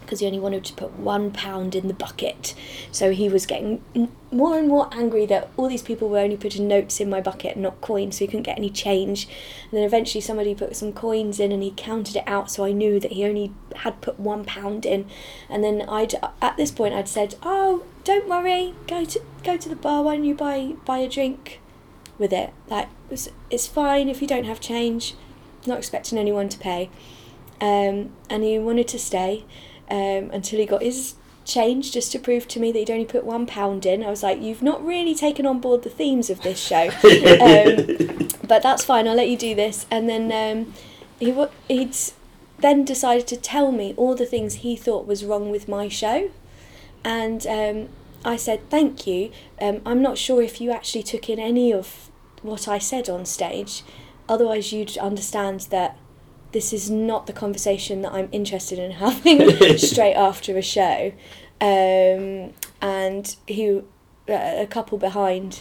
because 0.00 0.20
he 0.20 0.26
only 0.26 0.40
wanted 0.40 0.64
to 0.64 0.72
put 0.74 0.92
one 0.98 1.30
pound 1.30 1.74
in 1.74 1.86
the 1.88 1.94
bucket. 1.94 2.54
So 2.90 3.12
he 3.12 3.28
was 3.28 3.46
getting 3.46 3.82
more 4.32 4.58
and 4.58 4.68
more 4.68 4.88
angry 4.92 5.26
that 5.26 5.48
all 5.56 5.68
these 5.68 5.82
people 5.82 6.08
were 6.08 6.18
only 6.18 6.36
putting 6.36 6.66
notes 6.66 7.00
in 7.00 7.08
my 7.08 7.20
bucket, 7.20 7.56
not 7.56 7.80
coins, 7.80 8.16
so 8.16 8.24
he 8.24 8.26
couldn't 8.26 8.42
get 8.42 8.58
any 8.58 8.70
change. 8.70 9.26
And 9.70 9.72
then 9.72 9.84
eventually 9.84 10.20
somebody 10.20 10.54
put 10.54 10.76
some 10.76 10.92
coins 10.92 11.38
in 11.38 11.52
and 11.52 11.62
he 11.62 11.72
counted 11.76 12.16
it 12.16 12.24
out, 12.26 12.50
so 12.50 12.64
I 12.64 12.72
knew 12.72 12.98
that 13.00 13.12
he 13.12 13.24
only 13.24 13.52
had 13.76 14.00
put 14.00 14.18
one 14.18 14.44
pound 14.44 14.84
in. 14.84 15.06
And 15.48 15.62
then 15.62 15.82
I'd 15.88 16.14
at 16.42 16.56
this 16.56 16.70
point 16.70 16.94
I'd 16.94 17.08
said, 17.08 17.36
"Oh, 17.42 17.84
don't 18.04 18.28
worry, 18.28 18.74
go 18.86 19.04
to 19.04 19.20
go 19.44 19.56
to 19.56 19.68
the 19.68 19.76
bar. 19.76 20.02
Why 20.02 20.16
don't 20.16 20.24
you 20.24 20.34
buy 20.34 20.74
buy 20.84 20.98
a 20.98 21.08
drink 21.08 21.60
with 22.18 22.32
it? 22.32 22.52
Like 22.68 22.88
it's, 23.10 23.28
it's 23.48 23.66
fine 23.66 24.08
if 24.08 24.20
you 24.20 24.28
don't 24.28 24.44
have 24.44 24.60
change. 24.60 25.14
Not 25.66 25.78
expecting 25.78 26.18
anyone 26.18 26.48
to 26.48 26.58
pay." 26.58 26.90
Um, 27.60 28.12
and 28.30 28.42
he 28.42 28.58
wanted 28.58 28.88
to 28.88 28.98
stay 28.98 29.44
um, 29.90 30.30
until 30.30 30.58
he 30.58 30.66
got 30.66 30.82
his 30.82 31.14
change 31.44 31.92
just 31.92 32.12
to 32.12 32.18
prove 32.18 32.46
to 32.48 32.60
me 32.60 32.70
that 32.72 32.78
he'd 32.78 32.90
only 32.90 33.04
put 33.04 33.24
one 33.24 33.46
pound 33.46 33.84
in. 33.84 34.04
I 34.04 34.10
was 34.10 34.22
like, 34.22 34.40
you've 34.40 34.62
not 34.62 34.84
really 34.84 35.14
taken 35.14 35.46
on 35.46 35.60
board 35.60 35.82
the 35.82 35.90
themes 35.90 36.30
of 36.30 36.42
this 36.42 36.60
show, 36.60 36.88
um, 37.04 38.28
but 38.46 38.62
that's 38.62 38.84
fine. 38.84 39.08
I'll 39.08 39.16
let 39.16 39.28
you 39.28 39.36
do 39.36 39.54
this. 39.54 39.86
And 39.90 40.08
then 40.08 40.30
um, 40.32 40.74
he 41.18 41.32
wa- 41.32 41.50
he'd 41.68 41.96
then 42.58 42.84
decided 42.84 43.26
to 43.28 43.36
tell 43.36 43.72
me 43.72 43.94
all 43.96 44.14
the 44.14 44.26
things 44.26 44.56
he 44.56 44.76
thought 44.76 45.06
was 45.06 45.24
wrong 45.24 45.50
with 45.50 45.68
my 45.68 45.88
show, 45.88 46.30
and 47.04 47.46
um, 47.46 47.88
I 48.24 48.36
said 48.36 48.68
thank 48.70 49.06
you. 49.06 49.30
Um, 49.60 49.80
I'm 49.84 50.02
not 50.02 50.18
sure 50.18 50.42
if 50.42 50.60
you 50.60 50.70
actually 50.70 51.02
took 51.02 51.28
in 51.28 51.38
any 51.38 51.72
of 51.72 52.10
what 52.42 52.68
I 52.68 52.78
said 52.78 53.08
on 53.08 53.24
stage, 53.26 53.82
otherwise 54.28 54.72
you'd 54.72 54.96
understand 54.98 55.60
that 55.70 55.96
this 56.52 56.72
is 56.72 56.90
not 56.90 57.26
the 57.26 57.32
conversation 57.32 58.02
that 58.02 58.12
I'm 58.12 58.28
interested 58.32 58.78
in 58.78 58.90
having 58.92 59.78
straight 59.78 60.14
after 60.14 60.56
a 60.56 60.62
show. 60.62 61.12
Um, 61.60 62.54
and 62.80 63.36
he, 63.46 63.78
uh, 63.78 63.82
a 64.28 64.66
couple 64.66 64.96
behind, 64.96 65.60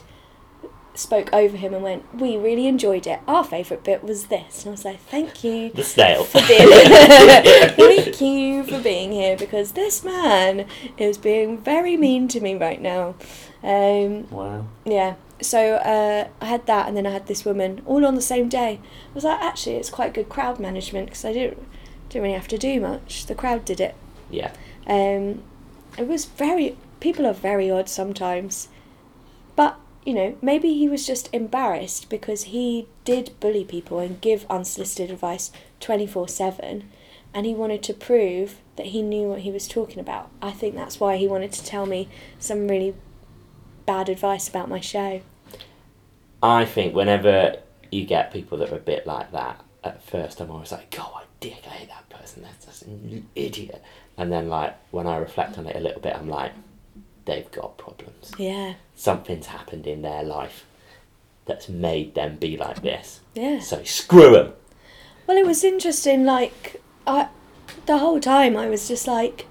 spoke 0.94 1.30
over 1.34 1.58
him 1.58 1.74
and 1.74 1.84
went, 1.84 2.16
"We 2.16 2.38
really 2.38 2.68
enjoyed 2.68 3.06
it. 3.06 3.20
Our 3.28 3.44
favourite 3.44 3.84
bit 3.84 4.04
was 4.04 4.28
this." 4.28 4.64
And 4.64 4.70
I 4.70 4.72
was 4.72 4.86
like, 4.86 5.00
"Thank 5.00 5.44
you." 5.44 5.72
The 5.72 5.84
snail. 5.84 6.24
for 6.24 6.42
being 6.48 6.70
thank 7.76 8.22
you 8.22 8.64
for 8.64 8.80
being 8.82 9.12
here 9.12 9.36
because 9.36 9.74
this 9.74 10.04
man 10.04 10.66
is 10.98 11.18
being 11.18 11.58
very 11.58 11.98
mean 11.98 12.28
to 12.30 12.40
me 12.40 12.56
right 12.56 12.82
now. 12.82 13.16
Um, 13.62 14.30
wow. 14.30 14.66
yeah. 14.86 15.16
So 15.42 15.76
uh, 15.76 16.28
I 16.42 16.46
had 16.46 16.66
that, 16.66 16.88
and 16.88 16.98
then 16.98 17.08
I 17.08 17.12
had 17.12 17.28
this 17.28 17.46
woman 17.46 17.82
all 17.86 18.06
on 18.06 18.16
the 18.16 18.22
same 18.22 18.50
day. 18.50 18.80
I 18.84 19.14
was 19.14 19.24
like, 19.24 19.42
actually, 19.42 19.76
it's 19.78 19.90
quite 19.90 20.14
good 20.14 20.28
crowd 20.28 20.60
management 20.60 21.08
because 21.08 21.24
I 21.24 21.34
didn't 21.34 21.66
didn't 22.10 22.24
really 22.24 22.36
have 22.36 22.48
to 22.50 22.58
do 22.58 22.82
much. 22.82 23.28
The 23.28 23.36
crowd 23.36 23.64
did 23.64 23.80
it. 23.80 23.96
Yeah. 24.30 24.52
Um, 24.86 25.44
it 25.98 26.08
was 26.08 26.26
very. 26.26 26.76
People 27.00 27.26
are 27.26 27.34
very 27.34 27.72
odd 27.72 27.88
sometimes, 27.88 28.68
but 29.56 29.80
you 30.06 30.14
know, 30.14 30.36
maybe 30.42 30.74
he 30.74 30.90
was 30.90 31.08
just 31.08 31.30
embarrassed 31.32 32.10
because 32.10 32.44
he 32.44 32.88
did 33.06 33.32
bully 33.40 33.64
people 33.64 34.00
and 34.00 34.20
give 34.20 34.46
unsolicited 34.50 35.12
advice 35.12 35.52
twenty 35.80 36.06
four 36.06 36.28
seven, 36.28 36.90
and 37.34 37.46
he 37.46 37.54
wanted 37.54 37.82
to 37.84 37.94
prove 37.94 38.58
that 38.76 38.88
he 38.88 39.02
knew 39.02 39.28
what 39.30 39.40
he 39.40 39.52
was 39.52 39.68
talking 39.68 40.00
about. 40.00 40.30
I 40.42 40.52
think 40.52 40.76
that's 40.76 41.00
why 41.00 41.16
he 41.16 41.28
wanted 41.28 41.54
to 41.54 41.64
tell 41.64 41.86
me 41.86 42.10
some 42.40 42.68
really 42.68 42.94
bad 43.86 44.10
advice 44.10 44.50
about 44.50 44.70
my 44.70 44.80
show. 44.80 45.22
I 46.42 46.66
think 46.66 46.96
whenever 46.96 47.58
you 47.92 48.06
get 48.06 48.32
people 48.32 48.58
that 48.60 48.72
are 48.72 48.78
a 48.78 48.80
bit 48.80 49.06
like 49.06 49.32
that, 49.32 49.64
at 49.84 50.04
first 50.04 50.40
I'm 50.40 50.52
always 50.52 50.72
like, 50.72 50.90
God, 50.92 51.12
I 51.16 51.24
dick, 51.40 51.64
I 51.66 51.70
hate 51.70 51.90
that 51.90 52.10
person, 52.10 52.44
that's 52.44 52.66
just 52.66 52.84
an 52.84 53.28
idiot. 53.36 53.84
And 54.18 54.32
then, 54.32 54.50
like, 54.50 54.76
when 54.92 55.08
I 55.08 55.18
reflect 55.18 55.58
on 55.58 55.66
it 55.66 55.76
a 55.76 55.80
little 55.80 56.02
bit, 56.02 56.16
I'm 56.16 56.30
like, 56.30 56.52
they've 57.26 57.50
got 57.52 57.78
problems. 57.78 58.32
Yeah. 58.38 58.74
Something's 58.96 59.46
happened 59.46 59.88
in 59.88 60.02
their 60.02 60.24
life 60.24 60.66
that's 61.46 61.70
made 61.70 62.16
them 62.16 62.36
be 62.36 62.58
like 62.58 62.82
this. 62.82 63.22
Yeah. 63.34 63.60
So 63.60 63.84
screw 63.84 64.34
them. 64.34 64.54
Well, 65.26 65.38
it 65.38 65.46
was 65.46 65.64
interesting. 65.64 66.26
Like, 66.26 66.82
I, 67.08 67.30
the 67.86 68.00
whole 68.00 68.20
time 68.20 68.58
I 68.58 68.68
was 68.68 68.88
just 68.88 69.08
like, 69.08 69.46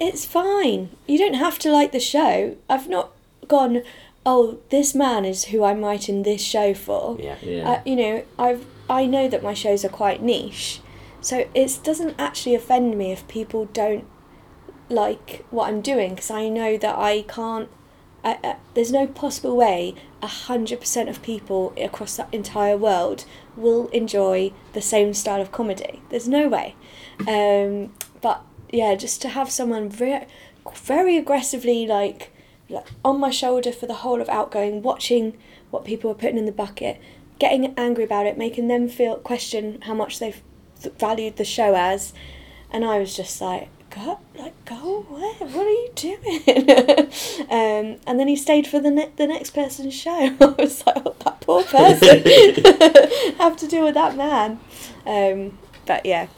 it's 0.00 0.24
fine. 0.24 0.90
You 1.06 1.18
don't 1.18 1.34
have 1.34 1.58
to 1.60 1.70
like 1.70 1.92
the 1.92 2.00
show. 2.00 2.56
I've 2.68 2.88
not 2.88 3.12
gone. 3.46 3.82
Oh, 4.26 4.58
this 4.68 4.94
man 4.94 5.24
is 5.24 5.46
who 5.46 5.64
I'm 5.64 5.82
writing 5.82 6.22
this 6.22 6.42
show 6.42 6.74
for. 6.74 7.16
Yeah. 7.18 7.36
Yeah. 7.42 7.70
Uh, 7.70 7.82
you 7.86 7.96
know, 7.96 8.24
I've 8.38 8.66
I 8.88 9.06
know 9.06 9.28
that 9.28 9.42
my 9.42 9.54
shows 9.54 9.84
are 9.84 9.88
quite 9.88 10.22
niche, 10.22 10.80
so 11.20 11.48
it 11.54 11.78
doesn't 11.82 12.16
actually 12.18 12.54
offend 12.54 12.98
me 12.98 13.12
if 13.12 13.26
people 13.28 13.66
don't 13.66 14.04
like 14.88 15.44
what 15.50 15.68
I'm 15.68 15.80
doing 15.80 16.10
because 16.10 16.30
I 16.30 16.48
know 16.48 16.76
that 16.76 16.98
I 16.98 17.22
can't. 17.22 17.68
I, 18.22 18.38
I, 18.44 18.56
there's 18.74 18.92
no 18.92 19.06
possible 19.06 19.56
way 19.56 19.94
a 20.22 20.26
hundred 20.26 20.80
percent 20.80 21.08
of 21.08 21.22
people 21.22 21.72
across 21.80 22.16
that 22.16 22.28
entire 22.32 22.76
world 22.76 23.24
will 23.56 23.88
enjoy 23.88 24.52
the 24.72 24.82
same 24.82 25.14
style 25.14 25.40
of 25.40 25.52
comedy. 25.52 26.02
There's 26.10 26.28
no 26.28 26.48
way. 26.48 26.74
Um, 27.26 27.92
but 28.20 28.42
yeah, 28.70 28.94
just 28.94 29.22
to 29.22 29.28
have 29.30 29.50
someone 29.50 29.88
very, 29.88 30.26
very 30.74 31.16
aggressively 31.16 31.86
like, 31.86 32.12
like 32.12 32.32
on 33.04 33.20
my 33.20 33.30
shoulder 33.30 33.72
for 33.72 33.86
the 33.86 33.94
whole 33.94 34.20
of 34.20 34.28
outgoing, 34.28 34.82
watching 34.82 35.36
what 35.70 35.84
people 35.84 36.10
were 36.10 36.14
putting 36.14 36.38
in 36.38 36.46
the 36.46 36.52
bucket, 36.52 37.00
getting 37.38 37.74
angry 37.76 38.04
about 38.04 38.26
it, 38.26 38.38
making 38.38 38.68
them 38.68 38.88
feel 38.88 39.16
question 39.16 39.80
how 39.82 39.94
much 39.94 40.18
they've 40.18 40.42
th- 40.80 40.94
valued 40.96 41.36
the 41.36 41.44
show 41.44 41.74
as, 41.74 42.12
and 42.70 42.84
I 42.84 42.98
was 42.98 43.16
just 43.16 43.40
like, 43.40 43.68
go 43.90 44.20
like 44.38 44.64
go 44.64 45.04
away, 45.08 45.34
what 45.40 45.66
are 45.66 45.70
you 45.70 45.90
doing? 45.94 46.42
um, 47.50 48.00
and 48.06 48.18
then 48.20 48.28
he 48.28 48.36
stayed 48.36 48.66
for 48.66 48.80
the 48.80 48.90
ne- 48.90 49.12
the 49.16 49.26
next 49.26 49.50
person's 49.50 49.94
show. 49.94 50.10
I 50.40 50.54
was 50.58 50.84
like, 50.86 51.02
oh, 51.04 51.16
that 51.24 51.40
poor 51.40 51.62
person, 51.64 52.22
have 53.38 53.56
to 53.56 53.66
deal 53.66 53.84
with 53.84 53.94
that 53.94 54.16
man. 54.16 54.60
Um, 55.06 55.58
but 55.86 56.06
yeah, 56.06 56.28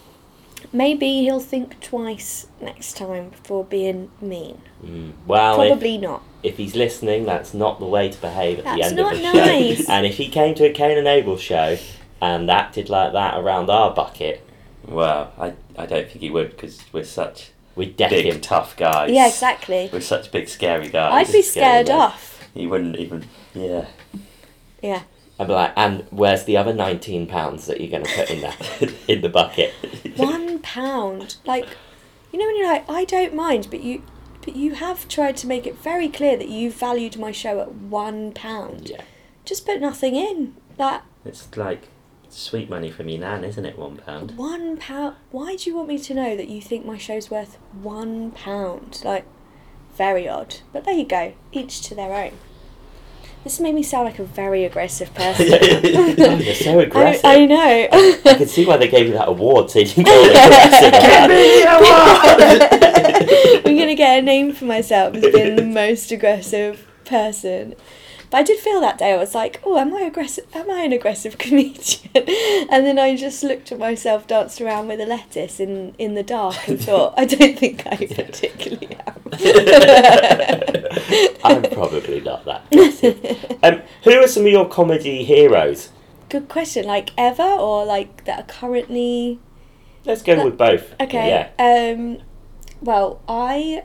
maybe 0.72 1.06
he'll 1.22 1.40
think 1.40 1.80
twice 1.80 2.46
next 2.60 2.96
time 2.96 3.30
before 3.30 3.64
being 3.64 4.10
mean. 4.20 4.60
Mm. 4.84 5.12
Well, 5.26 5.60
if, 5.62 5.68
Probably 5.68 5.98
not. 5.98 6.22
if 6.42 6.56
he's 6.56 6.74
listening, 6.74 7.24
that's 7.24 7.54
not 7.54 7.78
the 7.78 7.86
way 7.86 8.10
to 8.10 8.20
behave 8.20 8.58
at 8.58 8.64
the 8.64 8.70
That's 8.80 8.86
end 8.88 8.96
not 8.96 9.12
of 9.14 9.18
the 9.18 9.32
nice. 9.32 9.86
show. 9.86 9.92
And 9.92 10.06
if 10.06 10.16
he 10.16 10.28
came 10.28 10.54
to 10.56 10.64
a 10.68 10.72
Cain 10.72 10.98
and 10.98 11.06
Abel 11.06 11.36
show 11.36 11.78
and 12.20 12.50
acted 12.50 12.88
like 12.88 13.12
that 13.12 13.38
around 13.38 13.70
our 13.70 13.94
bucket, 13.94 14.46
Well, 14.86 15.32
I, 15.38 15.54
I 15.78 15.86
don't 15.86 16.08
think 16.08 16.20
he 16.20 16.30
would 16.30 16.50
because 16.50 16.82
we're 16.92 17.04
such 17.04 17.50
we'd 17.76 17.96
deck 17.96 18.10
big, 18.10 18.26
him. 18.26 18.40
tough 18.40 18.76
guys. 18.76 19.10
Yeah, 19.10 19.28
exactly. 19.28 19.88
We're 19.92 20.00
such 20.00 20.30
big, 20.32 20.48
scary 20.48 20.88
guys. 20.88 21.28
I'd 21.28 21.32
be 21.32 21.42
Scary 21.42 21.84
scared 21.84 21.90
off. 21.90 22.48
He 22.54 22.66
wouldn't 22.66 22.96
even. 22.96 23.24
Yeah. 23.54 23.86
Yeah. 24.82 25.02
I'd 25.39 25.47
be 25.47 25.53
like, 25.55 25.72
and 25.76 26.07
where's 26.11 26.45
the 26.45 26.57
other 26.57 26.72
nineteen 26.74 27.26
pounds 27.26 27.66
that 27.66 27.80
you're 27.80 27.91
going 27.91 28.05
to 28.05 28.14
put 28.14 28.30
in 28.30 28.41
that 28.43 28.95
in 29.09 29.22
the 29.22 29.28
bucket? 29.28 29.72
One 30.16 30.59
pound. 30.61 31.37
Like, 31.45 31.66
you 32.33 32.39
know 32.39 32.47
when 32.47 32.57
you're 32.57 32.68
like, 32.72 32.89
I 32.89 33.05
don't 33.05 33.35
mind, 33.35 33.68
but 33.70 33.83
you, 33.83 34.03
but 34.45 34.55
you 34.57 34.74
have 34.74 35.09
tried 35.09 35.37
to 35.39 35.47
make 35.47 35.66
it 35.66 35.76
very 35.78 36.09
clear 36.09 36.37
that 36.37 36.49
you 36.49 36.70
valued 36.70 37.16
my 37.18 37.33
show 37.33 37.61
at 37.61 37.72
one 37.74 38.33
pound. 38.33 38.89
yeah, 38.91 39.03
Just 39.45 39.66
put 39.66 39.80
nothing 39.80 40.14
in. 40.16 40.55
That 40.78 41.05
It's 41.24 41.55
like 41.57 41.89
sweet 42.28 42.70
money 42.70 42.91
from 42.91 43.09
your 43.09 43.20
nan, 43.20 43.45
isn't 43.45 43.64
it? 43.66 43.78
One 43.78 43.97
pound. 43.97 44.37
one 44.39 44.76
pound. 44.78 45.16
Why 45.30 45.57
do 45.57 45.68
you 45.68 45.76
want 45.76 45.89
me 45.89 45.99
to 45.99 46.14
know 46.14 46.37
that 46.37 46.49
you 46.49 46.61
think 46.62 46.87
my 46.87 46.97
show's 46.99 47.30
worth 47.30 47.57
one 47.72 48.30
pound? 48.33 49.03
Like, 49.05 49.24
very 49.97 50.26
odd. 50.28 50.57
But 50.72 50.85
there 50.85 50.95
you 50.95 51.05
go. 51.05 51.35
Each 51.53 51.80
to 51.83 51.95
their 51.95 52.12
own. 52.14 52.33
This 53.45 53.59
made 53.59 53.74
me 53.74 53.82
sound 53.82 54.05
like 54.05 54.18
a 54.20 54.24
very 54.24 54.64
aggressive 54.64 55.12
person. 55.14 55.49
Oh, 55.53 56.36
you're 56.38 56.55
so 56.55 56.78
I, 56.78 56.82
aggressive. 56.82 57.24
I 57.24 57.47
know. 57.47 57.88
I 58.24 58.34
can 58.34 58.47
see 58.47 58.64
why 58.64 58.76
they 58.76 58.88
gave 58.88 59.07
you 59.07 59.14
that 59.14 59.28
award, 59.28 59.70
so 59.70 59.80
you 59.80 59.86
can 59.86 60.05
go 60.05 60.24
aggressive. 60.24 60.88
about 60.93 61.30
it. 62.40 63.66
I'm 63.66 63.76
gonna 63.76 63.95
get 63.95 64.20
a 64.20 64.22
name 64.22 64.53
for 64.53 64.64
myself 64.64 65.14
as 65.16 65.32
being 65.32 65.57
the 65.57 65.64
most 65.64 66.12
aggressive 66.12 66.86
person. 67.05 67.74
But 68.33 68.39
I 68.39 68.43
did 68.45 68.61
feel 68.61 68.80
that 68.80 68.97
day 68.97 69.12
I 69.12 69.18
was 69.18 69.35
like, 69.35 69.61
oh, 69.62 69.76
am 69.76 69.95
I 69.95 70.01
aggressive? 70.01 70.47
Am 70.55 70.70
I 70.70 70.85
an 70.85 70.93
aggressive 70.93 71.37
comedian? 71.39 72.09
And 72.70 72.87
then 72.87 72.99
I 72.99 73.14
just 73.14 73.43
looked 73.43 73.70
at 73.70 73.78
myself 73.78 74.26
danced 74.26 74.59
around 74.59 74.89
with 74.89 75.03
a 75.03 75.07
lettuce 75.07 75.61
in 75.61 75.95
in 75.99 76.14
the 76.14 76.22
dark 76.22 76.66
and 76.66 76.80
thought, 76.83 77.12
I 77.18 77.26
don't 77.26 77.59
think 77.59 77.87
I 77.87 77.97
particularly 77.97 78.97
am. 79.07 79.20
I'm 81.45 81.62
probably 81.74 82.22
not 82.22 82.47
that 82.47 82.64
aggressive. 82.72 83.59
Um, 83.62 83.83
who 84.05 84.12
are 84.12 84.26
some 84.26 84.47
of 84.47 84.51
your 84.51 84.66
comedy 84.66 85.24
heroes? 85.24 85.91
Good 86.30 86.49
question. 86.49 86.87
Like 86.87 87.11
ever 87.18 87.43
or 87.43 87.85
like 87.85 88.24
that 88.24 88.41
are 88.41 88.47
currently 88.47 89.41
Let's 90.07 90.22
go 90.22 90.43
with 90.43 90.57
both. 90.57 90.95
Okay. 90.99 91.28
Yeah. 91.28 91.51
Um, 91.59 92.22
well, 92.80 93.20
I 93.28 93.83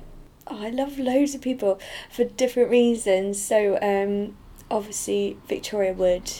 I 0.51 0.69
love 0.69 0.97
loads 0.99 1.35
of 1.35 1.41
people 1.41 1.79
for 2.09 2.23
different 2.23 2.69
reasons. 2.69 3.41
So 3.41 3.77
um, 3.81 4.35
obviously 4.69 5.37
Victoria 5.47 5.93
Wood, 5.93 6.31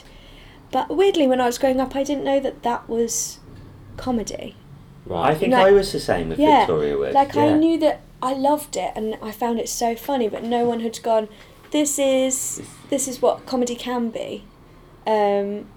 but 0.71 0.89
weirdly 0.95 1.27
when 1.27 1.39
I 1.41 1.45
was 1.45 1.57
growing 1.57 1.79
up, 1.79 1.95
I 1.95 2.03
didn't 2.03 2.23
know 2.23 2.39
that 2.39 2.63
that 2.63 2.87
was 2.89 3.39
comedy. 3.97 4.55
Right. 5.05 5.31
I 5.31 5.35
think 5.35 5.53
Like- 5.53 5.67
I 5.67 5.71
was 5.71 5.91
the 5.91 5.99
same 5.99 6.29
with 6.29 6.39
yeah, 6.39 6.59
Victoria 6.59 6.97
Wood. 6.97 7.13
like 7.13 7.35
I 7.37 7.53
knew 7.53 7.79
that 7.79 8.01
I 8.21 8.33
loved 8.33 8.75
it 8.75 8.91
and 8.95 9.15
I 9.21 9.31
found 9.31 9.59
it 9.59 9.69
so 9.69 9.95
funny, 9.95 10.27
but 10.27 10.43
no 10.43 10.65
one 10.65 10.81
had 10.81 11.01
gone. 11.03 11.29
This 11.71 11.99
is 11.99 12.61
this 12.89 13.07
is 13.07 13.21
what 13.21 13.45
comedy 13.45 13.75
can 13.75 14.09
be. 14.09 14.43
Um, 15.05 15.67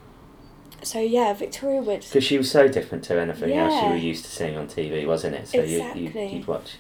so 0.83 0.99
yeah, 0.99 1.33
Victoria 1.35 1.83
Wood. 1.83 2.01
Because 2.01 2.25
she 2.25 2.39
was 2.39 2.51
so 2.51 2.67
different 2.67 3.05
to 3.05 3.21
anything 3.21 3.53
else 3.53 3.83
you 3.83 3.91
were 3.91 3.97
used 3.97 4.25
to 4.25 4.31
seeing 4.31 4.57
on 4.57 4.67
TV, 4.67 5.07
wasn't 5.07 5.37
it? 5.37 5.49
So 5.49 5.59
you, 5.63 5.79
Exactly. 5.79 6.03
you, 6.29 6.39
you'd 6.39 6.47
watch 6.47 6.77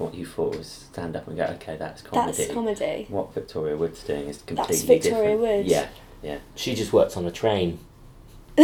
what 0.00 0.14
you 0.14 0.26
thought 0.26 0.56
was 0.56 0.66
stand 0.66 1.16
up 1.16 1.28
and 1.28 1.36
go, 1.36 1.44
okay, 1.44 1.76
that's 1.76 2.02
comedy. 2.02 2.36
That's 2.36 2.52
comedy. 2.52 3.06
What 3.08 3.34
Victoria 3.34 3.76
Wood's 3.76 4.02
doing 4.02 4.28
is 4.28 4.38
completely 4.38 4.76
That's 4.76 4.82
Victoria 4.82 5.36
different. 5.36 5.40
Wood. 5.40 5.66
Yeah, 5.66 5.88
yeah. 6.22 6.38
She 6.54 6.74
just 6.74 6.92
works 6.92 7.16
on 7.16 7.26
a 7.26 7.30
train. 7.30 7.78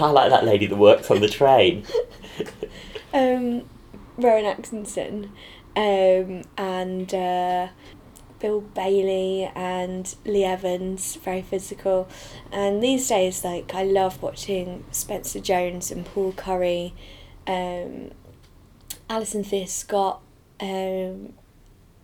I 0.00 0.10
like 0.10 0.30
that 0.30 0.44
lady 0.44 0.66
that 0.66 0.76
works 0.76 1.10
on 1.10 1.20
the 1.20 1.28
train. 1.28 1.84
um, 3.12 3.68
Rowan 4.16 4.44
Atkinson, 4.44 5.32
um, 5.76 6.42
and 6.56 7.14
uh, 7.14 7.68
Bill 8.40 8.60
Bailey 8.60 9.50
and 9.54 10.14
Lee 10.24 10.44
Evans, 10.44 11.16
very 11.16 11.42
physical. 11.42 12.08
And 12.52 12.82
these 12.82 13.08
days, 13.08 13.44
like 13.44 13.74
I 13.74 13.84
love 13.84 14.22
watching 14.22 14.84
Spencer 14.90 15.40
Jones 15.40 15.90
and 15.90 16.04
Paul 16.04 16.32
Curry, 16.32 16.94
um, 17.46 18.10
Alison 19.08 19.42
Thea 19.44 19.64
Skot, 19.66 20.18
um, 20.60 21.32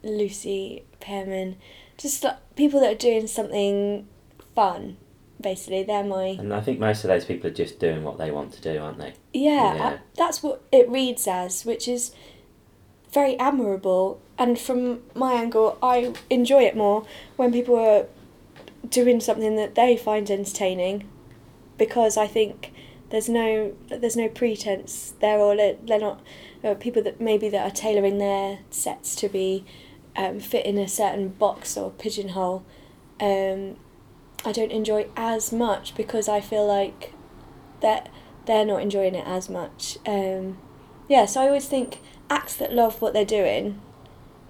Lucy 0.02 0.84
Pearman, 1.00 1.57
just 1.98 2.24
like, 2.24 2.36
people 2.57 2.80
that 2.80 2.92
are 2.92 2.98
doing 2.98 3.26
something 3.26 4.07
fun. 4.55 4.96
Basically, 5.40 5.82
they're 5.82 6.05
my 6.05 6.36
And 6.38 6.55
I 6.55 6.61
think 6.61 6.78
most 6.78 7.05
of 7.05 7.09
those 7.09 7.24
people 7.24 7.50
are 7.50 7.55
just 7.55 7.78
doing 7.78 8.02
what 8.05 8.18
they 8.18 8.30
want 8.30 8.52
to 8.55 8.61
do, 8.62 8.78
aren't 8.78 8.98
they? 8.98 9.12
yeah, 9.32 9.74
Yeah. 9.74 9.88
I- 9.88 9.98
that's 10.16 10.42
what 10.42 10.62
it 10.72 10.88
reads 10.88 11.26
as, 11.28 11.64
which 11.66 11.86
is 11.88 12.12
very 13.12 13.38
admirable. 13.38 14.20
And 14.38 14.59
from 14.59 15.02
my 15.14 15.34
angle, 15.34 15.76
I 15.82 16.14
enjoy 16.30 16.62
it 16.64 16.76
more 16.76 17.05
when 17.36 17.52
people 17.52 17.76
are 17.76 18.07
doing 18.88 19.20
something 19.20 19.57
that 19.57 19.74
they 19.74 19.96
find 19.96 20.30
entertaining, 20.30 21.09
because 21.78 22.16
I 22.16 22.26
think 22.26 22.72
there's 23.11 23.28
no 23.28 23.72
there's 23.88 24.16
no 24.16 24.28
pretense 24.28 25.14
there, 25.20 25.38
or 25.38 25.57
they're 25.57 25.76
they're 25.86 26.16
people 26.73 27.03
that 27.03 27.21
maybe 27.21 27.49
that 27.51 27.67
are 27.67 27.75
tailoring 27.75 28.19
their 28.19 28.61
sets 28.71 29.15
to 29.17 29.29
be 29.29 29.65
um, 30.17 30.41
fit 30.41 30.65
in 30.65 30.79
a 30.79 30.89
certain 30.89 31.29
box 31.29 31.77
or 31.77 31.91
pigeonhole. 31.91 32.65
Um, 33.21 33.77
I 34.45 34.53
don't 34.53 34.73
enjoy 34.73 35.09
as 35.17 35.53
much 35.53 35.95
because 35.95 36.29
I 36.29 36.41
feel 36.41 36.67
like 36.67 37.12
that 37.81 38.09
they're 38.47 38.65
not 38.65 38.83
enjoying 38.83 39.15
it 39.15 39.27
as 39.27 39.49
much. 39.49 39.99
Um, 40.07 40.59
yeah, 41.09 41.27
so 41.27 41.43
I 41.43 41.47
always 41.47 41.67
think 41.67 42.01
acts 42.31 42.57
that 42.57 42.73
love 42.73 43.01
what 43.01 43.12
they're 43.12 43.25
doing, 43.25 43.81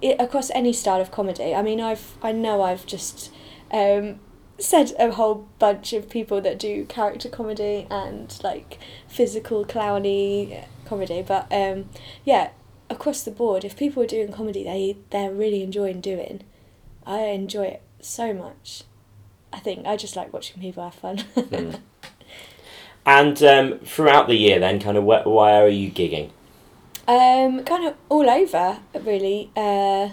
it, 0.00 0.16
across 0.20 0.50
any 0.50 0.72
style 0.72 1.00
of 1.00 1.10
comedy. 1.10 1.54
I 1.54 1.62
mean, 1.62 1.80
I've 1.80 2.16
I 2.22 2.32
know 2.32 2.62
I've 2.62 2.86
just 2.86 3.32
um, 3.70 4.20
said 4.58 4.92
a 4.98 5.10
whole 5.12 5.48
bunch 5.58 5.92
of 5.92 6.08
people 6.08 6.40
that 6.40 6.58
do 6.58 6.84
character 6.84 7.28
comedy 7.28 7.86
and 7.90 8.38
like 8.42 8.78
physical 9.08 9.64
clowny 9.64 10.64
comedy, 10.84 11.22
but 11.22 11.46
um, 11.50 11.88
yeah, 12.24 12.50
across 12.90 13.22
the 13.22 13.30
board, 13.30 13.64
if 13.64 13.76
people 13.76 14.02
are 14.02 14.06
doing 14.06 14.32
comedy, 14.32 14.64
they 14.64 14.96
they're 15.10 15.32
really 15.32 15.62
enjoying 15.62 16.00
doing. 16.00 16.42
I 17.06 17.20
enjoy 17.26 17.64
it 17.64 17.82
so 18.00 18.32
much. 18.32 18.84
I 19.52 19.58
think 19.58 19.86
I 19.86 19.96
just 19.96 20.16
like 20.16 20.32
watching 20.32 20.60
people 20.60 20.82
have 20.82 20.94
fun. 20.94 21.18
Mm. 21.36 21.80
And 23.06 23.42
um, 23.42 23.78
throughout 23.80 24.28
the 24.28 24.34
year, 24.34 24.58
then, 24.58 24.80
kind 24.80 24.96
of, 24.96 25.04
where, 25.04 25.22
where 25.24 25.64
are 25.64 25.68
you 25.68 25.90
gigging? 25.90 26.30
Um, 27.06 27.62
kind 27.64 27.86
of 27.86 27.94
all 28.08 28.28
over, 28.30 28.78
really. 28.98 29.50
Uh, 29.54 30.10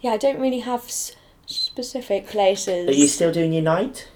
yeah, 0.00 0.10
I 0.10 0.16
don't 0.16 0.40
really 0.40 0.60
have 0.60 0.84
s- 0.84 1.14
specific 1.46 2.26
places. 2.26 2.88
Are 2.88 2.92
you 2.92 3.06
still 3.06 3.30
doing 3.30 3.52
your 3.52 3.62
night? 3.62 4.09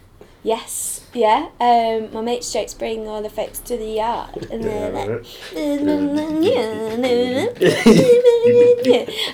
Yes, 0.45 1.01
yeah. 1.15 1.49
Um, 1.59 2.13
my 2.13 2.21
mates 2.21 2.53
jokes 2.53 2.75
bring 2.75 3.09
all 3.09 3.23
the 3.23 3.31
folks 3.31 3.61
to 3.61 3.79
the 3.79 3.87
yard. 3.87 4.47
And 4.51 4.63
they're 4.63 4.93
like, 4.93 5.09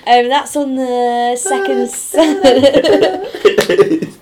um, 0.07 0.29
that's 0.29 0.55
on 0.55 0.75
the 0.75 1.35
second. 1.35 1.89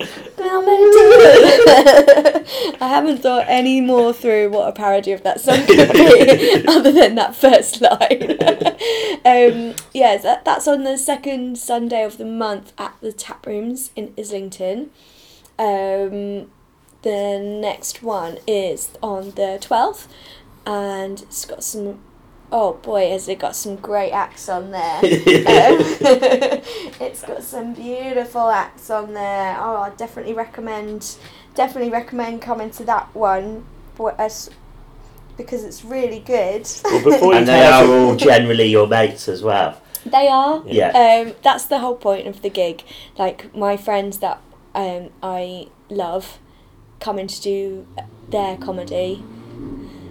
I 2.80 2.88
haven't 2.88 3.18
thought 3.18 3.44
any 3.46 3.80
more 3.80 4.12
through 4.12 4.50
what 4.50 4.68
a 4.68 4.72
parody 4.72 5.12
of 5.12 5.22
that 5.22 5.40
song 5.40 5.64
could 5.66 5.92
be, 5.92 6.64
other 6.68 6.90
than 6.90 7.14
that 7.14 7.36
first 7.36 7.80
line. 7.80 8.32
um, 9.24 9.76
yeah, 9.94 10.16
that, 10.16 10.44
that's 10.44 10.66
on 10.66 10.82
the 10.82 10.98
second 10.98 11.56
Sunday 11.56 12.02
of 12.02 12.18
the 12.18 12.24
month 12.24 12.72
at 12.78 12.96
the 13.00 13.12
tap 13.12 13.46
rooms 13.46 13.92
in 13.94 14.12
Islington. 14.18 14.90
Um, 15.56 16.50
the 17.02 17.38
next 17.38 18.02
one 18.02 18.38
is 18.46 18.90
on 19.02 19.30
the 19.30 19.58
12th, 19.60 20.06
and 20.66 21.22
it's 21.22 21.44
got 21.44 21.64
some. 21.64 22.00
Oh 22.52 22.74
boy, 22.74 23.10
has 23.10 23.28
it 23.28 23.38
got 23.38 23.54
some 23.54 23.76
great 23.76 24.10
acts 24.10 24.48
on 24.48 24.72
there. 24.72 25.00
Um, 25.02 25.78
it's 27.00 27.22
got 27.22 27.42
some 27.42 27.74
beautiful 27.74 28.50
acts 28.50 28.90
on 28.90 29.14
there. 29.14 29.56
Oh, 29.60 29.76
I 29.76 29.90
definitely 29.90 30.34
recommend, 30.34 31.16
definitely 31.54 31.90
recommend 31.90 32.42
coming 32.42 32.70
to 32.72 32.84
that 32.84 33.14
one, 33.14 33.64
for 33.94 34.20
us, 34.20 34.50
because 35.36 35.62
it's 35.62 35.84
really 35.84 36.18
good. 36.20 36.68
Well, 36.84 37.32
And 37.34 37.46
they 37.46 37.64
are 37.64 37.86
all 37.86 38.16
generally 38.16 38.66
your 38.66 38.88
mates 38.88 39.28
as 39.28 39.42
well. 39.42 39.80
They 40.04 40.28
are. 40.28 40.62
Yeah. 40.66 40.90
Um, 40.90 41.34
that's 41.42 41.66
the 41.66 41.78
whole 41.78 41.96
point 41.96 42.26
of 42.26 42.42
the 42.42 42.50
gig. 42.50 42.82
Like 43.18 43.54
my 43.54 43.76
friends 43.76 44.18
that 44.18 44.40
um, 44.74 45.10
I 45.22 45.68
love 45.88 46.38
coming 47.00 47.26
to 47.26 47.40
do 47.40 47.86
their 48.28 48.56
comedy. 48.56 49.24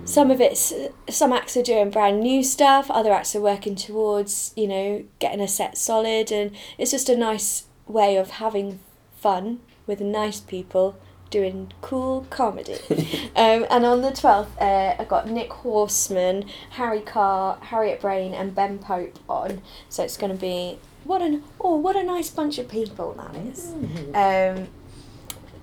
Some 0.06 0.32
of 0.32 0.42
it's 0.42 0.74
some 1.10 1.32
acts 1.32 1.56
are 1.56 1.64
doing 1.64 1.92
brand 1.92 2.22
new 2.22 2.44
stuff. 2.44 2.90
Other 2.90 3.14
acts 3.14 3.36
are 3.36 3.42
working 3.42 3.76
towards 3.76 4.54
you 4.56 4.68
know 4.68 5.06
getting 5.20 5.40
a 5.40 5.48
set 5.48 5.78
solid, 5.78 6.32
and 6.32 6.52
it's 6.78 6.92
just 6.92 7.10
a 7.10 7.16
nice 7.16 7.66
way 7.88 8.18
of 8.18 8.32
having 8.32 8.80
fun 9.18 9.60
with 9.86 10.02
nice 10.02 10.40
people 10.40 10.98
doing 11.30 11.72
cool 11.82 12.26
comedy. 12.30 12.80
um, 13.36 13.66
and 13.70 13.86
on 13.86 14.02
the 14.02 14.10
12th, 14.10 14.50
uh, 14.60 14.96
I 15.00 15.06
got 15.08 15.30
Nick 15.30 15.52
Horseman, 15.52 16.46
Harry 16.72 17.02
Carr, 17.02 17.58
Harriet 17.62 18.02
Braine, 18.02 18.34
and 18.34 18.56
Ben 18.56 18.80
Pope 18.80 19.20
on. 19.30 19.62
So 19.90 20.04
it's 20.04 20.18
going 20.18 20.32
to 20.32 20.40
be 20.40 20.80
what 21.04 21.22
an 21.22 21.44
oh 21.62 21.76
what 21.78 21.96
a 21.96 22.04
nice 22.04 22.30
bunch 22.30 22.58
of 22.58 22.68
people 22.68 23.14
that 23.14 23.36
is. 23.36 23.72
Um, 24.14 24.68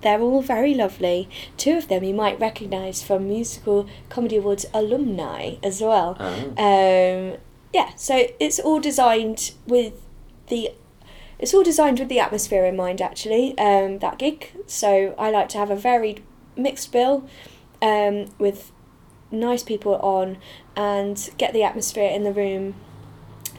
they're 0.07 0.21
all 0.21 0.41
very 0.41 0.73
lovely. 0.73 1.29
Two 1.57 1.77
of 1.77 1.89
them 1.89 2.05
you 2.05 2.15
might 2.15 2.39
recognise 2.39 3.03
from 3.03 3.27
Musical 3.27 3.89
Comedy 4.09 4.37
Awards 4.37 4.65
alumni 4.73 5.57
as 5.65 5.81
well. 5.81 6.17
Um, 6.57 7.39
yeah, 7.73 7.93
so 7.97 8.29
it's 8.39 8.61
all 8.61 8.79
designed 8.79 9.53
with 9.67 9.95
the 10.47 10.71
it's 11.41 11.53
all 11.53 11.65
designed 11.65 11.99
with 11.99 12.09
the 12.09 12.21
atmosphere 12.21 12.65
in 12.65 12.77
mind 12.77 13.03
actually 13.03 13.59
um, 13.59 13.99
that 13.99 14.17
gig 14.17 14.53
so 14.67 15.15
i 15.19 15.29
like 15.31 15.49
to 15.51 15.59
have 15.59 15.71
a 15.71 15.77
varied 15.77 16.23
mixed 16.57 16.91
bill 16.93 17.29
um, 17.83 18.27
with 18.39 18.73
nice 19.31 19.63
people 19.63 19.97
on 19.97 20.39
and 20.77 21.29
get 21.37 21.53
the 21.53 21.63
atmosphere 21.63 22.09
in 22.09 22.23
the 22.23 22.33
room 22.33 22.75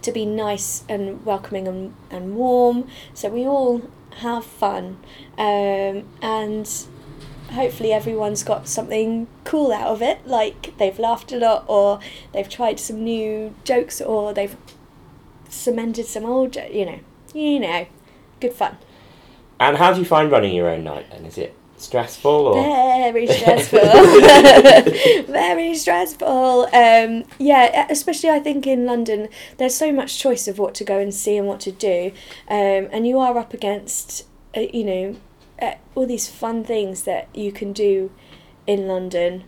to 0.01 0.11
be 0.11 0.25
nice 0.25 0.85
and 0.89 1.23
welcoming 1.23 1.67
and, 1.67 1.93
and 2.09 2.35
warm 2.35 2.87
so 3.13 3.29
we 3.29 3.45
all 3.45 3.87
have 4.17 4.45
fun 4.45 4.97
um, 5.37 6.03
and 6.21 6.69
hopefully 7.51 7.93
everyone's 7.93 8.43
got 8.43 8.67
something 8.67 9.27
cool 9.43 9.71
out 9.71 9.87
of 9.87 10.01
it 10.01 10.25
like 10.27 10.77
they've 10.77 10.99
laughed 10.99 11.31
a 11.31 11.37
lot 11.37 11.63
or 11.67 11.99
they've 12.33 12.49
tried 12.49 12.79
some 12.79 13.03
new 13.03 13.53
jokes 13.63 14.01
or 14.01 14.33
they've 14.33 14.57
cemented 15.49 16.05
some 16.05 16.25
old 16.25 16.51
jo- 16.53 16.67
you 16.71 16.85
know 16.85 16.99
you 17.33 17.59
know 17.59 17.87
good 18.39 18.53
fun 18.53 18.77
And 19.59 19.77
how 19.77 19.93
do 19.93 19.99
you 19.99 20.05
find 20.05 20.29
running 20.31 20.53
your 20.53 20.69
own 20.69 20.83
night? 20.83 21.07
And 21.11 21.25
is 21.25 21.37
it 21.37 21.55
stressful 21.77 22.31
or? 22.31 22.63
very 23.11 23.27
stressful. 23.37 23.79
Very 25.33 25.75
stressful. 25.75 26.67
Um, 26.73 27.23
yeah 27.39 27.87
especially 27.89 28.29
i 28.29 28.39
think 28.39 28.65
in 28.65 28.85
london 28.85 29.29
there's 29.57 29.75
so 29.75 29.91
much 29.91 30.19
choice 30.19 30.47
of 30.47 30.57
what 30.57 30.73
to 30.75 30.83
go 30.83 30.97
and 30.97 31.13
see 31.13 31.37
and 31.37 31.47
what 31.47 31.59
to 31.61 31.71
do. 31.71 32.11
Um, 32.49 32.89
and 32.91 33.07
you 33.07 33.19
are 33.19 33.37
up 33.37 33.53
against 33.53 34.25
uh, 34.55 34.61
you 34.61 34.83
know 34.83 35.15
uh, 35.61 35.75
all 35.95 36.05
these 36.05 36.27
fun 36.27 36.63
things 36.63 37.03
that 37.03 37.27
you 37.33 37.51
can 37.51 37.73
do 37.73 38.11
in 38.65 38.87
london. 38.87 39.43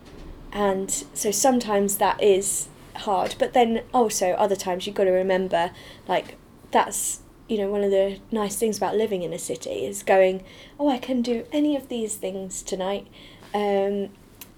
And 0.52 0.90
so 1.14 1.32
sometimes 1.32 1.98
that 1.98 2.22
is 2.22 2.70
hard 2.96 3.36
but 3.40 3.54
then 3.54 3.84
also 3.94 4.32
other 4.32 4.56
times 4.56 4.86
you've 4.86 4.96
got 4.96 5.06
to 5.06 5.12
remember 5.12 5.72
like 6.08 6.36
that's 6.72 7.22
you 7.50 7.58
know 7.58 7.68
one 7.68 7.84
of 7.84 7.91
the 7.91 8.20
nice 8.32 8.56
things 8.56 8.78
about 8.78 8.95
living 8.95 9.24
in 9.24 9.34
a 9.34 9.39
city 9.39 9.86
is 9.86 10.04
going 10.04 10.43
oh 10.80 10.88
i 10.88 10.97
can 10.97 11.22
do 11.22 11.45
any 11.52 11.76
of 11.76 11.89
these 11.89 12.16
things 12.16 12.62
tonight. 12.62 13.08
Um, 13.54 14.10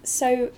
so 0.03 0.51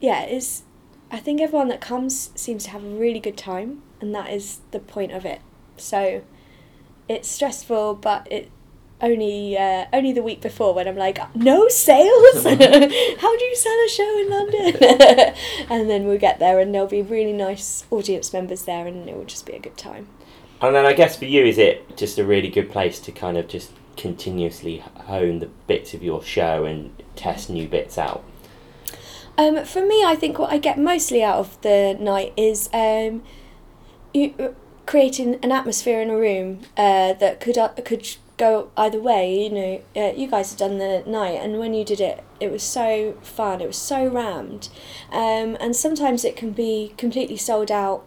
yeah 0.00 0.22
it's 0.22 0.62
i 1.10 1.18
think 1.18 1.40
everyone 1.40 1.68
that 1.68 1.80
comes 1.80 2.30
seems 2.34 2.64
to 2.64 2.70
have 2.70 2.84
a 2.84 2.88
really 2.88 3.18
good 3.18 3.36
time 3.36 3.82
and 4.00 4.14
that 4.14 4.30
is 4.30 4.60
the 4.70 4.80
point 4.80 5.12
of 5.12 5.24
it. 5.24 5.40
So 5.76 6.22
it's 7.08 7.28
stressful 7.28 7.96
but 7.96 8.30
it 8.30 8.50
only 9.02 9.56
uh, 9.56 9.86
only 9.92 10.12
the 10.12 10.22
week 10.22 10.40
before 10.40 10.74
when 10.74 10.86
I'm 10.86 10.96
like 10.96 11.18
no 11.34 11.68
sales? 11.68 12.44
How 12.44 13.38
do 13.38 13.44
you 13.44 13.56
sell 13.56 13.78
a 13.84 13.88
show 13.88 14.18
in 14.20 14.30
London? 14.30 15.34
And 15.70 15.88
then 15.88 16.04
we'll 16.04 16.18
get 16.18 16.38
there 16.38 16.58
and 16.58 16.74
there'll 16.74 16.86
be 16.88 17.02
really 17.02 17.32
nice 17.32 17.84
audience 17.90 18.32
members 18.32 18.64
there 18.64 18.86
and 18.86 19.08
it 19.08 19.16
will 19.16 19.24
just 19.24 19.46
be 19.46 19.52
a 19.52 19.58
good 19.58 19.76
time 19.76 20.08
And 20.62 20.74
then 20.74 20.84
I 20.84 20.92
guess 20.92 21.16
for 21.16 21.24
you, 21.24 21.44
is 21.44 21.58
it 21.58 21.96
just 21.96 22.18
a 22.18 22.24
really 22.24 22.50
good 22.50 22.70
place 22.70 22.98
to 23.00 23.12
kind 23.12 23.36
of 23.36 23.48
just 23.48 23.72
continuously 23.96 24.78
hone 24.78 25.38
the 25.38 25.48
bits 25.66 25.94
of 25.94 26.02
your 26.02 26.22
show 26.22 26.64
and 26.64 27.02
test 27.16 27.50
new 27.50 27.66
bits 27.66 27.96
out? 27.96 28.24
Um, 29.38 29.64
for 29.64 29.84
me, 29.84 30.04
I 30.04 30.16
think 30.16 30.38
what 30.38 30.52
I 30.52 30.58
get 30.58 30.78
mostly 30.78 31.22
out 31.22 31.38
of 31.38 31.60
the 31.62 31.96
night 31.98 32.34
is 32.36 32.68
um, 32.74 33.22
you, 34.12 34.34
uh, 34.38 34.48
creating 34.84 35.36
an 35.42 35.50
atmosphere 35.50 36.00
in 36.02 36.10
a 36.10 36.16
room 36.16 36.60
uh, 36.76 37.14
that 37.14 37.40
could 37.40 37.56
uh, 37.56 37.68
could 37.84 38.16
go 38.36 38.70
either 38.76 39.00
way. 39.00 39.44
You 39.44 39.50
know, 39.50 39.82
uh, 39.96 40.12
you 40.14 40.26
guys 40.26 40.50
have 40.50 40.58
done 40.58 40.76
the 40.78 41.02
night, 41.06 41.40
and 41.40 41.58
when 41.58 41.72
you 41.72 41.84
did 41.86 42.00
it, 42.00 42.22
it 42.38 42.50
was 42.50 42.62
so 42.62 43.16
fun. 43.22 43.62
It 43.62 43.66
was 43.66 43.78
so 43.78 44.06
rammed, 44.06 44.68
um, 45.10 45.56
and 45.58 45.74
sometimes 45.74 46.24
it 46.24 46.36
can 46.36 46.50
be 46.50 46.92
completely 46.98 47.36
sold 47.36 47.70
out, 47.70 48.04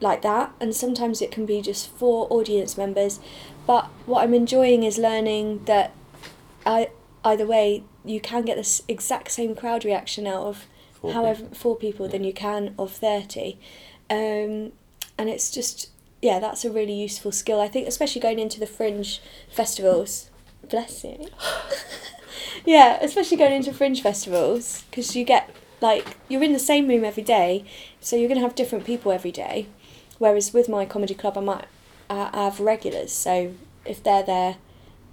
like 0.00 0.22
that, 0.22 0.52
and 0.60 0.74
sometimes 0.74 1.20
it 1.22 1.30
can 1.30 1.46
be 1.46 1.60
just 1.60 1.88
for 1.88 2.26
audience 2.30 2.76
members. 2.76 3.20
But 3.66 3.86
what 4.06 4.22
I'm 4.24 4.34
enjoying 4.34 4.82
is 4.82 4.98
learning 4.98 5.64
that 5.64 5.92
I 6.66 6.90
either 7.24 7.46
way 7.46 7.84
you 8.04 8.20
can 8.20 8.44
get 8.44 8.56
this 8.56 8.82
exact 8.88 9.30
same 9.30 9.54
crowd 9.54 9.84
reaction 9.84 10.26
out 10.26 10.44
of 10.46 10.66
Four 10.94 11.12
however 11.12 11.44
four 11.54 11.76
people 11.76 12.08
than 12.08 12.24
you 12.24 12.32
can 12.32 12.74
of 12.78 12.92
30 12.92 13.58
um, 14.10 14.72
and 15.18 15.28
it's 15.28 15.50
just 15.50 15.90
yeah 16.20 16.38
that's 16.38 16.64
a 16.64 16.70
really 16.70 16.92
useful 16.92 17.32
skill. 17.32 17.60
I 17.60 17.68
think 17.68 17.86
especially 17.88 18.20
going 18.20 18.38
into 18.38 18.60
the 18.60 18.66
fringe 18.66 19.20
festivals. 19.50 20.30
Bless 20.68 21.04
you. 21.04 21.28
Yeah 22.66 22.98
especially 23.00 23.38
going 23.38 23.52
into 23.54 23.72
fringe 23.72 24.02
festivals 24.02 24.84
because 24.90 25.16
you 25.16 25.24
get 25.24 25.48
like 25.80 26.16
you're 26.28 26.42
in 26.42 26.52
the 26.52 26.58
same 26.58 26.88
room 26.88 27.04
every 27.04 27.22
day 27.22 27.64
so 28.00 28.16
you're 28.16 28.28
going 28.28 28.38
to 28.40 28.46
have 28.46 28.54
different 28.54 28.84
people 28.84 29.12
every 29.12 29.32
day. 29.32 29.66
Whereas 30.18 30.52
with 30.52 30.68
my 30.68 30.84
comedy 30.84 31.14
club 31.14 31.38
i 31.38 31.40
might 31.40 31.64
uh, 32.10 32.30
have 32.32 32.60
regulars 32.60 33.12
so 33.12 33.54
if 33.84 34.02
they're 34.02 34.22
there 34.22 34.56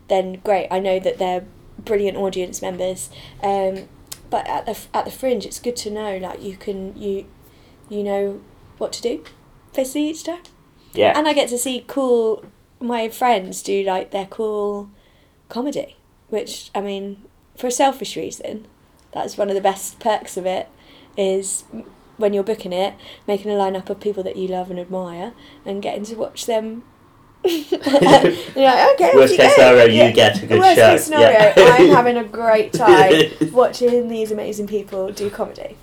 then 0.09 0.41
great. 0.43 0.67
I 0.71 0.79
know 0.79 0.99
that 0.99 1.17
they're 1.17 1.45
brilliant 1.79 2.17
audience 2.17 2.61
members. 2.61 3.09
Um, 3.43 3.87
but 4.29 4.47
at 4.47 4.65
the 4.65 4.77
at 4.93 5.05
the 5.05 5.11
fringe 5.11 5.45
it's 5.45 5.59
good 5.59 5.75
to 5.77 5.89
know 5.89 6.17
like 6.17 6.41
you 6.41 6.57
can 6.57 6.95
you 7.01 7.25
you 7.89 8.03
know 8.03 8.41
what 8.77 8.91
to 8.93 9.01
do 9.01 9.23
basically 9.73 10.09
each 10.09 10.23
time 10.25 10.41
Yeah. 10.93 11.13
and 11.17 11.27
I 11.27 11.33
get 11.33 11.47
to 11.49 11.57
see 11.57 11.83
cool 11.87 12.43
my 12.81 13.07
friends 13.09 13.63
do 13.63 13.83
like 13.83 14.11
their 14.11 14.25
cool 14.25 14.89
comedy, 15.49 15.95
which 16.29 16.69
I 16.75 16.81
mean, 16.81 17.23
for 17.55 17.67
a 17.67 17.71
selfish 17.71 18.15
reason, 18.17 18.67
that's 19.23 19.37
one 19.37 19.49
of 19.49 19.55
the 19.55 19.61
best 19.61 19.99
perks 19.99 20.37
of 20.37 20.45
it. 20.45 20.67
Is 21.17 21.63
when 22.17 22.33
you're 22.33 22.43
booking 22.43 22.73
it, 22.73 22.93
making 23.27 23.51
a 23.51 23.55
lineup 23.55 23.89
of 23.89 23.99
people 23.99 24.23
that 24.23 24.35
you 24.35 24.47
love 24.47 24.69
and 24.69 24.79
admire, 24.79 25.33
and 25.65 25.81
getting 25.81 26.03
to 26.05 26.15
watch 26.15 26.45
them 26.45 26.83
you're 27.43 27.61
like, 27.79 28.93
okay, 28.95 29.11
Worst 29.15 29.37
case 29.37 29.55
go. 29.55 29.71
scenario, 29.71 29.85
you 30.07 30.11
get 30.11 30.41
a 30.41 30.45
good 30.47 30.59
Worst 30.59 30.75
show. 30.75 30.89
case 30.91 31.03
scenario, 31.05 31.53
Yeah. 31.55 31.75
I'm 31.79 31.87
having 31.95 32.17
a 32.17 32.23
great 32.23 32.73
time 32.73 33.31
watching 33.53 34.09
these 34.09 34.31
amazing 34.31 34.67
people 34.67 35.11
do 35.11 35.29
comedy. 35.29 35.77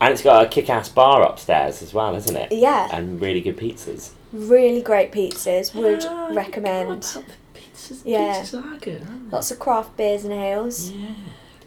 And 0.00 0.12
it's 0.12 0.22
got 0.22 0.46
a 0.46 0.48
kick-ass 0.48 0.88
bar 0.88 1.22
upstairs 1.28 1.82
as 1.82 1.92
well, 1.92 2.14
isn't 2.14 2.34
it? 2.36 2.52
Yeah, 2.52 2.88
And 2.92 3.20
really 3.20 3.40
good 3.40 3.56
pizzas. 3.58 4.10
really 4.32 4.80
great 4.80 5.10
pizzas. 5.12 5.74
Would 5.74 6.04
Ah, 6.06 6.28
recommend. 6.32 7.02
Pizzas, 7.02 8.02
Yeah. 8.04 8.40
pizzas 8.40 8.54
are 8.64 8.78
good, 8.78 9.02
aren't 9.02 9.30
they? 9.30 9.36
Lots 9.36 9.50
of 9.50 9.58
craft 9.58 9.96
beers 9.96 10.24
and 10.24 10.32
ales. 10.32 10.90
Yeah. 10.90 11.08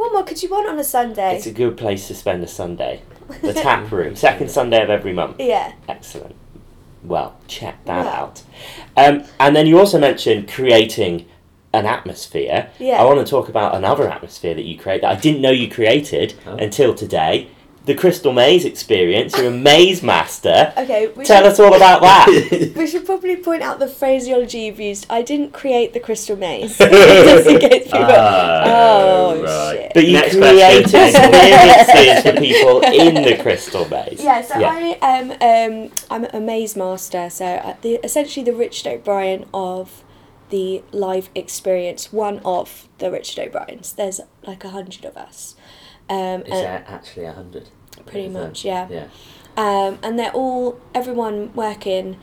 What 0.02 0.14
more 0.14 0.24
could 0.24 0.41
you 0.41 0.49
want 0.49 0.68
on 0.68 0.80
a 0.80 0.84
Sunday? 0.84 1.36
It's 1.36 1.45
a 1.45 1.52
good 1.52 1.78
place 1.78 2.08
to 2.08 2.16
spend 2.16 2.43
a 2.43 2.47
Sunday. 2.47 3.04
The 3.43 3.54
tap 3.68 3.91
room, 3.91 4.16
second 4.16 4.49
Sunday 4.49 4.82
of 4.82 4.89
every 4.89 5.14
month. 5.14 5.36
yeah, 5.39 5.74
Excellent. 5.88 6.34
Well, 7.04 7.36
check 7.47 7.86
that 7.86 8.06
Yeah. 8.06 8.20
out. 8.20 8.41
Um, 8.97 9.26
and 9.39 9.56
then 9.56 9.68
you 9.68 9.78
also 9.78 9.99
mentioned 9.99 10.52
creating 10.52 11.28
an 11.72 11.86
atmosphere. 11.86 12.72
Yeah. 12.80 12.99
I 12.99 13.04
want 13.06 13.20
to 13.24 13.30
talk 13.30 13.47
about 13.47 13.76
another 13.76 14.10
atmosphere 14.10 14.56
that 14.56 14.64
you 14.64 14.76
create 14.76 15.02
that 15.04 15.12
I 15.12 15.20
didn't 15.20 15.39
know 15.41 15.52
you 15.52 15.70
created 15.70 16.34
Oh. 16.47 16.56
until 16.56 16.95
today. 16.95 17.49
The 17.86 17.96
Crystal 17.96 18.32
Maze 18.32 18.64
experience. 18.64 19.36
You're 19.36 19.48
a 19.48 19.52
maze 19.52 20.04
master. 20.04 20.72
okay. 20.78 21.08
We 21.16 21.26
Tell 21.26 21.42
should, 21.44 21.52
us 21.52 21.60
all 21.60 21.74
about 21.74 22.02
that. 22.02 22.74
we 22.76 22.86
should 22.86 23.06
probably 23.06 23.36
point 23.38 23.64
out 23.64 23.80
the 23.80 23.88
phraseology 23.88 24.60
you've 24.60 24.80
used. 24.80 25.08
I 25.10 25.24
didn't 25.24 25.52
create 25.52 25.94
the 25.94 26.00
crystal 26.00 26.36
maze. 26.38 26.78
Just 26.78 27.48
in 27.48 27.60
case 27.60 27.84
people. 27.86 28.00
Ah, 28.08 28.64
oh 28.66 29.42
right. 29.44 29.78
shit. 29.78 29.92
But 29.96 30.06
you 30.06 30.14
Next 30.14 30.36
created 30.36 30.90
question. 30.92 31.34
experiences 31.34 32.24
for 32.24 32.40
people 32.40 32.82
in 32.84 33.16
the 33.24 33.42
Crystal 33.42 33.88
Maze. 33.90 34.24
Yeah, 34.24 34.42
so 34.42 34.56
I 34.56 34.98
am 35.02 35.32
um, 35.86 35.92
I'm 36.10 36.26
a 36.34 36.40
maze 36.40 36.76
master. 36.76 37.30
So 37.30 37.46
uh, 37.46 37.76
the, 37.82 37.96
essentially 38.04 38.44
the 38.44 38.54
Richard 38.54 38.88
O'Brien 38.94 39.46
of 39.54 40.04
the 40.52 40.84
live 40.92 41.30
experience, 41.34 42.14
one 42.14 42.40
of 42.46 42.88
the 43.00 43.10
Richard 43.10 43.48
O'Briens. 43.48 43.94
There's 43.94 44.22
like 44.46 44.64
a 44.64 44.70
hundred 44.70 45.06
of 45.06 45.18
us. 45.18 45.56
Um, 46.12 46.41
Is 46.41 46.49
there 46.49 46.84
actually 46.88 47.26
a 47.26 47.32
hundred? 47.32 47.70
pretty 48.05 48.30
much, 48.30 48.66
yeah. 48.66 48.88
Yeah. 48.89 49.07
Um, 49.55 49.99
and 50.03 50.18
they're 50.18 50.32
all 50.32 50.80
everyone 50.93 51.53
working 51.53 52.18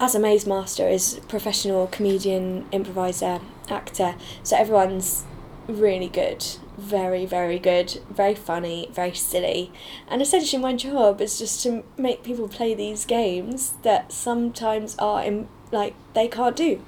as 0.00 0.14
a 0.14 0.18
maze 0.18 0.46
master 0.46 0.88
is 0.88 1.20
professional 1.28 1.86
comedian, 1.86 2.66
improviser, 2.72 3.40
actor. 3.68 4.16
So 4.42 4.56
everyone's 4.56 5.24
really 5.68 6.08
good, 6.08 6.44
very 6.76 7.24
very 7.24 7.58
good, 7.58 8.00
very 8.10 8.34
funny, 8.34 8.88
very 8.92 9.14
silly. 9.14 9.70
And 10.08 10.20
essentially, 10.20 10.60
my 10.60 10.74
job 10.74 11.20
is 11.20 11.38
just 11.38 11.62
to 11.62 11.84
make 11.96 12.24
people 12.24 12.48
play 12.48 12.74
these 12.74 13.04
games 13.04 13.74
that 13.82 14.12
sometimes 14.12 14.96
are 14.98 15.22
in, 15.22 15.48
like 15.70 15.94
they 16.14 16.26
can't 16.26 16.56
do, 16.56 16.82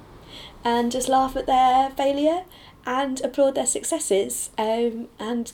and 0.65 0.91
just 0.91 1.07
laugh 1.07 1.37
at 1.37 1.47
their 1.47 1.91
failure 1.91 2.43
and 2.85 3.21
applaud 3.21 3.55
their 3.55 3.65
successes. 3.65 4.49
Um, 4.57 5.07
and 5.19 5.53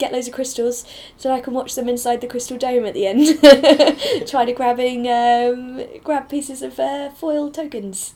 get 0.00 0.12
loads 0.12 0.26
of 0.26 0.34
crystals 0.34 0.84
so 1.16 1.30
I 1.30 1.40
can 1.40 1.54
watch 1.54 1.74
them 1.76 1.88
inside 1.88 2.20
the 2.20 2.26
crystal 2.26 2.58
dome 2.58 2.84
at 2.84 2.94
the 2.94 3.06
end, 3.06 4.26
trying 4.28 4.46
to 4.46 4.52
grabbing 4.52 5.08
um, 5.08 5.84
grab 6.02 6.28
pieces 6.28 6.62
of 6.62 6.80
uh, 6.80 7.10
foil 7.10 7.50
tokens 7.50 8.14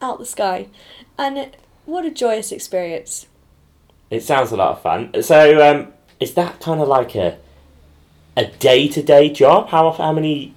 out 0.00 0.18
the 0.18 0.26
sky, 0.26 0.68
and 1.18 1.56
what 1.86 2.04
a 2.04 2.10
joyous 2.10 2.52
experience! 2.52 3.26
It 4.10 4.22
sounds 4.22 4.52
a 4.52 4.56
lot 4.56 4.72
of 4.72 4.82
fun. 4.82 5.22
So, 5.22 5.68
um, 5.68 5.92
is 6.20 6.34
that 6.34 6.60
kind 6.60 6.80
of 6.80 6.88
like 6.88 7.14
a 7.16 7.38
a 8.36 8.46
day 8.46 8.88
to 8.88 9.02
day 9.02 9.30
job? 9.30 9.68
How 9.70 9.86
often, 9.86 10.04
how 10.04 10.12
many 10.12 10.54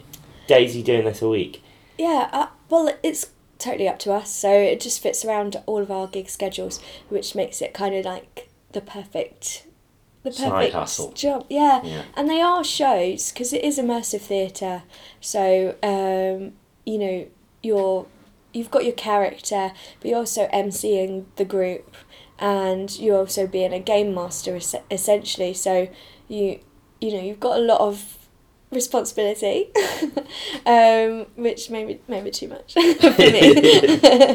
days 0.48 0.76
are 0.76 0.78
you 0.80 0.84
doing 0.84 1.06
this 1.06 1.22
a 1.22 1.30
week? 1.30 1.64
Yeah, 1.98 2.30
uh, 2.32 2.48
well, 2.70 2.94
it's 3.02 3.28
totally 3.58 3.88
up 3.88 4.00
to 4.00 4.12
us, 4.12 4.34
so 4.34 4.52
it 4.52 4.80
just 4.80 5.02
fits 5.02 5.24
around 5.24 5.62
all 5.66 5.80
of 5.80 5.90
our 5.90 6.08
gig 6.08 6.30
schedules, 6.30 6.80
which 7.10 7.36
makes 7.36 7.62
it 7.62 7.74
kind 7.74 7.96
of 7.96 8.06
like 8.06 8.50
the 8.74 8.82
perfect. 8.82 9.66
The 10.26 10.32
Side 10.34 10.50
perfect 10.52 10.74
hustle. 10.74 11.12
job, 11.14 11.46
yeah. 11.50 11.82
Yeah. 11.84 12.02
and 12.16 12.30
they 12.30 12.42
are 12.42 12.64
shows 12.64 13.32
because 13.32 13.54
it 13.54 13.64
is 13.64 13.78
immersive 13.80 14.22
theatre 14.22 14.84
so 15.22 15.76
um, 15.84 16.54
you 16.86 16.98
know 16.98 17.28
you're 17.64 18.06
you've 18.54 18.72
got 18.72 18.84
your 18.84 18.94
character 18.94 19.72
but 20.00 20.10
you're 20.10 20.18
also 20.20 20.48
emceeing 20.48 21.26
the 21.38 21.46
group 21.46 21.96
and 22.40 22.98
you're 23.00 23.18
also 23.18 23.46
being 23.48 23.72
a 23.72 23.80
game 23.80 24.14
master 24.14 24.56
es- 24.56 24.76
essentially 24.92 25.54
so 25.54 25.88
you 26.28 26.60
you 27.00 27.12
know 27.14 27.22
you've 27.22 27.40
got 27.40 27.58
a 27.58 27.62
lot 27.62 27.80
of 27.80 28.18
responsibility 28.72 29.70
um, 30.66 31.28
which 31.36 31.70
maybe 31.70 32.02
maybe 32.08 32.32
too 32.32 32.48
much 32.48 32.74
for 32.74 32.82
me 32.82 33.58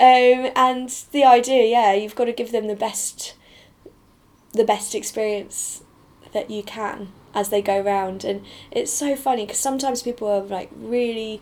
um, 0.00 0.52
and 0.56 0.90
the 1.12 1.24
idea 1.24 1.64
yeah 1.64 1.92
you've 1.94 2.16
got 2.16 2.24
to 2.26 2.32
give 2.32 2.50
them 2.52 2.66
the 2.66 2.74
best 2.76 3.34
the 4.56 4.64
best 4.64 4.94
experience 4.94 5.82
that 6.32 6.50
you 6.50 6.62
can 6.62 7.12
as 7.34 7.50
they 7.50 7.62
go 7.62 7.80
round 7.80 8.24
and 8.24 8.44
it's 8.70 8.92
so 8.92 9.14
funny 9.14 9.44
because 9.44 9.58
sometimes 9.58 10.02
people 10.02 10.26
are 10.28 10.40
like 10.40 10.70
really 10.74 11.40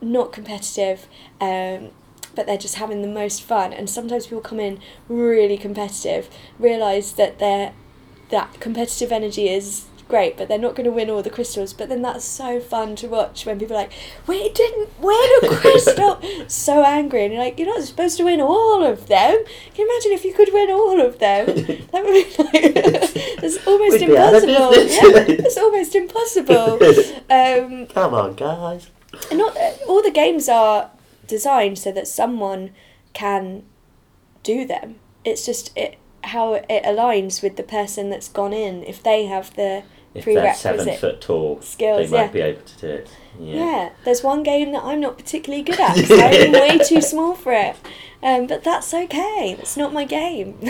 not 0.00 0.32
competitive 0.32 1.06
um, 1.40 1.90
but 2.34 2.46
they're 2.46 2.58
just 2.58 2.76
having 2.76 3.02
the 3.02 3.08
most 3.08 3.42
fun. 3.42 3.72
And 3.72 3.88
sometimes 3.88 4.26
people 4.26 4.40
come 4.40 4.60
in 4.60 4.80
really 5.08 5.56
competitive 5.56 6.28
realize 6.58 7.12
that 7.14 7.38
they're 7.38 7.72
that 8.30 8.58
competitive 8.58 9.12
energy 9.12 9.48
is 9.48 9.86
great 10.08 10.36
but 10.36 10.48
they're 10.48 10.58
not 10.58 10.74
going 10.74 10.84
to 10.84 10.90
win 10.90 11.10
all 11.10 11.22
the 11.22 11.30
crystals. 11.30 11.72
But 11.72 11.88
then 11.88 12.02
that's 12.02 12.24
so 12.24 12.60
fun 12.60 12.96
to 12.96 13.08
watch 13.08 13.46
when 13.46 13.58
people 13.58 13.76
are 13.76 13.80
like 13.80 13.92
we 14.26 14.48
didn't 14.50 14.90
win 15.00 15.30
a 15.42 15.56
crystal. 15.56 16.20
So 16.48 16.82
angry 16.84 17.24
and 17.24 17.32
you're 17.34 17.42
like 17.42 17.58
you're 17.58 17.68
not 17.68 17.82
supposed 17.82 18.16
to 18.18 18.24
win 18.24 18.40
all 18.40 18.84
of 18.84 19.08
them. 19.08 19.44
Can 19.74 19.86
you 19.86 19.90
imagine 19.90 20.12
if 20.12 20.24
you 20.24 20.32
could 20.34 20.50
win 20.52 20.70
all 20.70 21.00
of 21.00 21.18
them? 21.18 21.46
That 21.92 22.04
would 22.04 22.12
be 22.12 22.42
like 22.42 22.76
it's 23.42 23.66
almost 23.66 24.00
We'd 24.00 24.06
be 24.08 24.16
out 24.18 24.34
of 24.34 24.44
impossible. 24.44 24.84
yeah, 24.84 25.24
it's 25.46 25.56
almost 25.56 25.94
impossible. 25.94 26.78
Um, 27.30 27.86
Come 27.86 28.14
on, 28.14 28.34
guys. 28.34 28.90
and 29.30 29.38
not 29.38 29.56
all 29.88 30.02
the 30.02 30.10
games 30.10 30.48
are 30.48 30.90
designed 31.26 31.78
so 31.78 31.92
that 31.92 32.06
someone 32.08 32.70
can 33.12 33.62
do 34.42 34.66
them. 34.66 34.96
It's 35.24 35.46
just 35.46 35.76
it 35.76 35.96
how 36.24 36.54
it 36.54 36.82
aligns 36.84 37.42
with 37.42 37.56
the 37.56 37.62
person 37.62 38.10
that's 38.10 38.28
gone 38.28 38.52
in. 38.52 38.82
If 38.84 39.02
they 39.02 39.26
have 39.26 39.54
the 39.56 39.82
If 40.14 40.24
they're 40.24 40.54
seven 40.54 40.96
foot 40.96 41.20
tall, 41.20 41.60
skills, 41.60 42.10
they 42.10 42.16
might 42.16 42.24
yeah. 42.26 42.32
be 42.32 42.40
able 42.40 42.62
to 42.62 42.78
do 42.78 42.86
it. 42.88 43.10
Yeah. 43.38 43.54
yeah. 43.54 43.90
there's 44.04 44.22
one 44.22 44.42
game 44.42 44.72
that 44.72 44.84
I'm 44.84 45.00
not 45.00 45.18
particularly 45.18 45.62
good 45.64 45.80
at. 45.80 45.94
'cause 45.96 46.10
I'm 46.12 46.52
way 46.52 46.78
too 46.78 47.00
small 47.00 47.34
for 47.34 47.52
it. 47.52 47.76
Um, 48.22 48.46
but 48.46 48.64
that's 48.64 48.94
okay. 48.94 49.56
It's 49.58 49.76
not 49.76 49.92
my 49.92 50.04
game. 50.04 50.56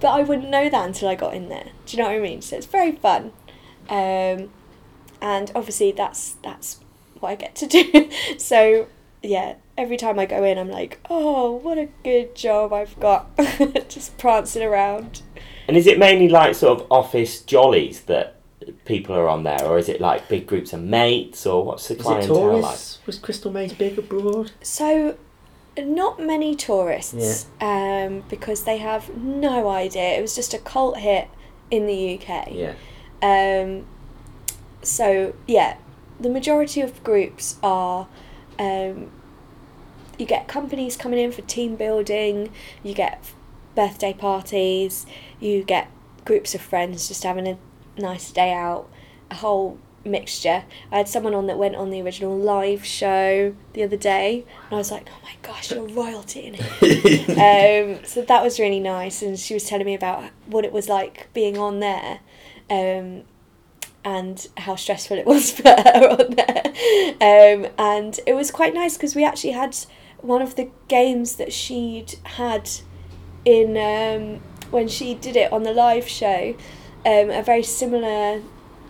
but 0.00 0.08
I 0.08 0.22
wouldn't 0.22 0.48
know 0.48 0.70
that 0.70 0.86
until 0.86 1.08
I 1.08 1.14
got 1.14 1.34
in 1.34 1.48
there. 1.48 1.66
Do 1.84 1.96
you 1.96 2.02
know 2.02 2.08
what 2.08 2.16
I 2.16 2.20
mean? 2.20 2.40
So 2.40 2.56
it's 2.56 2.66
very 2.66 2.92
fun. 2.92 3.32
Um, 3.88 4.50
and 5.20 5.50
obviously 5.54 5.92
that's 5.92 6.36
that's 6.42 6.80
what 7.20 7.30
I 7.30 7.34
get 7.34 7.54
to 7.56 7.66
do. 7.66 8.10
so 8.38 8.86
yeah, 9.22 9.56
every 9.76 9.96
time 9.96 10.18
I 10.18 10.26
go 10.26 10.44
in, 10.44 10.58
I'm 10.58 10.70
like, 10.70 11.00
oh, 11.10 11.52
what 11.52 11.78
a 11.78 11.88
good 12.02 12.34
job 12.34 12.72
I've 12.72 12.98
got, 12.98 13.36
just 13.88 14.16
prancing 14.18 14.62
around. 14.62 15.22
And 15.68 15.76
is 15.76 15.86
it 15.86 15.98
mainly 15.98 16.28
like 16.28 16.54
sort 16.54 16.80
of 16.80 16.86
office 16.90 17.42
jollies 17.42 18.02
that 18.02 18.36
people 18.84 19.14
are 19.14 19.28
on 19.28 19.42
there, 19.42 19.64
or 19.64 19.78
is 19.78 19.88
it 19.88 20.00
like 20.00 20.28
big 20.28 20.46
groups 20.46 20.72
of 20.72 20.80
mates, 20.80 21.46
or 21.46 21.64
what's 21.64 21.88
the 21.88 21.94
Was 21.94 22.00
it 22.00 22.04
clientele 22.04 22.58
like? 22.58 22.78
Was 23.06 23.18
Crystal 23.20 23.50
Maze 23.50 23.72
big 23.72 23.98
abroad? 23.98 24.52
So, 24.62 25.16
not 25.78 26.20
many 26.20 26.54
tourists, 26.54 27.46
um, 27.60 28.22
because 28.28 28.64
they 28.64 28.78
have 28.78 29.16
no 29.16 29.68
idea. 29.68 30.16
It 30.18 30.22
was 30.22 30.34
just 30.34 30.54
a 30.54 30.58
cult 30.58 30.98
hit 30.98 31.28
in 31.70 31.86
the 31.86 32.18
UK. 32.18 32.48
Yeah. 32.52 32.74
Um, 33.22 33.86
so 34.82 35.34
yeah, 35.46 35.76
the 36.20 36.30
majority 36.30 36.80
of 36.80 37.02
groups 37.02 37.56
are. 37.62 38.08
Um, 38.58 39.10
you 40.18 40.26
get 40.26 40.48
companies 40.48 40.96
coming 40.96 41.18
in 41.18 41.32
for 41.32 41.42
team 41.42 41.76
building. 41.76 42.52
You 42.82 42.94
get 42.94 43.22
birthday 43.74 44.12
parties. 44.12 45.06
You 45.40 45.62
get 45.62 45.90
groups 46.24 46.54
of 46.54 46.60
friends 46.60 47.08
just 47.08 47.22
having 47.22 47.46
a 47.46 47.58
nice 47.98 48.30
day 48.32 48.52
out. 48.52 48.88
A 49.30 49.36
whole 49.36 49.78
mixture. 50.06 50.64
I 50.90 50.98
had 50.98 51.08
someone 51.08 51.34
on 51.34 51.46
that 51.46 51.58
went 51.58 51.76
on 51.76 51.90
the 51.90 52.00
original 52.00 52.36
live 52.36 52.84
show 52.84 53.54
the 53.74 53.82
other 53.82 53.96
day, 53.96 54.44
and 54.64 54.72
I 54.72 54.76
was 54.76 54.90
like, 54.90 55.08
"Oh 55.10 55.18
my 55.22 55.32
gosh, 55.42 55.70
you're 55.70 55.86
royalty 55.88 56.40
in 56.46 56.54
here." 56.54 57.96
um, 57.98 58.04
so 58.04 58.22
that 58.22 58.42
was 58.42 58.58
really 58.58 58.80
nice, 58.80 59.22
and 59.22 59.38
she 59.38 59.54
was 59.54 59.64
telling 59.64 59.86
me 59.86 59.94
about 59.94 60.24
what 60.46 60.64
it 60.64 60.72
was 60.72 60.88
like 60.88 61.28
being 61.34 61.58
on 61.58 61.80
there, 61.80 62.20
um, 62.70 63.22
and 64.04 64.46
how 64.58 64.76
stressful 64.76 65.18
it 65.18 65.26
was 65.26 65.50
for 65.60 65.68
her 65.68 66.08
on 66.10 66.34
there. 66.36 66.62
Um, 67.20 67.70
and 67.78 68.18
it 68.26 68.34
was 68.34 68.50
quite 68.50 68.74
nice 68.74 68.96
because 68.96 69.14
we 69.14 69.24
actually 69.24 69.52
had 69.52 69.76
one 70.18 70.42
of 70.42 70.56
the 70.56 70.70
games 70.88 71.36
that 71.36 71.52
she'd 71.52 72.14
had 72.24 72.70
in 73.44 73.76
um, 73.76 74.40
when 74.70 74.88
she 74.88 75.14
did 75.14 75.36
it 75.36 75.52
on 75.52 75.62
the 75.62 75.72
live 75.72 76.08
show, 76.08 76.54
um, 77.04 77.30
a 77.30 77.42
very 77.42 77.62
similar 77.62 78.42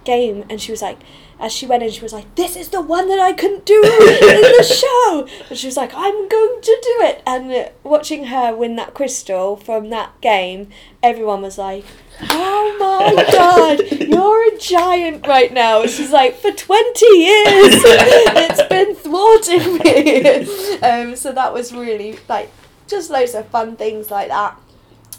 game, 0.05 0.45
and 0.49 0.61
she 0.61 0.71
was 0.71 0.83
like, 0.83 0.99
as 1.39 1.53
she 1.53 1.67
went 1.67 1.83
in, 1.83 1.91
she 1.91 2.01
was 2.01 2.13
like, 2.13 2.35
"This 2.35 2.57
is 2.57 2.71
the 2.71 2.81
one 2.81 3.09
that 3.09 3.19
I 3.19 3.33
couldn't 3.33 3.67
do 3.67 3.83
in 3.83 4.43
the 4.43 4.63
show," 4.65 5.29
and 5.51 5.59
she 5.59 5.67
was 5.67 5.77
like, 5.77 5.93
"I'm 5.95 6.29
going 6.29 6.63
to 6.63 6.79
do 6.83 7.05
it." 7.05 7.23
And 7.27 7.53
uh, 7.53 7.69
watching 7.83 8.27
her 8.27 8.55
win 8.57 8.77
that 8.77 8.95
crystal 8.95 9.57
from 9.57 9.91
that 9.91 10.19
game, 10.21 10.71
everyone 11.03 11.43
was 11.43 11.59
like. 11.59 11.85
Oh 12.31 12.77
my 12.81 13.25
god, 13.31 14.01
you're 14.09 14.55
a 14.55 14.59
giant 14.59 15.27
right 15.27 15.53
now. 15.53 15.85
She's 15.85 16.13
like, 16.13 16.35
for 16.37 16.51
20 16.51 17.07
years, 17.15 17.75
it's 17.85 18.63
been 18.71 18.95
thwarting 18.95 19.75
me. 19.75 20.47
Um, 20.83 21.17
so 21.17 21.33
that 21.33 21.53
was 21.53 21.73
really, 21.73 22.19
like, 22.29 22.51
just 22.87 23.11
loads 23.11 23.35
of 23.35 23.47
fun 23.49 23.77
things 23.77 24.11
like 24.11 24.29
that. 24.29 24.59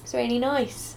It's 0.04 0.14
really 0.14 0.40
nice. 0.40 0.96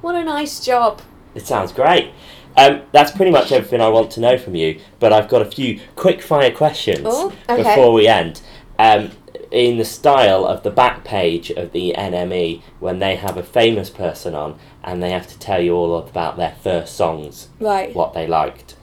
What 0.00 0.14
a 0.14 0.24
nice 0.24 0.64
job. 0.64 1.00
It 1.34 1.46
sounds 1.46 1.72
great. 1.72 2.12
Um, 2.56 2.82
that's 2.92 3.10
pretty 3.12 3.30
much 3.30 3.50
everything 3.52 3.80
I 3.80 3.88
want 3.88 4.10
to 4.12 4.20
know 4.20 4.36
from 4.36 4.54
you, 4.54 4.80
but 5.00 5.12
I've 5.12 5.28
got 5.28 5.40
a 5.42 5.46
few 5.46 5.80
quick 5.96 6.20
fire 6.20 6.50
questions 6.50 7.06
Oh, 7.08 7.32
okay. 7.48 7.62
before 7.62 7.92
we 7.92 8.06
end. 8.06 8.42
Um, 8.78 9.12
in 9.50 9.78
the 9.78 9.84
style 9.84 10.44
of 10.46 10.62
the 10.62 10.70
back 10.70 11.04
page 11.04 11.50
of 11.50 11.72
the 11.72 11.94
NME, 11.96 12.62
when 12.80 12.98
they 12.98 13.16
have 13.16 13.36
a 13.36 13.42
famous 13.42 13.90
person 13.90 14.34
on 14.34 14.58
and 14.84 15.02
they 15.02 15.10
have 15.10 15.26
to 15.28 15.38
tell 15.38 15.60
you 15.60 15.74
all 15.74 15.96
about 15.96 16.36
their 16.36 16.54
first 16.62 16.94
songs, 16.96 17.48
Right. 17.60 17.94
what 17.94 18.12
they 18.12 18.26
liked. 18.26 18.76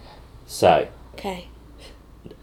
So, 0.48 0.88
Okay. 1.16 1.48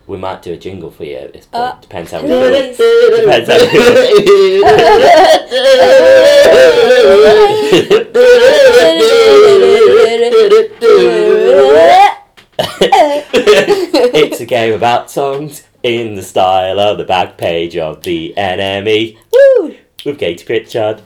We 0.06 0.16
might 0.16 0.42
do 0.42 0.52
a 0.52 0.56
jingle 0.56 0.90
for 0.90 1.04
you 1.04 1.16
at 1.16 1.32
this 1.32 1.46
point. 1.46 1.64
Uh, 1.64 1.76
Depends 1.80 2.10
how 2.12 2.22
we 2.22 2.28
feel. 2.28 2.48
Please. 2.50 2.76
Depends 3.20 3.48
how 3.48 3.58
we 3.58 3.66
it's 14.18 14.40
a 14.40 14.46
game 14.46 14.72
about 14.74 15.10
songs 15.10 15.64
in 15.82 16.14
the 16.14 16.22
style 16.22 16.80
of 16.80 16.98
the 16.98 17.04
back 17.04 17.36
page 17.36 17.76
of 17.76 18.02
the 18.02 18.32
NME 18.36 19.18
Woo! 19.32 19.76
with 20.04 20.18
Katie 20.18 20.44
Pritchard. 20.44 21.02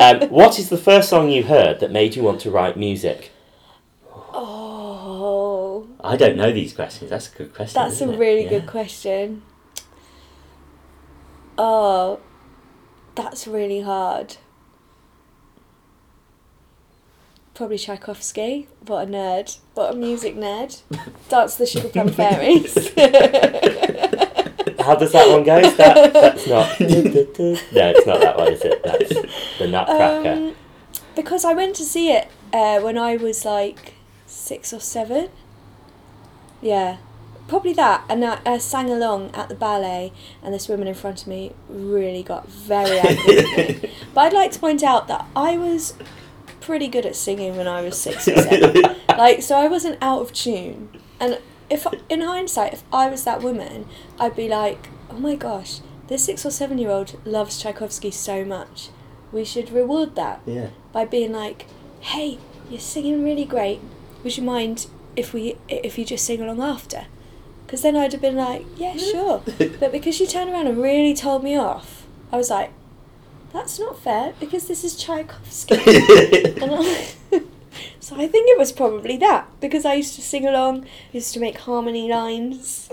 Um, 0.00 0.28
what 0.30 0.58
is 0.58 0.68
the 0.68 0.78
first 0.78 1.08
song 1.08 1.28
you 1.30 1.44
heard 1.44 1.80
that 1.80 1.90
made 1.90 2.16
you 2.16 2.22
want 2.22 2.40
to 2.42 2.50
write 2.50 2.76
music? 2.76 3.32
Oh, 4.32 5.57
I 6.00 6.16
don't 6.16 6.36
know 6.36 6.52
these 6.52 6.72
questions. 6.72 7.10
That's 7.10 7.32
a 7.32 7.36
good 7.36 7.54
question. 7.54 7.74
that's 7.82 8.00
a 8.00 8.08
really 8.08 8.44
Yeah. 8.44 8.50
good 8.50 8.66
question. 8.66 9.42
Oh, 11.56 12.20
that's 13.14 13.46
really 13.48 13.80
hard. 13.80 14.36
Probably 17.54 17.78
Tchaikovsky. 17.78 18.68
What 18.86 19.08
a 19.08 19.10
nerd. 19.10 19.58
What 19.74 19.92
a 19.92 19.96
music 19.96 20.36
nerd. 20.36 20.80
Dance 21.28 21.56
the 21.56 21.66
Sugar 21.66 21.88
Plum 21.88 22.08
Fairies. 22.10 22.74
How 24.80 24.94
does 24.94 25.10
that 25.12 25.28
one 25.28 25.42
go? 25.42 25.60
That, 25.60 26.12
that's 26.12 26.46
not. 26.46 26.78
No, 26.80 27.90
it's 27.90 28.06
not 28.06 28.20
that 28.20 28.36
one, 28.38 28.52
is 28.52 28.62
it? 28.62 28.82
That's 28.84 29.08
the 29.58 29.66
Nutcracker. 29.68 30.30
Um, 30.32 30.54
because 31.16 31.44
I 31.44 31.52
went 31.52 31.74
to 31.76 31.84
see 31.84 32.10
it 32.12 32.28
uh, 32.52 32.80
when 32.80 32.96
I 32.96 33.16
was 33.16 33.44
like 33.44 33.94
six 34.26 34.72
or 34.72 34.78
seven. 34.80 35.28
Yeah, 36.60 36.96
probably 37.46 37.72
that. 37.74 38.04
And 38.08 38.24
I, 38.24 38.40
I 38.44 38.58
sang 38.58 38.90
along 38.90 39.30
at 39.34 39.48
the 39.48 39.54
ballet, 39.54 40.12
and 40.42 40.52
this 40.54 40.68
woman 40.68 40.88
in 40.88 40.94
front 40.94 41.22
of 41.22 41.28
me 41.28 41.52
really 41.68 42.22
got 42.22 42.48
very 42.48 42.98
angry 42.98 43.24
with 43.36 43.56
me. 43.82 43.90
But 44.14 44.20
I'd 44.26 44.32
like 44.32 44.50
to 44.52 44.58
point 44.58 44.82
out 44.82 45.06
that 45.08 45.26
I 45.36 45.56
was 45.56 45.94
pretty 46.60 46.88
good 46.88 47.06
at 47.06 47.14
singing 47.14 47.56
when 47.56 47.68
I 47.68 47.82
was 47.82 47.96
six 48.00 48.26
or 48.26 48.36
seven. 48.36 48.96
like, 49.16 49.42
so 49.42 49.56
I 49.56 49.68
wasn't 49.68 49.98
out 50.02 50.22
of 50.22 50.32
tune. 50.32 50.88
And 51.20 51.38
if 51.70 51.86
in 52.08 52.22
hindsight, 52.22 52.72
if 52.72 52.82
I 52.92 53.08
was 53.08 53.24
that 53.24 53.42
woman, 53.42 53.86
I'd 54.18 54.34
be 54.34 54.48
like, 54.48 54.88
oh 55.10 55.18
my 55.18 55.36
gosh, 55.36 55.80
this 56.08 56.24
six 56.24 56.44
or 56.44 56.50
seven 56.50 56.78
year 56.78 56.90
old 56.90 57.18
loves 57.24 57.62
Tchaikovsky 57.62 58.10
so 58.10 58.44
much. 58.44 58.88
We 59.30 59.44
should 59.44 59.70
reward 59.70 60.16
that 60.16 60.40
Yeah. 60.46 60.68
by 60.92 61.04
being 61.04 61.32
like, 61.32 61.66
"Hey, 62.00 62.38
you're 62.70 62.80
singing 62.80 63.22
really 63.22 63.44
great. 63.44 63.80
Would 64.24 64.36
you 64.38 64.42
mind 64.42 64.86
if 65.18 65.32
we 65.34 65.56
if 65.68 65.98
you 65.98 66.04
just 66.04 66.24
sing 66.24 66.40
along 66.40 66.62
after?" 66.62 67.06
Because 67.66 67.82
then 67.82 67.96
I'd 67.96 68.12
have 68.12 68.22
been 68.22 68.36
like, 68.36 68.64
"Yeah, 68.76 68.96
sure." 68.96 69.42
but 69.80 69.92
because 69.92 70.14
she 70.14 70.26
turned 70.26 70.50
around 70.50 70.68
and 70.68 70.82
really 70.82 71.14
told 71.14 71.44
me 71.44 71.56
off, 71.56 72.06
I 72.32 72.36
was 72.36 72.50
like, 72.50 72.70
"That's 73.52 73.78
not 73.78 73.98
fair 73.98 74.34
because 74.40 74.66
this 74.68 74.84
is 74.84 74.96
Tchaikovsky." 74.96 75.74
and 76.62 76.70
I, 76.74 77.08
so 78.00 78.16
I 78.16 78.26
think 78.26 78.48
it 78.48 78.58
was 78.58 78.72
probably 78.72 79.16
that 79.18 79.48
because 79.60 79.84
I 79.84 79.94
used 79.94 80.14
to 80.14 80.22
sing 80.22 80.46
along, 80.46 80.86
used 81.12 81.34
to 81.34 81.40
make 81.40 81.58
harmony 81.58 82.08
lines. 82.08 82.88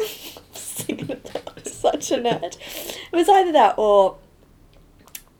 Singing 0.51 1.11
along, 1.11 1.63
such 1.63 2.11
a 2.11 2.17
nerd. 2.17 2.57
It 3.11 3.15
was 3.15 3.29
either 3.29 3.51
that 3.53 3.75
or, 3.77 4.17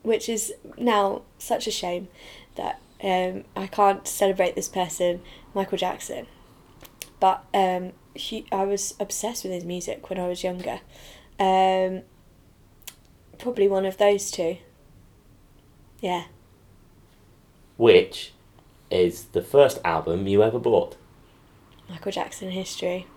which 0.03 0.29
is 0.29 0.53
now 0.77 1.23
such 1.39 1.67
a 1.67 1.71
shame 1.71 2.07
that 2.55 2.79
um, 3.03 3.43
I 3.55 3.67
can't 3.67 4.07
celebrate 4.07 4.55
this 4.55 4.69
person, 4.69 5.21
Michael 5.53 5.77
Jackson. 5.77 6.27
But 7.20 7.45
um, 7.53 7.93
he, 8.13 8.45
I 8.51 8.66
was 8.66 8.95
obsessed 8.99 9.43
with 9.43 9.53
his 9.53 9.63
music 9.63 10.09
when 10.09 10.20
I 10.20 10.28
was 10.28 10.43
younger. 10.43 10.82
Um, 11.39 12.03
probably 13.38 13.68
one 13.68 13.86
of 13.86 13.97
those 13.97 14.32
two. 14.32 14.57
Yeah. 15.99 16.26
Which 17.78 18.34
is 18.91 19.26
the 19.26 19.41
first 19.41 19.80
album 19.84 20.28
you 20.28 20.43
ever 20.43 20.59
bought? 20.59 20.97
Michael 21.89 22.11
Jackson 22.11 22.51
history. 22.51 23.07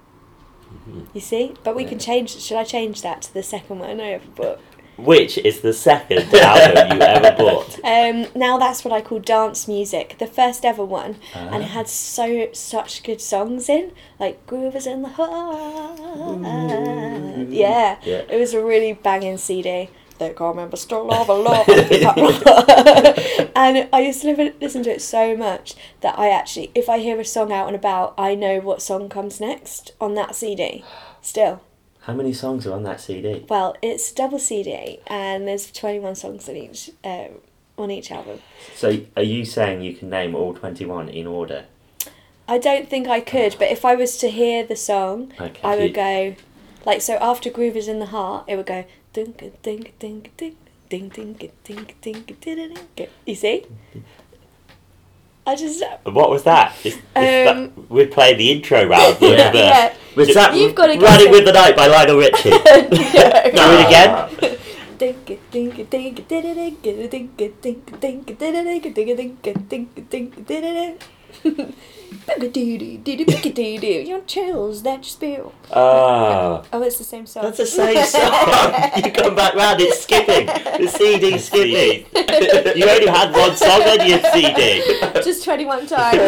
You 1.14 1.20
see? 1.20 1.54
But 1.64 1.74
we 1.74 1.84
can 1.84 1.98
change. 1.98 2.30
Should 2.30 2.56
I 2.56 2.64
change 2.64 3.02
that 3.02 3.22
to 3.22 3.34
the 3.34 3.42
second 3.42 3.78
one 3.78 4.00
I 4.00 4.10
ever 4.10 4.26
bought? 4.28 4.60
Which 4.98 5.38
is 5.38 5.60
the 5.60 5.72
second 5.72 6.34
album 6.34 6.98
you 6.98 7.02
ever 7.02 7.36
bought? 7.36 7.78
Um, 7.84 8.26
now 8.34 8.58
that's 8.58 8.84
what 8.84 8.92
I 8.92 9.00
call 9.00 9.20
dance 9.20 9.68
music. 9.68 10.16
The 10.18 10.26
first 10.26 10.64
ever 10.64 10.84
one, 10.84 11.16
and 11.34 11.62
it 11.62 11.66
Ah. 11.70 11.74
had 11.78 11.88
so 11.88 12.48
such 12.52 13.02
good 13.04 13.20
songs 13.20 13.68
in, 13.68 13.92
like 14.18 14.44
"Groove 14.46 14.74
Is 14.74 14.86
in 14.86 15.02
the 15.02 15.08
Heart." 15.10 16.00
Yeah, 17.50 17.96
Yeah. 18.02 18.22
it 18.28 18.38
was 18.38 18.52
a 18.54 18.62
really 18.64 18.92
banging 18.92 19.38
CD. 19.38 19.88
They 20.18 20.30
call 20.30 20.52
me 20.54 20.64
Mr. 20.64 21.06
Lover 21.06 21.34
Lover. 21.34 21.72
and 23.54 23.88
I 23.92 24.00
used 24.00 24.22
to 24.22 24.32
live, 24.34 24.54
listen 24.60 24.82
to 24.82 24.90
it 24.90 25.00
so 25.00 25.36
much 25.36 25.76
that 26.00 26.18
I 26.18 26.28
actually, 26.30 26.72
if 26.74 26.88
I 26.88 26.98
hear 26.98 27.20
a 27.20 27.24
song 27.24 27.52
out 27.52 27.68
and 27.68 27.76
about, 27.76 28.14
I 28.18 28.34
know 28.34 28.58
what 28.58 28.82
song 28.82 29.08
comes 29.08 29.40
next 29.40 29.92
on 30.00 30.14
that 30.14 30.34
CD. 30.34 30.82
Still. 31.22 31.60
How 32.08 32.14
many 32.14 32.32
songs 32.32 32.66
are 32.66 32.72
on 32.72 32.84
that 32.84 33.02
CD? 33.02 33.44
Well, 33.50 33.76
it's 33.82 34.10
a 34.12 34.14
double 34.14 34.38
CD, 34.38 34.98
and 35.08 35.46
there's 35.46 35.70
21 35.70 36.14
songs 36.14 36.48
on 36.48 36.56
each 36.56 36.90
um, 37.04 37.42
on 37.76 37.90
each 37.90 38.10
album. 38.10 38.40
So, 38.74 39.00
are 39.14 39.22
you 39.22 39.44
saying 39.44 39.82
you 39.82 39.92
can 39.92 40.08
name 40.08 40.34
all 40.34 40.54
21 40.54 41.10
in 41.10 41.26
order? 41.26 41.66
I 42.48 42.56
don't 42.56 42.88
think 42.88 43.08
I 43.08 43.20
could, 43.20 43.56
but 43.58 43.68
if 43.70 43.84
I 43.84 43.94
was 43.94 44.16
to 44.18 44.30
hear 44.30 44.64
the 44.64 44.74
song, 44.74 45.34
Okay. 45.38 45.60
I 45.62 45.74
you- 45.76 45.82
would 45.82 45.92
go 45.94 46.34
like 46.86 47.02
so. 47.02 47.16
After 47.16 47.50
"Groove 47.50 47.76
Is 47.76 47.88
in 47.88 47.98
the 47.98 48.06
Heart," 48.06 48.44
it 48.48 48.56
would 48.56 48.64
go 48.64 48.86
ding 49.12 49.32
ding 49.32 49.52
ding 49.62 49.92
ding 49.98 50.30
ding 50.38 50.56
ding 50.88 51.08
ding 51.10 51.50
ding 51.62 51.86
ding 52.00 52.24
ding 52.40 52.74
ding. 52.96 53.08
You 53.26 53.34
see? 53.34 53.66
I 55.48 55.54
just 55.56 55.82
What 56.04 56.28
was 56.30 56.42
that? 56.44 56.74
Is, 56.84 56.94
is 56.94 57.00
that 57.16 57.56
Um, 57.56 57.86
we 57.88 58.04
played 58.06 58.36
the 58.38 58.50
intro 58.52 58.84
round. 58.84 59.18
with 59.20 59.38
Yeah. 59.38 59.50
the- 59.50 59.58
yeah. 59.58 59.92
Was 60.14 60.34
that 60.34 60.54
You've 60.54 60.74
got 60.74 60.88
to 60.88 60.94
get 60.94 61.02
Running 61.02 61.28
it. 61.28 61.30
with 61.30 61.44
the 61.46 61.52
Night 61.52 61.74
by 61.76 61.86
Lionel 61.86 62.18
Richie. 62.18 62.50
Do 62.50 62.58
it 62.60 63.86
again. 63.88 64.12
Ding 64.98 65.16
ding 65.50 65.86
ding 70.08 71.08
your 74.06 74.20
chills 74.22 74.82
that 74.82 74.98
you 74.98 75.10
spill. 75.10 75.52
Ah. 75.72 76.62
Oh, 76.72 76.82
it's 76.82 76.98
the 76.98 77.04
same 77.04 77.26
song. 77.26 77.44
That's 77.44 77.58
the 77.58 77.66
same 77.66 78.04
song. 78.04 78.22
you 79.04 79.12
come 79.12 79.34
back 79.34 79.54
round, 79.54 79.80
it's 79.80 80.00
skipping. 80.00 80.46
The 80.46 80.88
CD 80.88 81.38
skipping. 81.38 82.06
you 82.76 82.88
only 82.88 83.06
had 83.06 83.32
one 83.32 83.56
song 83.56 83.82
on 83.82 84.06
your 84.06 84.20
CD. 84.32 84.82
Just 85.22 85.44
21 85.44 85.86
times. 85.86 86.18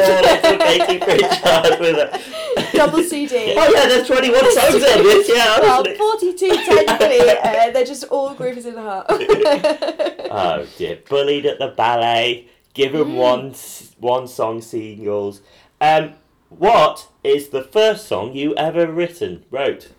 double 2.73 3.03
CD. 3.03 3.55
Oh, 3.57 3.71
yeah, 3.73 3.89
there's 3.89 4.07
21 4.07 4.53
songs 4.55 4.75
in 4.75 4.81
this, 4.81 5.29
yeah. 5.29 5.61
Well, 5.61 5.85
42 5.85 6.49
technically. 6.49 7.21
Uh, 7.31 7.71
they're 7.73 7.85
just 7.85 8.05
all 8.05 8.35
grooves 8.35 8.67
in 8.67 8.75
the 8.75 8.83
heart. 8.83 9.07
oh, 9.11 10.67
dear. 10.79 10.99
Bullied 11.09 11.47
at 11.47 11.59
the 11.59 11.69
ballet. 11.69 12.49
Given 12.73 13.09
mm. 13.09 13.17
one 13.17 13.55
one 14.01 14.27
song 14.29 14.61
singles. 14.61 15.41
Um, 15.81 16.15
what 16.49 17.09
is 17.23 17.49
the 17.49 17.63
first 17.63 18.07
song 18.07 18.35
you 18.35 18.55
ever 18.57 18.91
written 18.91 19.45
wrote? 19.51 19.91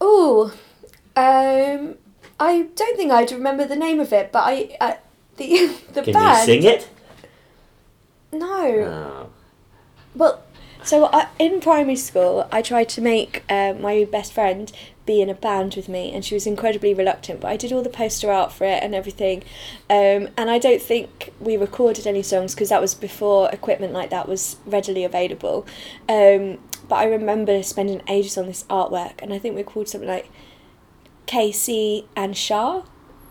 Oh, 0.00 0.52
um, 1.16 1.96
I 2.40 2.62
don't 2.74 2.96
think 2.96 3.10
I'd 3.10 3.32
remember 3.32 3.64
the 3.66 3.76
name 3.76 4.00
of 4.00 4.12
it, 4.12 4.30
but 4.32 4.44
I 4.44 4.76
uh, 4.80 4.94
the 5.36 5.66
the 5.92 6.02
Can 6.02 6.12
band. 6.14 6.48
you 6.48 6.54
sing 6.54 6.62
it? 6.64 6.88
No. 8.32 8.64
Oh. 8.84 9.28
Well, 10.14 10.42
So 10.82 11.06
I, 11.12 11.28
in 11.38 11.60
primary 11.60 11.96
school, 11.96 12.46
I 12.52 12.62
tried 12.62 12.88
to 12.90 13.00
make 13.00 13.42
uh, 13.50 13.74
my 13.74 14.04
best 14.10 14.32
friend 14.32 14.70
be 15.08 15.20
in 15.22 15.28
a 15.30 15.34
band 15.34 15.74
with 15.74 15.88
me, 15.88 16.12
and 16.12 16.24
she 16.24 16.34
was 16.34 16.46
incredibly 16.46 16.92
reluctant. 16.94 17.40
But 17.40 17.48
I 17.48 17.56
did 17.56 17.72
all 17.72 17.82
the 17.82 17.88
poster 17.90 18.30
art 18.30 18.52
for 18.52 18.64
it 18.64 18.82
and 18.82 18.94
everything, 18.94 19.42
um, 19.90 20.28
and 20.36 20.50
I 20.50 20.58
don't 20.58 20.82
think 20.82 21.32
we 21.40 21.56
recorded 21.56 22.06
any 22.06 22.22
songs 22.22 22.54
because 22.54 22.68
that 22.68 22.80
was 22.80 22.94
before 22.94 23.50
equipment 23.50 23.92
like 23.92 24.10
that 24.10 24.28
was 24.28 24.56
readily 24.66 25.02
available. 25.04 25.66
Um, 26.08 26.58
but 26.88 26.96
I 26.96 27.04
remember 27.04 27.62
spending 27.62 28.02
ages 28.08 28.38
on 28.38 28.46
this 28.46 28.64
artwork, 28.70 29.14
and 29.22 29.32
I 29.32 29.38
think 29.38 29.56
we 29.56 29.62
called 29.62 29.88
something 29.88 30.08
like 30.08 30.30
Casey 31.26 32.06
and 32.14 32.36
Shah, 32.36 32.82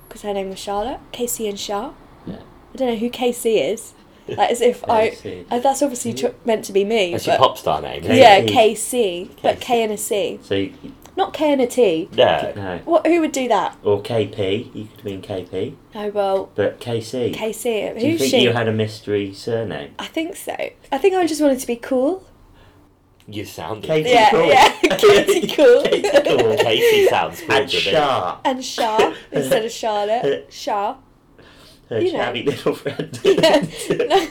because 0.07 0.21
her 0.23 0.33
name 0.33 0.49
was 0.49 0.59
Charlotte. 0.59 0.99
Casey 1.11 1.47
and 1.47 1.59
Shah. 1.59 1.93
Yeah. 2.25 2.41
I 2.73 2.77
don't 2.77 2.87
know 2.89 2.95
who 2.97 3.09
Casey 3.09 3.59
is. 3.59 3.93
Like 4.29 4.51
as 4.51 4.59
if 4.59 4.83
I. 4.89 5.15
Uh, 5.49 5.59
that's 5.59 5.81
obviously 5.81 6.13
tr- 6.13 6.35
meant 6.43 6.65
to 6.65 6.73
be 6.73 6.83
me. 6.83 7.11
That's 7.13 7.25
but- 7.25 7.39
your 7.39 7.47
pop 7.47 7.57
star 7.57 7.81
name. 7.81 8.03
Yeah, 8.03 8.41
KC. 8.41 9.29
KC, 9.29 9.41
but 9.41 9.61
K 9.61 9.83
and 9.83 9.93
a 9.93 9.97
C, 9.97 10.37
So, 10.43 10.55
you, 10.55 10.73
not 11.17 11.33
K 11.33 11.51
and 11.51 11.59
a 11.61 11.67
T. 11.67 12.07
No. 12.15 12.53
no. 12.55 12.77
What? 12.85 13.05
Who 13.05 13.19
would 13.19 13.33
do 13.33 13.47
that? 13.49 13.75
Or 13.83 14.01
KP, 14.01 14.73
you 14.73 14.87
could 14.95 15.03
mean 15.03 15.21
KP. 15.21 15.75
Oh 15.95 16.09
well, 16.09 16.51
But 16.55 16.79
KC. 16.79 17.33
KC. 17.35 17.99
Do 17.99 18.07
you 18.07 18.17
think 18.17 18.31
she? 18.31 18.41
you 18.43 18.51
had 18.53 18.67
a 18.69 18.71
mystery 18.71 19.33
surname? 19.33 19.93
I 19.99 20.05
think 20.07 20.35
so. 20.37 20.55
I 20.91 20.97
think 20.97 21.15
I 21.15 21.25
just 21.27 21.41
wanted 21.41 21.59
to 21.59 21.67
be 21.67 21.75
cool. 21.75 22.25
You 23.29 23.43
sound 23.43 23.83
Katie 23.83 24.09
Yeah, 24.11 24.29
Cool. 24.29 24.47
yeah, 24.47 24.69
Katie 24.81 25.47
Cool. 25.53 25.83
Katie 25.83 26.09
Cool. 26.09 26.55
Casey 26.59 27.07
sounds 27.07 27.41
cool. 27.41 27.51
And 27.51 27.65
doesn't? 27.69 27.81
Shah, 27.91 28.39
And 28.45 28.63
Shah 28.63 29.13
instead 29.33 29.65
of 29.65 29.71
Charlotte. 29.71 30.47
Shah. 30.53 30.95
her 31.89 31.99
You 31.99 32.13
know. 32.13 32.31
little 32.31 32.73
friend. 32.73 33.19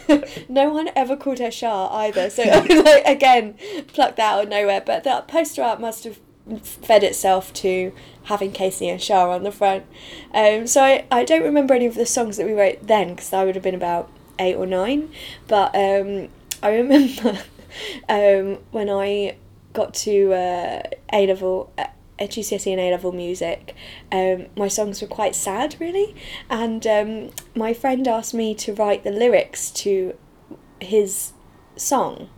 no, 0.08 0.22
no 0.48 0.70
one 0.70 0.88
ever 0.96 1.14
called 1.16 1.40
her 1.40 1.50
Shah 1.50 1.88
either. 1.94 2.30
So 2.30 2.42
like, 2.44 3.04
again, 3.06 3.56
plucked 3.88 4.16
that 4.16 4.32
out 4.38 4.44
of 4.44 4.48
nowhere. 4.48 4.80
But 4.80 5.04
that 5.04 5.28
poster 5.28 5.62
art 5.62 5.78
must 5.80 6.04
have 6.04 6.18
fed 6.62 7.02
itself 7.02 7.52
to 7.52 7.92
having 8.24 8.52
Casey 8.52 8.88
and 8.88 9.00
Shah 9.00 9.30
on 9.30 9.42
the 9.42 9.52
front. 9.52 9.84
Um, 10.32 10.66
so 10.66 10.82
I, 10.82 11.04
I 11.10 11.24
don't 11.24 11.42
remember 11.42 11.74
any 11.74 11.86
of 11.86 11.94
the 11.94 12.06
songs 12.06 12.36
that 12.36 12.46
we 12.46 12.52
wrote 12.52 12.86
then 12.86 13.10
because 13.10 13.32
I 13.32 13.44
would 13.44 13.54
have 13.54 13.64
been 13.64 13.74
about 13.74 14.10
eight 14.38 14.54
or 14.54 14.66
nine. 14.66 15.10
But 15.48 15.74
um, 15.74 16.28
I 16.62 16.68
remember 16.74 17.38
um, 18.08 18.58
when 18.70 18.88
I 18.88 19.36
got 19.72 19.94
to 19.94 20.32
uh, 20.32 20.82
A 21.12 21.26
level. 21.26 21.72
Uh, 21.76 21.86
GCSE 22.18 22.72
and 22.72 22.80
A 22.80 22.90
level 22.92 23.12
music, 23.12 23.74
um, 24.10 24.46
my 24.56 24.68
songs 24.68 25.02
were 25.02 25.06
quite 25.06 25.36
sad, 25.36 25.76
really. 25.78 26.16
And 26.48 26.86
um, 26.86 27.30
my 27.54 27.74
friend 27.74 28.08
asked 28.08 28.32
me 28.32 28.54
to 28.54 28.72
write 28.72 29.04
the 29.04 29.10
lyrics 29.10 29.70
to 29.72 30.16
his 30.80 31.32
song, 31.76 32.28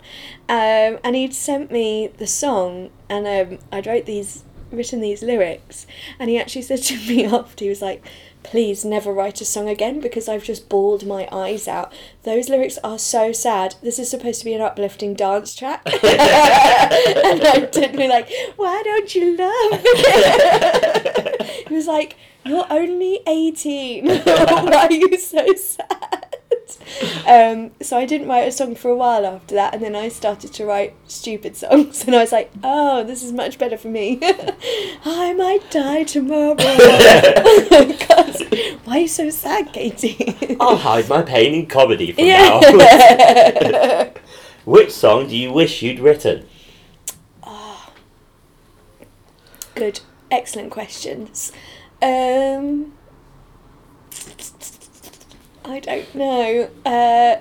um, 0.49 0.99
and 1.05 1.15
he'd 1.15 1.35
sent 1.35 1.71
me 1.71 2.09
the 2.19 2.27
song, 2.27 2.91
and 3.09 3.27
um, 3.27 3.59
I'd 3.73 3.87
wrote 3.87 4.07
these, 4.07 4.45
written 4.71 5.01
these 5.01 5.23
lyrics, 5.23 5.87
and 6.19 6.31
he 6.31 6.39
actually 6.39 6.63
said 6.63 6.83
to 6.85 6.97
me 7.09 7.25
after, 7.25 7.65
he 7.65 7.69
was 7.69 7.83
like, 7.83 8.05
"Please 8.43 8.85
never 8.85 9.13
write 9.13 9.41
a 9.41 9.45
song 9.45 9.69
again 9.69 10.01
because 10.01 10.29
I've 10.29 10.45
just 10.45 10.69
bawled 10.69 11.07
my 11.07 11.29
eyes 11.31 11.69
out. 11.69 11.93
Those 12.23 12.49
lyrics 12.49 12.79
are 12.83 12.99
so 12.99 13.33
sad. 13.33 13.75
This 13.83 13.99
is 13.99 14.11
supposed 14.11 14.41
to 14.41 14.45
be 14.45 14.55
an 14.55 14.63
uplifting 14.63 15.15
dance 15.15 15.55
track." 15.55 15.83
and 16.05 17.43
I 17.45 17.69
did 17.71 17.97
be 17.97 18.09
like, 18.09 18.31
"Why 18.57 18.83
don't 18.83 19.15
you 19.15 19.37
love 19.37 19.73
me?" 19.73 21.55
he 21.69 21.75
was 21.75 21.87
like, 21.87 22.17
"You're 22.45 22.67
only 22.71 23.21
eighteen. 23.27 24.07
Why 24.09 24.89
are 24.89 24.93
you 24.93 25.19
so 25.19 25.47
sad?" 25.55 26.18
Um, 27.27 27.71
so 27.83 27.97
I 27.97 28.05
didn't 28.07 28.29
write 28.29 28.47
a 28.49 28.53
song 28.53 28.75
for 28.75 28.91
a 28.91 28.97
while 28.97 29.25
after 29.27 29.55
that, 29.55 29.75
and 29.75 29.83
then 29.83 29.95
I 29.97 30.09
started 30.09 30.53
to 30.55 30.65
write 30.67 30.95
stupid 31.07 31.57
songs, 31.57 32.05
and 32.07 32.15
I 32.15 32.21
was 32.21 32.33
like, 32.33 32.51
"Oh, 32.63 33.05
this 33.05 33.23
is 33.23 33.33
much 33.33 33.59
better 33.59 33.77
for 33.77 33.89
me." 33.89 34.19
I 35.05 35.33
might 35.35 35.71
die 35.71 36.05
tomorrow. 36.05 36.55
Because 37.89 38.43
why 38.85 38.97
are 38.97 39.01
you 39.01 39.09
so 39.09 39.31
sad, 39.31 39.73
Katie? 39.73 40.37
I'll 40.61 40.77
hide 40.77 41.09
my 41.09 41.23
pain 41.23 41.55
in 41.55 41.67
comedy 41.67 42.13
from 42.13 42.25
Yeah. 42.25 42.61
now. 42.61 44.11
Which 44.65 44.91
song 44.93 45.29
do 45.29 45.37
you 45.37 45.53
wish 45.53 45.83
you'd 45.83 46.01
written? 46.01 46.47
Good, 49.75 50.01
excellent 50.31 50.71
questions. 50.73 51.53
Um, 52.03 52.93
I 55.69 55.81
don't 55.81 56.15
know. 56.15 56.71
Uh, 56.87 57.37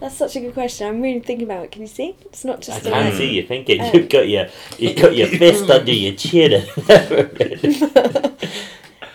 that's 0.00 0.16
such 0.16 0.34
a 0.34 0.40
good 0.40 0.54
question. 0.54 0.88
I'm 0.88 1.02
really 1.02 1.20
thinking 1.20 1.46
about 1.46 1.64
it. 1.64 1.72
Can 1.72 1.82
you 1.82 1.88
see? 1.88 2.16
It's 2.22 2.44
not 2.44 2.62
just. 2.62 2.86
I 2.86 2.90
can 2.90 3.12
see 3.16 3.30
you 3.30 3.46
thinking. 3.46 3.82
Um, 3.82 3.90
You've 3.92 4.08
got 4.08 4.26
your 4.28 4.46
you've 4.78 4.96
got 4.96 5.14
your 5.14 5.28
fist 5.28 5.68
under 5.78 5.92
your 5.92 6.14
chin. 6.14 6.64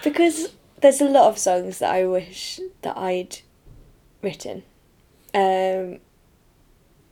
because 0.03 0.53
there's 0.81 1.01
a 1.01 1.09
lot 1.09 1.27
of 1.29 1.39
songs 1.39 1.79
that 1.79 1.89
I 1.89 2.05
wish 2.05 2.59
that 2.83 2.95
I'd 2.95 3.39
written. 4.21 4.61
Um, 5.33 5.97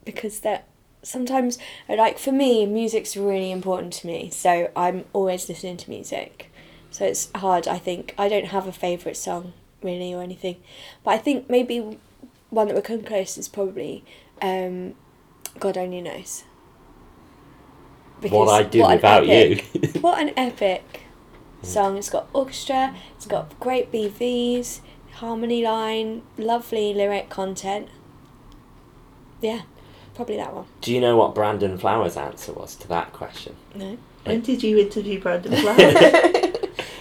because 0.06 0.42
that 0.42 0.68
sometimes 1.02 1.58
like 1.90 2.18
for 2.18 2.32
me 2.32 2.66
music's 2.66 3.16
really 3.16 3.52
important 3.52 3.94
to 3.94 4.08
me 4.08 4.28
so 4.32 4.72
i'm 4.76 5.06
always 5.14 5.48
listening 5.48 5.78
to 5.78 5.88
music 5.88 6.52
so 6.96 7.06
it's 7.06 7.30
hard 7.36 7.68
i 7.68 7.78
think 7.78 8.14
i 8.18 8.30
don't 8.30 8.48
have 8.48 8.66
a 8.68 8.72
favourite 8.72 9.18
song 9.18 9.52
really 9.84 10.14
or 10.14 10.22
anything 10.22 10.56
but 11.04 11.12
i 11.12 11.18
think 11.18 11.50
maybe 11.50 11.98
one 12.50 12.68
that 12.68 12.76
would 12.76 12.84
come 12.86 13.02
close 13.04 13.38
is 13.38 13.48
probably 13.48 14.04
um, 14.42 14.94
god 15.60 15.78
only 15.78 16.02
knows 16.02 16.44
what 18.22 18.50
I 18.50 18.64
do 18.64 18.80
what 18.80 18.90
an 18.92 18.96
without 18.98 19.30
epic- 19.30 19.66
you. 19.74 19.90
what 20.02 20.20
an 20.22 20.32
epic 20.38 21.02
song. 21.62 21.98
It's 21.98 22.10
got 22.10 22.28
orchestra, 22.34 22.96
it's 23.16 23.26
got 23.26 23.60
great 23.60 23.92
BVs, 23.92 24.80
harmony 25.16 25.64
line, 25.64 26.24
lovely 26.38 26.94
lyric 26.94 27.30
content. 27.30 27.90
Yeah, 29.42 29.62
probably 30.16 30.38
that 30.38 30.54
one. 30.54 30.66
do 30.82 30.94
you 30.94 31.02
know 31.02 31.18
what 31.18 31.36
Brandon 31.36 31.78
Flowers' 31.78 32.18
answer 32.18 32.54
was 32.54 32.76
to 32.78 32.88
that 32.88 33.14
question? 33.14 33.56
No. 33.76 33.98
when 34.24 34.42
did 34.42 34.64
you 34.64 34.78
interview 34.80 35.20
Brandon 35.20 35.52
Flowers? 35.62 36.55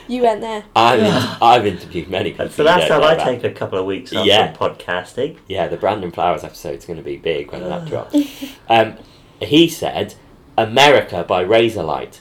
You 0.08 0.22
went 0.22 0.40
there. 0.40 0.64
I've 0.76 1.42
I've 1.42 1.66
interviewed 1.66 2.08
many 2.08 2.30
people. 2.32 2.48
For 2.48 2.62
you 2.62 2.68
that 2.68 2.88
time, 2.88 3.02
I 3.02 3.12
about. 3.14 3.24
take 3.24 3.44
a 3.44 3.50
couple 3.52 3.78
of 3.78 3.86
weeks 3.86 4.12
off 4.14 4.26
Yeah. 4.26 4.52
from 4.52 4.74
podcasting. 4.76 5.38
Yeah, 5.48 5.66
the 5.68 5.76
Brandon 5.76 6.10
Flowers 6.10 6.44
episode's 6.44 6.84
going 6.84 6.96
to 6.98 7.02
be 7.02 7.16
big 7.16 7.50
when 7.52 7.62
that 7.68 7.86
drops. 7.86 8.14
Um, 8.68 8.96
he 9.40 9.68
said 9.68 10.14
America 10.56 11.24
by 11.26 11.44
Razorlight, 11.44 12.20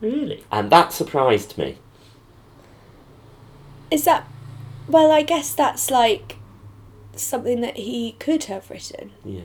Really? 0.00 0.44
and 0.52 0.70
that 0.70 0.92
surprised 0.92 1.56
me. 1.58 1.78
Is 3.90 4.04
that. 4.04 4.26
Well, 4.88 5.10
I 5.10 5.22
guess 5.22 5.54
that's 5.54 5.90
like 5.90 6.36
something 7.16 7.60
that 7.62 7.76
he 7.76 8.12
could 8.18 8.44
have 8.44 8.68
written. 8.70 9.12
Yeah. 9.24 9.42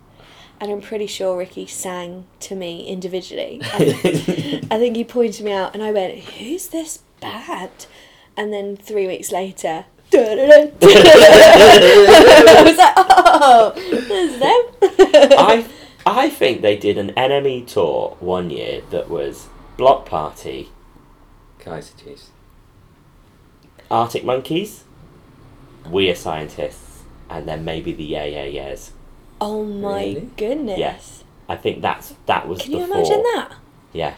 and 0.60 0.72
I'm 0.72 0.82
pretty 0.82 1.08
sure 1.08 1.38
Ricky 1.38 1.68
sang 1.68 2.26
to 2.42 2.56
me 2.56 2.88
individually. 2.88 3.60
I 3.64 4.62
I 4.72 4.78
think 4.78 4.96
he 4.96 5.04
pointed 5.04 5.46
me 5.46 5.52
out, 5.52 5.74
and 5.74 5.84
I 5.84 5.92
went, 5.92 6.20
"Who's 6.20 6.68
this 6.68 7.00
band?" 7.22 7.88
And 8.36 8.54
then 8.54 8.78
three 8.78 9.08
weeks 9.08 9.32
later, 9.32 9.86
I 10.14 10.72
was 12.64 12.78
like, 12.78 12.94
"Oh, 12.98 13.74
there's 13.76 14.40
them." 14.40 14.64
I 15.38 15.66
I 16.06 16.30
think 16.30 16.62
they 16.62 16.78
did 16.78 16.98
an 16.98 17.12
enemy 17.12 17.64
tour 17.64 18.16
one 18.20 18.50
year 18.50 18.82
that 18.92 19.10
was 19.10 19.48
Bloc 19.76 20.06
Party, 20.06 20.70
Kaiser 21.60 21.94
Chiefs. 21.98 22.30
Arctic 23.90 24.26
Monkeys, 24.26 24.84
We 25.90 26.10
Are 26.10 26.16
Scientists, 26.16 27.04
and 27.30 27.48
then 27.48 27.64
maybe 27.64 27.94
the 27.94 28.04
Yeah 28.04 28.26
Yeah 28.26 28.46
Yeahs. 28.46 28.92
Oh 29.42 29.64
my 29.64 30.04
Really? 30.06 30.30
goodness! 30.38 30.80
Yes. 30.80 31.24
I 31.50 31.56
think 31.56 31.82
that's 31.82 32.14
that 32.26 32.48
was 32.48 32.62
Can 32.62 32.72
you 32.74 32.80
before. 32.80 32.98
imagine 32.98 33.24
that? 33.36 33.52
Yeah. 33.94 34.16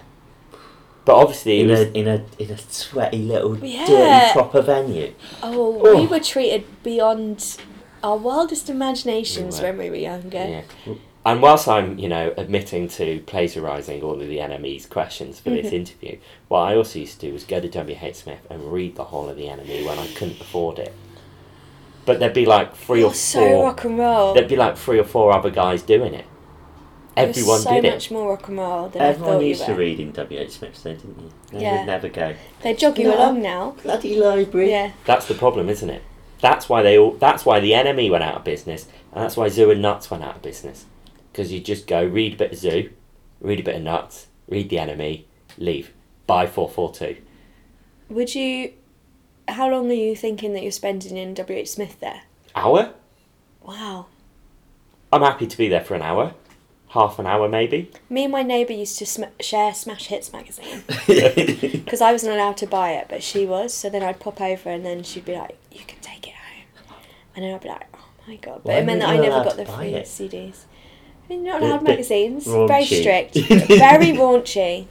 But 1.05 1.15
obviously, 1.15 1.59
it 1.59 1.63
In 1.63 1.69
was, 1.69 1.79
a 1.79 1.91
in 1.97 2.07
a 2.07 2.25
in 2.37 2.51
a 2.51 2.57
sweaty 2.57 3.19
little 3.19 3.57
Yeah. 3.57 3.85
dirty 3.85 4.33
proper 4.33 4.61
venue. 4.61 5.13
Oh, 5.41 5.71
we 5.71 5.89
Oh. 5.89 6.05
were 6.05 6.19
treated 6.19 6.65
beyond 6.83 7.57
our 8.03 8.17
wildest 8.17 8.69
imaginations 8.69 9.59
We 9.59 9.63
when 9.65 9.77
we 9.77 9.89
were 9.89 9.95
younger. 9.95 10.63
yeah. 10.87 10.93
And 11.25 11.41
whilst 11.41 11.67
I'm, 11.67 11.99
you 11.99 12.07
know, 12.07 12.33
admitting 12.37 12.87
to 12.89 13.19
plagiarising 13.27 14.01
all 14.01 14.21
of 14.21 14.27
the 14.27 14.39
enemy's 14.39 14.85
questions 14.85 15.39
for 15.39 15.49
Mm-hmm. 15.49 15.61
this 15.63 15.73
interview, 15.73 16.17
what 16.47 16.61
I 16.61 16.75
also 16.75 16.99
used 16.99 17.19
to 17.19 17.27
do 17.27 17.33
was 17.33 17.43
go 17.43 17.59
to 17.59 17.67
W.H. 17.67 18.15
Smith 18.15 18.47
and 18.49 18.71
read 18.71 18.95
the 18.95 19.03
whole 19.05 19.27
of 19.29 19.35
the 19.35 19.49
enemy 19.49 19.83
when 19.83 19.99
I 19.99 20.07
couldn't 20.13 20.39
afford 20.39 20.79
it. 20.79 20.93
But 22.09 22.19
there'd 22.19 22.33
be 22.33 22.47
like 22.47 22.75
3 22.75 23.01
You're 23.01 23.09
or 23.09 23.13
so 23.13 23.39
four. 23.39 23.63
rock 23.65 23.83
and 23.83 23.99
roll. 23.99 24.33
There'd 24.33 24.47
be 24.47 24.55
like 24.55 24.75
three 24.77 24.97
or 24.97 25.03
four 25.03 25.31
other 25.31 25.51
guys 25.51 25.83
doing 25.83 26.15
it. 26.15 26.25
Everyone 27.15 27.59
so 27.59 27.69
did 27.69 27.85
it. 27.85 27.91
much 27.91 28.09
more 28.09 28.29
rock 28.31 28.47
and 28.47 28.57
roll 28.57 28.89
than 28.89 28.99
I 29.03 29.05
Everyone 29.09 29.33
thought 29.33 29.41
you 29.43 29.49
used 29.49 29.65
to 29.65 29.73
were. 29.73 29.77
read 29.77 29.99
in 29.99 30.11
WH 30.11 30.49
Smith's, 30.49 30.81
though, 30.81 30.95
didn't 30.95 31.19
you? 31.19 31.29
They 31.51 31.61
Yeah. 31.61 31.77
would 31.77 31.85
never 31.85 32.09
go. 32.09 32.33
They 32.63 32.73
jog 32.73 32.97
you 32.97 33.09
No. 33.09 33.15
along 33.15 33.43
now. 33.43 33.75
Bloody 33.83 34.15
library. 34.15 34.71
Yeah. 34.71 34.93
That's 35.05 35.27
the 35.27 35.35
problem, 35.35 35.69
isn't 35.69 35.87
it? 35.91 36.01
That's 36.41 36.67
why 36.67 36.81
they 36.81 36.97
all. 36.97 37.11
That's 37.11 37.45
why 37.45 37.59
the 37.59 37.75
enemy 37.75 38.09
went 38.09 38.23
out 38.23 38.37
of 38.37 38.43
business, 38.43 38.87
and 39.13 39.23
that's 39.23 39.37
why 39.37 39.47
Zoo 39.49 39.69
and 39.69 39.79
Nuts 39.79 40.09
went 40.09 40.23
out 40.23 40.37
of 40.37 40.41
business. 40.41 40.85
Because 41.31 41.51
you 41.53 41.59
just 41.59 41.85
go 41.85 42.03
read 42.03 42.33
a 42.33 42.37
bit 42.37 42.53
of 42.53 42.57
Zoo, 42.57 42.89
read 43.39 43.59
a 43.59 43.63
bit 43.63 43.75
of 43.75 43.83
Nuts, 43.83 44.25
read 44.49 44.69
the 44.71 44.79
enemy, 44.79 45.27
leave. 45.59 45.91
Buy 46.25 46.47
FourFourTwo. 46.47 47.17
Would 48.09 48.33
you? 48.33 48.71
How 49.51 49.69
long 49.69 49.89
are 49.89 49.93
you 49.93 50.15
thinking 50.15 50.53
that 50.53 50.63
you're 50.63 50.71
spending 50.71 51.17
in 51.17 51.35
WH 51.35 51.67
Smith 51.67 51.99
there? 51.99 52.21
Hour. 52.55 52.93
Wow. 53.61 54.07
I'm 55.11 55.21
happy 55.21 55.47
to 55.47 55.57
be 55.57 55.67
there 55.67 55.81
for 55.83 55.95
an 55.95 56.01
hour, 56.01 56.33
half 56.89 57.17
an 57.19 57.25
hour 57.25 57.49
maybe. 57.49 57.91
Me 58.09 58.23
and 58.25 58.31
my 58.31 58.43
neighbour 58.43 58.73
used 58.73 58.97
to 58.99 59.05
sm- 59.05 59.23
share 59.39 59.73
Smash 59.73 60.07
Hits 60.07 60.31
magazine 60.31 60.83
because 61.83 62.01
I 62.01 62.11
wasn't 62.11 62.33
allowed 62.33 62.57
to 62.57 62.67
buy 62.67 62.91
it, 62.91 63.07
but 63.09 63.23
she 63.23 63.45
was. 63.45 63.73
So 63.73 63.89
then 63.89 64.03
I'd 64.03 64.19
pop 64.19 64.39
over, 64.39 64.69
and 64.69 64.85
then 64.85 65.03
she'd 65.03 65.25
be 65.25 65.33
like, 65.35 65.57
"You 65.71 65.81
can 65.85 65.99
take 65.99 66.27
it 66.27 66.35
home," 66.35 66.95
and 67.35 67.43
then 67.43 67.55
I'd 67.55 67.61
be 67.61 67.69
like, 67.69 67.87
"Oh 67.95 68.05
my 68.27 68.35
god!" 68.35 68.61
But 68.63 68.65
Why 68.65 68.73
it 68.75 68.85
meant 68.85 68.99
that 69.01 69.09
I 69.09 69.17
never 69.17 69.43
got 69.43 69.57
the 69.57 69.65
free 69.65 69.93
it? 69.93 70.05
CDs. 70.05 70.65
I 71.25 71.33
mean, 71.33 71.43
not 71.43 71.61
allowed 71.61 71.83
magazines. 71.83 72.45
Very 72.45 72.85
strict. 72.85 73.33
very 73.35 74.13
raunchy. 74.13 74.85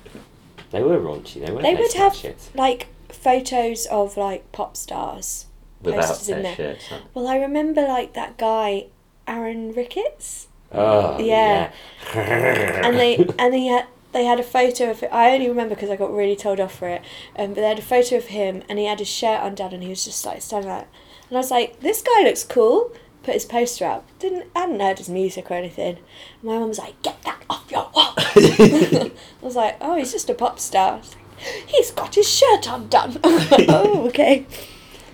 They 0.71 0.83
were 0.83 0.99
raunchy. 0.99 1.45
They 1.45 1.53
were. 1.53 1.63
They 1.63 1.75
would 1.75 1.93
have 1.95 2.15
Shit. 2.15 2.51
like 2.55 2.89
photos 3.29 3.87
of 3.87 4.17
like 4.17 4.51
pop 4.53 4.77
stars. 4.77 5.47
Without 5.83 6.07
posters 6.07 6.29
in 6.31 6.43
there. 6.43 6.57
shirts 6.57 6.91
on. 6.91 7.03
Well, 7.15 7.29
I 7.29 7.37
remember 7.37 7.83
like 7.83 8.15
that 8.15 8.37
guy, 8.37 8.87
Aaron 9.27 9.73
Ricketts, 9.73 10.49
Oh 10.73 11.19
Yeah. 11.21 11.71
yeah. 12.15 12.87
and 12.87 12.99
they 12.99 13.17
and 13.39 13.55
he 13.55 13.69
had 13.69 13.87
they 14.13 14.25
had 14.25 14.41
a 14.41 14.43
photo 14.43 14.91
of 14.91 15.03
it. 15.03 15.11
I 15.13 15.33
only 15.35 15.49
remember 15.49 15.75
because 15.75 15.91
I 15.91 15.97
got 15.97 16.13
really 16.13 16.35
told 16.37 16.59
off 16.61 16.75
for 16.79 16.89
it. 16.89 17.03
Um, 17.37 17.49
but 17.55 17.57
they 17.61 17.69
had 17.69 17.79
a 17.79 17.83
photo 17.83 18.17
of 18.17 18.25
him, 18.27 18.63
and 18.69 18.79
he 18.79 18.87
had 18.87 18.99
his 18.99 19.09
shirt 19.09 19.41
undone, 19.43 19.73
and 19.75 19.83
he 19.83 19.91
was 19.91 20.05
just 20.05 20.25
like 20.27 20.41
standing 20.43 20.71
like, 20.71 20.89
and 21.29 21.37
I 21.37 21.41
was 21.41 21.51
like, 21.51 21.81
this 21.81 22.03
guy 22.03 22.23
looks 22.25 22.43
cool. 22.43 22.91
Put 23.23 23.35
his 23.35 23.45
poster 23.45 23.85
up. 23.85 24.07
Didn't 24.19 24.47
I 24.57 24.61
hadn't 24.61 24.81
heard 24.81 24.99
his 24.99 25.11
music 25.11 25.51
or 25.51 25.55
anything. 25.55 25.99
My 26.43 26.59
mum 26.59 26.69
was 26.69 26.79
like, 26.79 27.01
get 27.03 27.21
that 27.23 27.43
off 27.51 27.71
your 27.71 27.89
wall. 27.95 28.15
I 28.17 29.11
was 29.43 29.55
like, 29.57 29.77
oh, 29.81 29.97
he's 29.97 30.13
just 30.13 30.31
a 30.31 30.35
pop 30.35 30.59
star. 30.59 31.01
I 31.41 31.45
was 31.45 31.55
like, 31.55 31.69
he's 31.69 31.91
got 31.91 32.15
his 32.15 32.29
shirt 32.29 32.67
undone. 32.69 33.19
oh, 33.25 34.05
okay. 34.09 34.47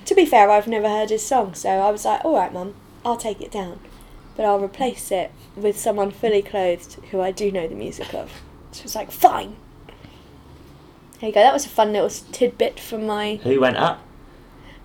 To 0.07 0.15
be 0.15 0.27
fair, 0.27 0.51
I've 0.51 0.67
never 0.69 0.89
heard 0.89 1.11
his 1.11 1.27
song, 1.27 1.55
so 1.55 1.69
I 1.71 1.91
was 1.91 2.05
like, 2.05 2.25
all 2.25 2.35
right, 2.37 2.53
mum, 2.53 2.75
I'll 3.05 3.17
take 3.17 3.41
it 3.41 3.51
down, 3.51 3.81
but 4.37 4.45
I'll 4.45 4.63
replace 4.63 5.11
it 5.11 5.31
with 5.57 5.79
someone 5.79 6.11
fully 6.11 6.43
clothed 6.43 6.95
who 7.11 7.21
I 7.21 7.31
do 7.31 7.51
know 7.51 7.67
the 7.67 7.75
music 7.75 8.13
of. 8.15 8.43
She 8.73 8.83
was 8.83 8.95
like, 8.95 9.11
fine. 9.11 9.57
There 11.21 11.29
you 11.29 11.35
go. 11.35 11.41
That 11.41 11.53
was 11.53 11.65
a 11.65 11.71
fun 11.71 11.93
little 11.93 12.11
tidbit 12.11 12.79
from 12.81 13.07
my 13.07 13.37
Who 13.45 13.61
went 13.61 13.77
up? 13.77 14.01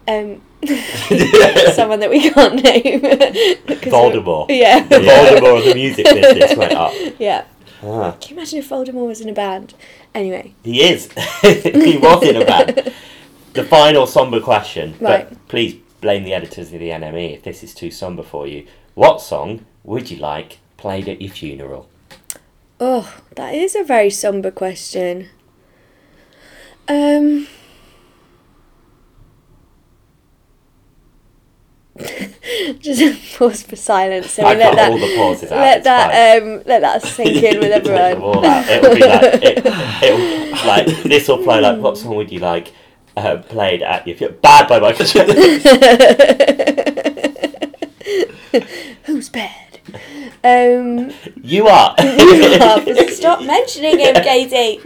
um, 0.07 0.41
someone 1.73 1.99
that 1.99 2.09
we 2.09 2.29
can't 2.29 2.63
name. 2.63 3.01
Voldemort. 3.91 4.47
Yeah. 4.49 4.83
The 4.87 4.95
Voldemort 4.99 5.59
of 5.59 5.65
the 5.65 5.73
music 5.75 6.05
business 6.05 6.55
went 6.57 6.73
up. 6.73 6.93
yeah. 7.19 7.45
Ah, 7.83 8.11
Can 8.19 8.31
you 8.31 8.37
imagine 8.37 8.59
if 8.59 8.69
Voldemort 8.69 9.07
was 9.07 9.21
in 9.21 9.29
a 9.29 9.33
band? 9.33 9.73
Anyway, 10.13 10.53
he 10.63 10.81
is. 10.83 11.11
he 11.41 11.97
was 11.97 12.23
in 12.23 12.35
a 12.41 12.45
band. 12.45 12.93
The 13.53 13.63
final 13.63 14.05
somber 14.05 14.39
question, 14.39 14.95
Right. 14.99 15.27
but 15.27 15.47
please 15.47 15.75
blame 16.01 16.23
the 16.23 16.33
editors 16.35 16.71
of 16.71 16.79
the 16.79 16.89
NME 16.91 17.33
if 17.33 17.43
this 17.43 17.63
is 17.63 17.73
too 17.73 17.89
somber 17.89 18.21
for 18.21 18.45
you. 18.45 18.67
What 18.93 19.21
song 19.21 19.65
would 19.83 20.11
you 20.11 20.17
like 20.17 20.59
played 20.77 21.09
at 21.09 21.19
your 21.19 21.31
funeral? 21.31 21.89
oh, 22.79 23.11
that 23.35 23.55
is 23.55 23.75
a 23.75 23.83
very 23.83 24.09
somber 24.11 24.51
question. 24.51 25.29
Um. 26.87 27.47
Just 32.79 33.37
pause 33.37 33.63
for 33.63 33.75
silence. 33.75 34.31
So 34.31 34.43
I 34.43 34.55
let 34.55 34.75
that 34.75 34.91
all 34.91 34.99
the 34.99 35.15
pauses 35.15 35.51
out. 35.51 35.59
let 35.59 35.83
that 35.83 36.41
um 36.41 36.63
let 36.65 36.81
that 36.81 37.01
sink 37.03 37.43
in 37.43 37.59
with 37.59 37.71
everyone. 37.87 38.33
It'll 38.69 38.95
be 38.95 39.01
like, 39.01 39.23
it, 39.43 39.65
it'll, 40.03 40.67
like 40.67 40.85
this 41.03 41.27
will 41.27 41.43
play 41.43 41.59
like 41.59 41.79
what 41.79 41.97
song 41.97 42.15
would 42.15 42.31
you 42.31 42.39
like 42.39 42.73
uh, 43.17 43.37
played 43.37 43.83
at 43.83 44.03
funeral? 44.05 44.37
Bad 44.41 44.67
by 44.69 44.79
Michael 44.79 45.05
Jackson. 45.05 45.35
Who's 49.03 49.29
bad? 49.29 49.79
Um. 50.41 51.11
you 51.43 51.67
are. 51.67 51.95
Stop 53.09 53.43
mentioning 53.43 53.99
him, 53.99 54.15
Katie. 54.15 54.79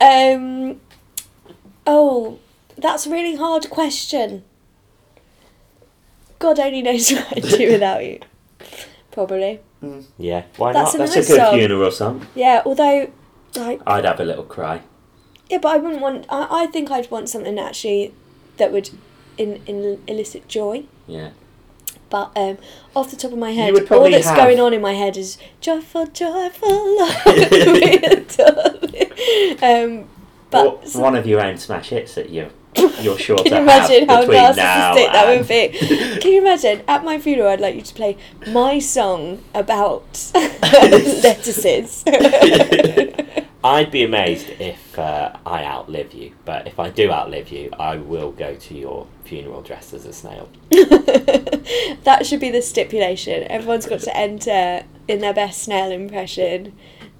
Um, 0.00 0.80
oh, 1.86 2.38
that's 2.78 3.06
a 3.06 3.10
really 3.10 3.36
hard 3.36 3.68
question. 3.68 4.44
God 6.38 6.58
only 6.60 6.82
knows 6.82 7.10
what 7.12 7.36
I'd 7.36 7.42
do 7.42 7.72
without 7.72 8.04
you. 8.04 8.20
Probably. 9.10 9.60
Yeah, 10.18 10.44
why 10.56 10.72
That's 10.72 10.94
not? 10.94 10.94
a 10.94 10.98
That's 10.98 11.14
a 11.14 11.18
nice 11.20 11.28
good 11.28 11.36
song. 11.36 11.54
funeral 11.58 11.90
song. 11.90 12.26
Yeah, 12.34 12.62
although, 12.66 13.10
like, 13.54 13.80
I'd 13.86 14.04
have 14.04 14.20
a 14.20 14.24
little 14.24 14.44
cry. 14.44 14.82
yeah, 15.48 15.58
but 15.58 15.68
I 15.74 15.76
wouldn't 15.78 16.00
want. 16.02 16.26
I, 16.28 16.64
I 16.64 16.66
think 16.66 16.90
I'd 16.90 17.10
want 17.10 17.28
something 17.28 17.58
actually 17.58 18.12
that 18.56 18.72
would 18.72 18.90
in, 19.38 19.62
in 19.66 20.02
elicit 20.06 20.48
joy. 20.48 20.84
Yeah. 21.06 21.30
But 22.10 22.32
um, 22.36 22.58
off 22.94 23.10
the 23.10 23.16
top 23.16 23.32
of 23.32 23.38
my 23.38 23.50
head, 23.52 23.72
would 23.72 23.82
all 23.82 23.86
probably 23.88 24.12
that's 24.12 24.26
have- 24.26 24.36
going 24.36 24.60
on 24.60 24.72
in 24.74 24.80
my 24.80 24.92
head 24.94 25.16
is 25.16 25.38
joyful, 25.60 26.06
joyful, 26.06 26.98
love 26.98 27.26
me, 27.26 27.98
darling." 28.36 28.82
Um, 29.62 30.08
but 30.50 30.66
Or 30.94 31.00
one 31.00 31.16
of 31.16 31.26
your 31.26 31.40
own 31.44 31.56
smash 31.58 31.88
hits 31.88 32.14
that 32.14 32.30
you 32.30 32.50
you're 33.00 33.18
sure 33.18 33.38
Can 33.38 33.52
you 33.52 33.58
imagine 33.58 34.08
how 34.08 34.24
narcissistic 34.24 35.12
that 35.12 35.26
would 35.28 35.48
be? 35.48 35.68
Can 36.20 36.32
you 36.32 36.40
imagine 36.40 36.82
at 36.88 37.04
my 37.04 37.18
funeral? 37.18 37.48
I'd 37.48 37.60
like 37.60 37.74
you 37.74 37.82
to 37.82 37.94
play 37.94 38.16
my 38.46 38.78
song 38.78 39.42
about 39.54 40.30
lettuces. 40.34 42.04
I'd 43.66 43.90
be 43.90 44.04
amazed 44.04 44.48
if 44.60 44.96
uh, 44.96 45.36
I 45.44 45.64
outlive 45.64 46.14
you, 46.14 46.32
but 46.44 46.68
if 46.68 46.78
I 46.78 46.88
do 46.88 47.10
outlive 47.10 47.48
you, 47.50 47.70
I 47.76 47.96
will 47.96 48.30
go 48.30 48.54
to 48.54 48.74
your 48.74 49.08
funeral 49.24 49.60
dressed 49.60 49.92
as 49.92 50.06
a 50.06 50.12
snail. 50.12 50.48
that 50.70 52.20
should 52.22 52.38
be 52.38 52.50
the 52.50 52.62
stipulation. 52.62 53.42
Everyone's 53.50 53.86
got 53.86 54.00
to 54.00 54.16
enter 54.16 54.84
in 55.08 55.18
their 55.20 55.34
best 55.34 55.64
snail 55.64 55.90
impression. 55.90 56.78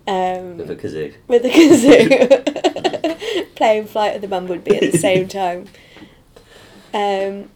Um, 0.09 0.59
with 0.59 0.71
a 0.71 0.77
kazoo. 0.77 1.15
with 1.27 1.45
a 1.45 1.51
kazoo, 1.51 3.47
playing 3.57 3.87
Flight 3.87 4.15
of 4.15 4.23
the 4.23 4.29
Bumblebee 4.29 4.77
at 4.77 4.93
the 4.93 4.99
same 4.99 5.27
time. 5.43 5.67
Um, 6.95 7.51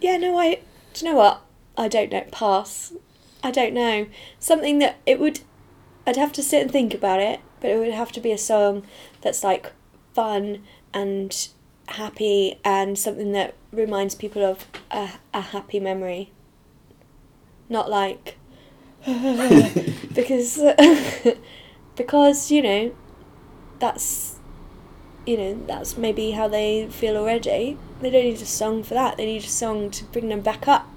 yeah, 0.00 0.16
no, 0.16 0.36
I. 0.38 0.60
Do 0.94 1.04
you 1.04 1.12
know 1.12 1.18
what? 1.18 1.42
I 1.76 1.88
don't 1.88 2.10
know. 2.10 2.24
Pass. 2.32 2.92
I 3.42 3.50
don't 3.50 3.74
know. 3.74 4.06
Something 4.38 4.78
that 4.80 4.96
it 5.06 5.20
would. 5.20 5.40
I'd 6.06 6.16
have 6.16 6.32
to 6.32 6.42
sit 6.42 6.62
and 6.62 6.70
think 6.70 6.94
about 6.94 7.20
it, 7.20 7.40
but 7.60 7.70
it 7.70 7.78
would 7.78 7.92
have 7.92 8.12
to 8.12 8.20
be 8.20 8.32
a 8.32 8.38
song 8.38 8.84
that's 9.20 9.44
like 9.44 9.72
fun 10.14 10.64
and 10.92 11.48
happy 11.88 12.58
and 12.64 12.98
something 12.98 13.32
that 13.32 13.54
reminds 13.72 14.14
people 14.14 14.44
of 14.44 14.66
a, 14.90 15.10
a 15.32 15.40
happy 15.40 15.78
memory. 15.78 16.32
Not 17.68 17.88
like 17.88 18.36
because 20.14 20.58
because 21.96 22.50
you 22.50 22.62
know 22.62 22.94
that's 23.78 24.36
you 25.26 25.36
know 25.36 25.62
that's 25.66 25.96
maybe 25.96 26.32
how 26.32 26.48
they 26.48 26.88
feel 26.88 27.16
already. 27.16 27.78
They 28.00 28.10
don't 28.10 28.24
need 28.24 28.40
a 28.40 28.46
song 28.46 28.82
for 28.82 28.94
that. 28.94 29.16
They 29.16 29.26
need 29.26 29.44
a 29.44 29.48
song 29.48 29.90
to 29.90 30.04
bring 30.04 30.28
them 30.28 30.40
back 30.40 30.66
up. 30.66 30.88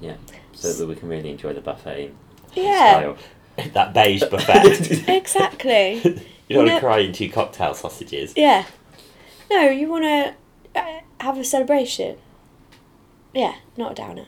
Yeah. 0.00 0.16
So 0.52 0.72
that 0.72 0.86
we 0.86 0.96
can 0.96 1.08
really 1.08 1.30
enjoy 1.30 1.52
the 1.52 1.60
buffet. 1.60 2.12
Yeah, 2.54 2.90
style. 2.90 3.16
that 3.72 3.94
beige 3.94 4.24
buffet. 4.24 5.08
exactly. 5.08 5.94
you 6.48 6.56
don't 6.56 6.66
want 6.66 6.70
to 6.70 6.80
cry 6.80 6.98
into 6.98 7.28
cocktail 7.28 7.74
sausages. 7.74 8.32
Yeah. 8.36 8.64
No, 9.50 9.68
you 9.68 9.88
want 9.88 10.04
to 10.04 10.34
uh, 10.78 11.00
have 11.20 11.38
a 11.38 11.44
celebration. 11.44 12.18
Yeah, 13.34 13.54
not 13.76 13.92
a 13.92 13.94
downer. 13.94 14.26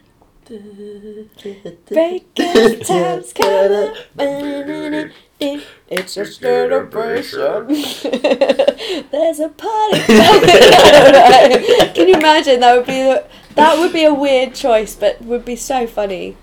Breaking 1.88 2.80
times 2.80 3.32
coming. 3.32 5.12
It's 5.40 6.16
a 6.16 6.26
celebration. 6.26 7.66
There's 9.10 9.40
a 9.40 9.48
party. 9.48 10.00
Can 11.94 12.08
you 12.08 12.14
imagine? 12.14 12.60
That 12.60 12.76
would 12.76 12.86
be 12.86 13.18
that 13.54 13.78
would 13.78 13.92
be 13.92 14.04
a 14.04 14.14
weird 14.14 14.54
choice, 14.54 14.94
but 14.94 15.20
would 15.22 15.44
be 15.44 15.56
so 15.56 15.86
funny. 15.86 16.36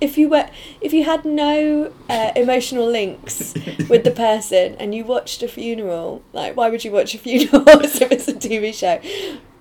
If 0.00 0.18
you 0.18 0.28
were, 0.28 0.48
if 0.80 0.92
you 0.92 1.04
had 1.04 1.24
no 1.24 1.92
uh, 2.08 2.32
emotional 2.36 2.86
links 2.86 3.54
with 3.88 4.04
the 4.04 4.10
person 4.10 4.74
and 4.78 4.94
you 4.94 5.04
watched 5.04 5.42
a 5.42 5.48
funeral, 5.48 6.22
like 6.32 6.56
why 6.56 6.68
would 6.68 6.84
you 6.84 6.92
watch 6.92 7.14
a 7.14 7.18
funeral 7.18 7.64
if 7.68 8.02
it's 8.12 8.28
a 8.28 8.34
TV 8.34 8.74
show? 8.74 9.00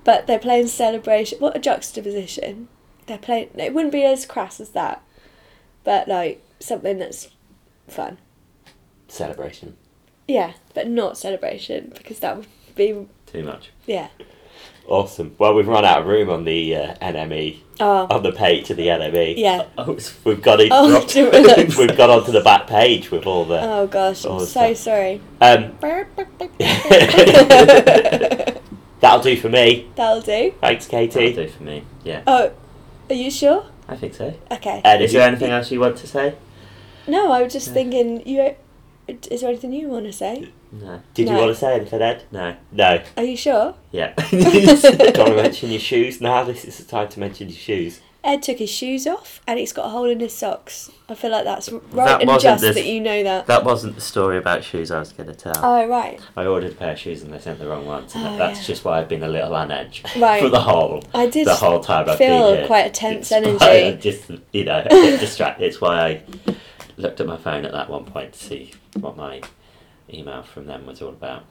But 0.03 0.27
they're 0.27 0.39
playing 0.39 0.67
celebration. 0.67 1.39
What 1.39 1.55
a 1.55 1.59
juxtaposition! 1.59 2.67
They're 3.07 3.17
playing. 3.17 3.51
It 3.55 3.73
wouldn't 3.73 3.93
be 3.93 4.03
as 4.03 4.25
crass 4.25 4.59
as 4.59 4.69
that, 4.71 5.01
but 5.83 6.07
like 6.07 6.43
something 6.59 6.99
that's 6.99 7.29
fun. 7.87 8.17
Celebration. 9.13 9.75
Yeah, 10.27 10.53
but 10.73 10.87
not 10.87 11.17
celebration 11.17 11.91
because 11.95 12.19
that 12.19 12.35
would 12.37 12.47
be 12.75 13.05
Too 13.27 13.43
much. 13.43 13.71
yeah. 13.85 14.07
Awesome. 14.85 15.33
Well, 15.37 15.53
we've 15.53 15.67
run 15.67 15.85
out 15.85 16.01
of 16.01 16.07
room 16.07 16.29
on 16.29 16.43
the 16.43 16.75
uh, 16.75 16.95
NME 16.95 17.59
Oh 17.79 18.05
on 18.09 18.21
the 18.21 18.33
page 18.33 18.67
to 18.67 18.73
the 18.75 18.87
NME. 18.87 19.35
yeah. 19.37 19.65
Oh, 19.77 19.97
We've 20.25 20.41
got 20.41 20.59
it. 20.59 20.69
Oh, 20.71 20.89
dropped- 21.07 21.15
we've 21.77 21.95
got 21.97 22.09
onto 22.09 22.31
the 22.33 22.41
back 22.41 22.67
page 22.67 23.09
with 23.09 23.25
all 23.25 23.45
the. 23.45 23.61
Oh 23.61 23.87
gosh, 23.87 24.25
I'm 24.25 24.39
so 24.39 24.45
stuff. 24.45 24.77
sorry. 24.77 25.21
Um, 25.39 25.77
that'll 28.99 29.21
do 29.21 29.37
for 29.37 29.49
me. 29.49 29.89
That'll 29.95 30.21
do. 30.21 30.53
Thanks, 30.61 30.87
Katie. 30.87 31.31
that'll 31.31 31.45
do 31.45 31.51
for 31.51 31.63
me. 31.63 31.83
Yeah. 32.03 32.23
Oh, 32.27 32.51
are 33.09 33.15
you 33.15 33.31
sure? 33.31 33.65
I 33.87 33.95
think 33.95 34.13
so. 34.15 34.33
Okay. 34.51 34.81
Ed, 34.83 35.01
Is 35.01 35.13
there 35.13 35.27
anything 35.27 35.51
else 35.51 35.71
you 35.71 35.79
want 35.79 35.97
to 35.97 36.07
say? 36.07 36.35
No, 37.07 37.31
I 37.31 37.43
was 37.43 37.53
just 37.53 37.71
thinking. 37.71 38.25
You, 38.27 38.55
is 39.07 39.41
there 39.41 39.49
anything 39.49 39.73
you 39.73 39.87
want 39.89 40.05
to 40.05 40.13
say? 40.13 40.49
No. 40.71 41.01
Did 41.13 41.29
you 41.29 41.35
want 41.35 41.49
to 41.49 41.55
say 41.55 41.75
anything, 41.75 42.01
Ed? 42.01 42.23
No. 42.31 42.55
No. 42.71 43.01
Are 43.17 43.23
you 43.23 43.37
sure? 43.37 43.75
Yeah. 43.91 44.13
Do 44.29 44.37
you 44.37 44.67
want 44.67 45.13
to 45.29 45.35
mention 45.35 45.69
your 45.71 45.79
shoes 45.79 46.21
now? 46.21 46.43
This 46.43 46.65
is 46.65 46.77
the 46.77 46.83
time 46.85 47.09
to 47.09 47.19
mention 47.19 47.49
your 47.49 47.57
shoes. 47.57 47.99
Ed 48.25 48.41
took 48.41 48.57
his 48.59 48.69
shoes 48.69 49.05
off 49.05 49.41
and 49.45 49.59
he's 49.59 49.73
got 49.73 49.87
a 49.87 49.89
hole 49.89 50.05
in 50.05 50.21
his 50.21 50.33
socks. 50.33 50.89
I 51.09 51.13
feel 51.13 51.29
like 51.29 51.43
that's 51.43 51.67
r- 51.67 51.81
That 51.91 51.93
right 51.93 52.21
and 52.21 52.39
just 52.39 52.61
this- 52.61 52.75
that 52.75 52.85
you 52.85 53.01
know 53.01 53.21
that. 53.21 53.47
that 53.47 53.65
wasn't 53.65 53.95
the 53.95 54.01
story 54.01 54.37
about 54.37 54.63
shoes 54.63 54.91
I 54.91 54.99
was 54.99 55.11
going 55.11 55.27
to 55.27 55.35
tell. 55.35 55.51
Oh 55.57 55.85
right, 55.89 56.21
I 56.37 56.45
ordered 56.45 56.71
a 56.71 56.75
pair 56.75 56.93
of 56.93 56.99
shoes 56.99 57.21
and 57.21 57.33
they 57.33 57.39
sent 57.39 57.59
the 57.59 57.67
wrong 57.67 57.85
ones. 57.85 58.15
And 58.15 58.25
Oh, 58.25 58.37
that's 58.37 58.61
yeah. 58.61 58.65
just 58.67 58.85
why 58.85 58.99
I've 58.99 59.09
been 59.09 59.23
a 59.23 59.27
little 59.27 59.53
on 59.53 59.71
edge 59.71 60.03
Right. 60.17 60.41
for 60.41 60.47
the 60.47 60.61
whole 60.61 61.03
I 61.13 61.27
did 61.27 61.45
the 61.47 61.53
whole 61.55 61.81
time 61.81 62.07
I've 62.09 62.17
feel 62.17 62.51
been 62.51 62.57
here. 62.59 62.67
quite 62.67 62.85
a 62.85 62.89
tense 62.91 63.29
It's 63.29 63.61
energy. 63.61 63.99
just 63.99 64.31
you 64.53 64.63
know, 64.63 64.83
distracted. 64.89 65.65
It's 65.65 65.81
why 65.81 66.21
I 66.47 66.52
looked 66.97 67.19
at 67.19 67.27
my 67.27 67.37
phone 67.37 67.65
at 67.65 67.71
that 67.71 67.89
one 67.89 68.05
point 68.05 68.33
to 68.33 68.39
see 68.39 68.73
what 68.99 69.15
my 69.17 69.41
email 70.11 70.43
from 70.43 70.65
them 70.67 70.85
was 70.85 71.01
all 71.01 71.09
about. 71.09 71.45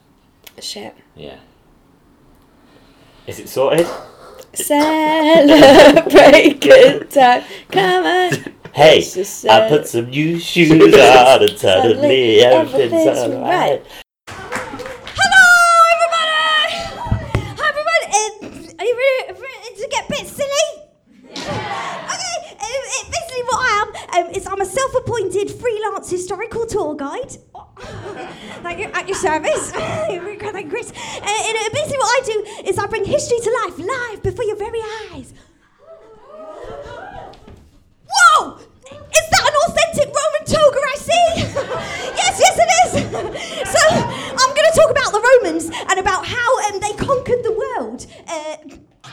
Shit. 0.61 0.95
Yeah. 1.17 1.39
Is 3.27 3.39
it 3.39 3.49
sorted? 3.49 3.87
Celebrate 4.55 5.81
good 6.61 7.11
time. 7.11 7.43
Come 7.71 8.05
on. 8.05 8.33
Hey, 8.75 9.03
I 9.51 9.69
put 9.69 9.87
some 9.87 10.11
new 10.11 10.39
shoes 10.39 10.71
on 10.73 11.43
and 11.43 11.59
suddenly 11.59 12.41
Suddenly 12.41 12.41
everything's 12.41 12.93
everything's 12.93 13.35
alright. 13.35 13.83
Hello, 14.29 15.45
everybody! 15.95 16.73
Hi, 17.59 17.65
everybody. 17.69 18.07
Uh, 18.13 18.79
are 18.79 18.85
you 18.87 18.95
ready, 18.97 19.41
ready 19.41 19.71
to 19.77 19.85
get 19.91 20.03
a 20.07 20.09
bit 20.11 20.27
silly? 20.27 20.69
Okay, 21.33 21.47
um, 22.09 22.61
uh, 22.61 23.05
basically 23.11 23.45
what 23.45 23.61
I 23.61 23.69
am 23.83 23.89
um, 24.27 24.31
is 24.33 24.47
I'm 24.47 24.61
a 24.61 24.65
self-appointed 24.65 25.51
freelance 25.51 26.09
historical 26.11 26.65
tour 26.93 27.11
guide. 27.11 27.37
You, 28.79 28.87
at 28.95 29.07
your 29.07 29.17
service. 29.17 29.73
You, 30.11 30.21
Chris. 30.39 30.91
Uh, 30.91 30.95
and 30.95 31.57
uh, 31.57 31.69
basically 31.73 31.99
what 31.99 32.09
I 32.09 32.25
do 32.25 32.69
is 32.69 32.79
I 32.79 32.87
bring 32.87 33.05
history 33.05 33.39
to 33.39 33.51
life, 33.65 33.79
live 33.79 34.23
before 34.23 34.45
your 34.45 34.57
very 34.57 34.81
eyes. 35.13 35.35
Whoa! 38.09 38.57
Is 38.57 39.31
that 39.31 39.45
an 39.45 39.55
authentic 39.67 40.07
Roman 40.07 40.45
toga 40.47 40.79
I 40.79 40.97
see? 40.97 41.29
yes, 42.17 42.41
yes 42.41 42.59
it 42.59 42.71
is. 42.83 42.93
so 43.69 43.81
I'm 43.91 44.55
going 44.55 44.69
to 44.71 44.77
talk 44.77 44.91
about 44.91 45.13
the 45.13 45.21
Romans 45.21 45.71
and 45.91 45.99
about 46.01 46.25
how 46.25 46.59
um, 46.69 46.81
they 46.81 46.93
conquered 46.93 47.43
the 47.43 47.53
world. 47.53 48.07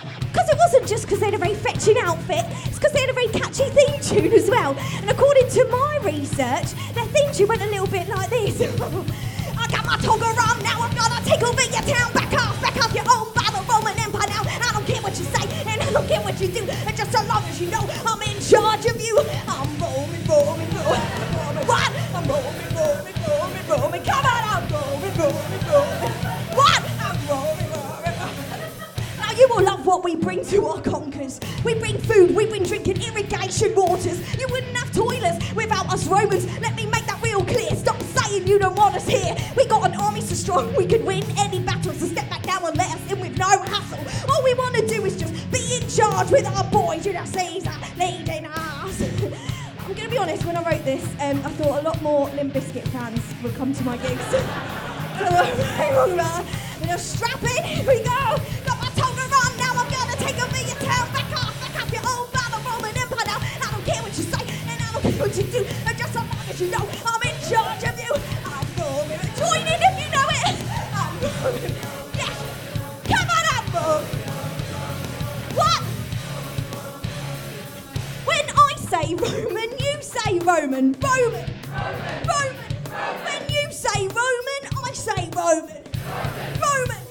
Because 0.02 0.50
it 0.50 0.58
wasn't 0.58 0.88
just 0.88 1.04
because 1.04 1.20
they 1.20 1.26
had 1.26 1.36
a 1.36 1.38
very 1.38 1.56
fetching 1.56 1.98
outfit, 2.00 2.46
it's 2.66 2.80
because 2.80 2.94
they 2.94 3.02
had 3.02 3.10
a 3.10 3.14
very 3.14 3.28
catchy 3.28 3.68
theme 3.76 4.00
tune 4.00 4.32
as 4.32 4.50
well. 4.50 4.78
And 5.02 5.10
according 5.10 5.50
to 5.50 5.66
my 5.66 6.00
research, 6.04 6.72
their 6.94 7.06
theme 7.12 7.32
tune 7.34 7.48
went 7.48 7.62
a 7.62 7.66
little 7.68 7.88
bit 7.88 8.08
like 8.08 8.30
this. 8.30 8.62
I 9.60 9.68
got 9.68 9.86
my 9.86 9.98
toga 9.98 10.26
on, 10.26 10.64
now 10.64 10.80
I'm 10.80 10.96
gonna 10.96 11.20
take 11.26 11.44
over 11.44 11.62
your 11.64 11.84
town. 11.84 12.14
Back 12.14 12.32
off, 12.34 12.62
back 12.62 12.78
off 12.78 12.94
your 12.96 13.04
own 13.12 13.34
by 13.36 13.44
the 13.52 13.60
Roman 13.68 14.00
Empire 14.00 14.30
now. 14.30 14.44
I 14.48 14.72
don't 14.72 14.88
care 14.88 15.02
what 15.02 15.18
you 15.20 15.26
say, 15.26 15.44
and 15.68 15.82
I 15.82 15.92
don't 15.92 16.08
care 16.08 16.22
what 16.22 16.40
you 16.40 16.48
do. 16.48 16.64
And 16.64 16.96
just 16.96 17.12
so 17.12 17.22
long 17.28 17.44
as 17.44 17.60
you 17.60 17.70
know 17.70 17.84
I'm 18.08 18.22
in 18.24 18.40
charge 18.40 18.86
of 18.86 19.02
you, 19.02 19.20
I'm 19.48 19.68
Roman, 19.76 20.24
Roman, 20.24 20.70
Roman, 20.80 21.28
Roman. 21.36 21.68
What? 21.68 21.92
I'm 22.16 22.24
Roman, 22.24 22.70
Roman, 22.72 23.16
Roman, 23.28 23.64
Roman. 23.68 24.04
Come 24.08 24.26
on, 24.26 24.44
I'm 24.48 24.64
Roman, 24.72 25.12
Roman, 25.20 25.62
Roman. 25.68 26.12
What? 26.56 26.84
I'm 27.04 27.28
Roman. 27.28 27.69
You 29.40 29.48
will 29.48 29.64
love 29.64 29.86
what 29.86 30.04
we 30.04 30.18
bring 30.18 30.44
to 30.48 30.66
our 30.66 30.82
conquers. 30.82 31.40
We 31.64 31.74
bring 31.76 31.98
food, 31.98 32.36
we 32.36 32.46
bring 32.48 32.64
drinking 32.64 33.02
irrigation 33.02 33.74
waters. 33.74 34.20
You 34.38 34.46
wouldn't 34.50 34.76
have 34.76 34.92
toilets 34.92 35.54
without 35.54 35.88
us 35.88 36.06
Romans. 36.08 36.46
Let 36.60 36.76
me 36.76 36.86
make 36.88 37.06
that 37.06 37.22
real 37.24 37.46
clear. 37.46 37.74
Stop 37.74 38.02
saying 38.02 38.48
you 38.48 38.60
don't 38.60 38.76
want 38.76 38.96
us 38.96 39.08
here. 39.08 39.34
We 39.56 39.66
got 39.68 39.90
an 39.90 39.98
army 39.98 40.20
so 40.20 40.36
strong 40.36 40.76
we 40.76 40.86
could 40.86 41.06
win 41.06 41.24
any 41.38 41.62
battle. 41.62 41.94
So 41.94 42.08
step 42.08 42.30
back 42.30 42.46
now 42.46 42.68
and 42.68 42.76
let 42.76 42.94
us 42.94 43.12
in 43.14 43.22
with 43.22 43.38
no 43.38 43.48
hassle. 43.48 44.30
All 44.30 44.44
we 44.44 44.54
want 44.56 44.76
to 44.76 44.86
do 44.86 45.06
is 45.06 45.16
just 45.16 45.34
be 45.52 45.78
in 45.78 45.88
charge 45.88 46.32
with 46.32 46.46
our 46.46 46.70
boys. 46.70 47.06
You 47.06 47.14
know, 47.14 47.24
Caesar 47.24 47.72
leading 47.98 48.46
us. 48.46 49.02
I'm 49.80 49.94
gonna 49.94 50.10
be 50.10 50.18
honest. 50.18 50.44
When 50.44 50.58
I 50.58 50.70
wrote 50.70 50.84
this, 50.84 51.06
um, 51.22 51.38
I 51.46 51.50
thought 51.52 51.80
a 51.80 51.84
lot 51.84 52.02
more 52.02 52.30
Limp 52.32 52.54
Bizkit 52.54 52.86
fans 52.90 53.22
would 53.42 53.56
come 53.56 53.74
to 53.74 53.84
my 53.86 53.96
gigs. 53.96 54.36
So 55.20 55.26
very 55.26 55.96
wrong 55.98 56.14
about. 56.14 56.46
We're 56.80 56.88
just 56.88 57.18
strap 57.18 57.44
in, 57.44 57.64
here 57.64 57.86
we 57.86 57.98
go. 58.04 58.38
Got 58.66 58.80
my 58.80 58.89
care 63.90 64.02
what 64.04 64.18
you 64.18 64.24
say, 64.24 64.44
and 64.70 64.82
I 64.82 64.92
don't 64.94 65.02
care 65.02 65.20
what 65.20 65.38
you 65.38 65.44
do. 65.44 65.66
And 65.88 65.98
just 65.98 66.14
so 66.14 66.20
long 66.20 66.46
as 66.50 66.62
you 66.62 66.68
know, 66.70 66.86
I'm 67.06 67.22
in 67.26 67.36
charge 67.50 67.84
of 67.90 67.96
you. 67.98 68.14
I'm 68.46 68.68
Roman. 68.78 69.20
Join 69.36 69.62
in 69.66 69.80
if 69.82 69.96
you 70.02 70.10
know 70.14 70.28
it. 70.30 70.56
I'm 70.94 71.14
Roman. 71.26 71.74
Yes. 72.22 72.38
Come 73.10 73.30
on 73.38 73.44
Roman. 73.74 74.18
What? 75.58 75.82
When 78.30 78.46
I 78.56 78.72
say 78.78 79.16
Roman, 79.16 79.70
you 79.80 79.94
say 80.02 80.32
Roman. 80.40 80.86
Roman. 81.02 81.48
Roman. 82.30 82.56
When 83.26 83.42
you 83.50 83.66
say 83.72 84.08
Roman, 84.08 84.62
I 84.86 84.92
say 84.94 85.30
Roman. 85.34 85.82
Roman. 86.62 87.02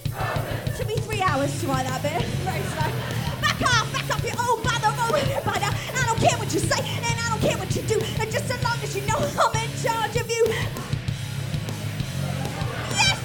Took 0.77 0.87
me 0.89 0.97
three 0.97 1.23
hours 1.23 1.61
to 1.61 1.67
write 1.67 1.87
that 1.87 2.03
bit. 2.03 2.23
Very 2.47 2.63
slow. 2.63 2.91
Back 3.41 3.63
off, 3.63 3.93
back 3.93 4.11
up 4.11 4.23
your 4.23 4.39
own 4.39 4.63
by 4.63 4.79
the 4.79 4.91
Roman 4.95 5.31
Empire. 5.31 5.78
What 6.49 6.55
you 6.55 6.61
say, 6.61 6.81
and 6.81 7.05
I 7.05 7.29
don't 7.29 7.41
care 7.43 7.59
what 7.59 7.77
you 7.77 7.83
do. 7.83 8.01
And 8.19 8.33
just 8.33 8.49
so 8.49 8.55
long 8.65 8.79
as 8.83 8.97
you 8.97 9.03
know 9.03 9.19
I'm 9.19 9.55
in 9.63 9.69
charge 9.83 10.17
of 10.17 10.31
you. 10.31 10.47
Yes! 12.97 13.21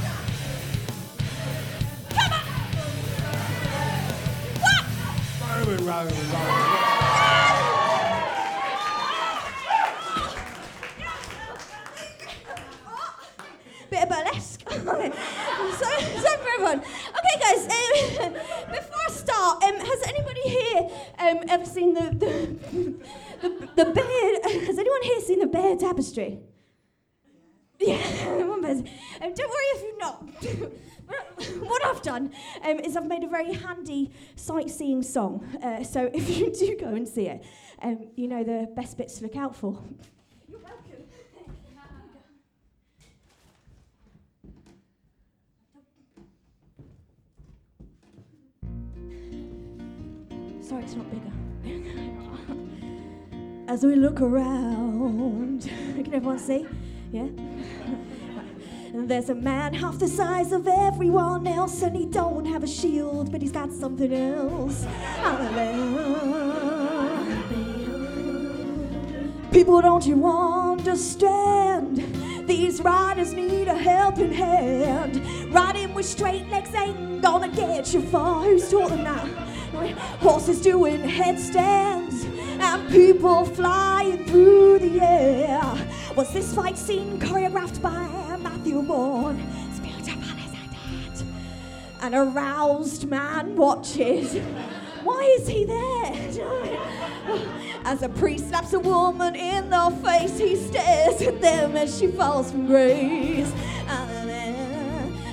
Come 2.09 2.33
on! 2.33 2.43
What? 4.59 4.83
Bit 13.89 14.03
of 14.03 14.09
burlesque. 14.09 14.69
so, 14.69 14.75
so 16.19 16.29
for 16.39 16.49
everyone. 16.55 16.79
Um, 16.79 17.23
before 18.73 18.97
I 19.07 19.11
start, 19.11 19.63
um, 19.63 19.75
has 19.75 20.01
anybody 20.07 20.41
here 20.41 20.89
um, 21.19 21.39
ever 21.49 21.65
seen 21.65 21.93
the 21.93 22.01
the, 22.23 22.33
the 23.41 23.49
the 23.75 23.85
Bayeux? 23.85 24.65
Has 24.65 24.77
anyone 24.77 25.03
here 25.03 25.21
seen 25.21 25.39
the 25.39 25.47
Bayeux 25.47 25.77
Tapestry? 25.77 26.39
Yeah, 27.79 27.97
one 28.45 28.61
person. 28.61 28.87
Um, 29.21 29.33
don't 29.33 29.49
worry 29.55 29.69
if 29.75 29.83
you've 29.83 29.99
not. 29.99 30.17
what 31.67 31.85
I've 31.85 32.01
done 32.01 32.31
um, 32.63 32.79
is 32.79 32.95
I've 32.95 33.05
made 33.05 33.23
a 33.23 33.27
very 33.27 33.53
handy 33.53 34.11
sightseeing 34.35 35.03
song. 35.03 35.45
Uh, 35.61 35.83
so 35.83 36.09
if 36.13 36.29
you 36.37 36.51
do 36.51 36.77
go 36.79 36.87
and 36.87 37.07
see 37.07 37.27
it, 37.27 37.43
um, 37.81 38.07
you 38.15 38.27
know 38.27 38.43
the 38.43 38.69
best 38.75 38.97
bits 38.97 39.17
to 39.17 39.23
look 39.23 39.35
out 39.35 39.55
for. 39.55 39.81
Sorry, 50.73 50.85
it's 50.85 50.95
not 50.95 51.05
bigger. 51.11 51.31
As 53.71 53.83
we 53.83 53.95
look 53.95 54.21
around, 54.21 55.61
can 55.93 56.11
everyone 56.15 56.39
see? 56.39 56.65
Yeah? 57.11 57.27
There's 58.95 59.29
a 59.29 59.35
man 59.35 59.75
half 59.75 59.99
the 59.99 60.07
size 60.07 60.51
of 60.51 60.67
everyone 60.67 61.45
else, 61.45 61.83
and 61.83 61.95
he 61.95 62.07
don't 62.07 62.45
have 62.45 62.63
a 62.63 62.67
shield, 62.67 63.31
but 63.31 63.39
he's 63.43 63.51
got 63.51 63.71
something 63.71 64.11
else. 64.11 64.87
People, 69.51 69.79
don't 69.79 70.07
you 70.07 70.25
understand? 70.25 71.97
These 72.47 72.81
riders 72.81 73.33
need 73.33 73.67
a 73.67 73.77
helping 73.77 74.33
hand. 74.33 75.21
Riding 75.53 75.93
with 75.93 76.07
straight 76.07 76.49
legs 76.49 76.73
ain't 76.73 77.21
gonna 77.21 77.49
get 77.49 77.93
you 77.93 78.01
far. 78.01 78.43
Who's 78.43 78.71
taught 78.71 78.89
them 78.89 79.03
that? 79.03 79.52
Horses 80.19 80.61
doing 80.61 81.01
headstands 81.01 82.25
and 82.25 82.89
people 82.89 83.45
flying 83.45 84.25
through 84.25 84.79
the 84.79 85.01
air. 85.01 85.61
Was 86.15 86.31
this 86.33 86.53
fight 86.53 86.77
scene 86.77 87.19
choreographed 87.19 87.81
by 87.81 88.07
Matthew 88.41 88.81
Bourne? 88.81 89.37
Beautiful, 89.81 90.37
isn't? 90.45 91.25
An 92.01 92.13
aroused 92.15 93.09
man 93.09 93.55
watches. 93.55 94.35
Why 95.03 95.35
is 95.39 95.47
he 95.47 95.65
there? 95.65 96.13
As 97.83 98.01
a 98.01 98.09
priest 98.09 98.49
slaps 98.49 98.71
a 98.73 98.79
woman 98.79 99.35
in 99.35 99.69
the 99.69 99.91
face, 100.03 100.37
he 100.39 100.55
stares 100.55 101.21
at 101.21 101.41
them 101.41 101.75
as 101.75 101.99
she 101.99 102.07
falls 102.07 102.51
from 102.51 102.67
grace. 102.67 103.51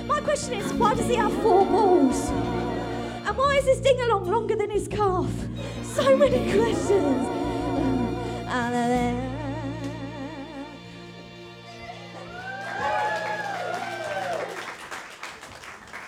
My 0.05 0.19
question 0.19 0.55
is, 0.55 0.73
why 0.73 0.93
does 0.95 1.07
he 1.07 1.15
have 1.15 1.33
four 1.41 1.65
balls? 1.65 2.29
And 3.31 3.37
why 3.37 3.55
is 3.55 3.63
this 3.63 3.79
ding 3.79 3.97
along 4.01 4.29
longer 4.29 4.57
than 4.57 4.69
his 4.69 4.89
calf? 4.89 5.31
So 5.83 6.17
many 6.17 6.51
questions. 6.51 7.25
Uh, 8.45 8.51
uh, 8.51 8.51
uh, 8.51 9.30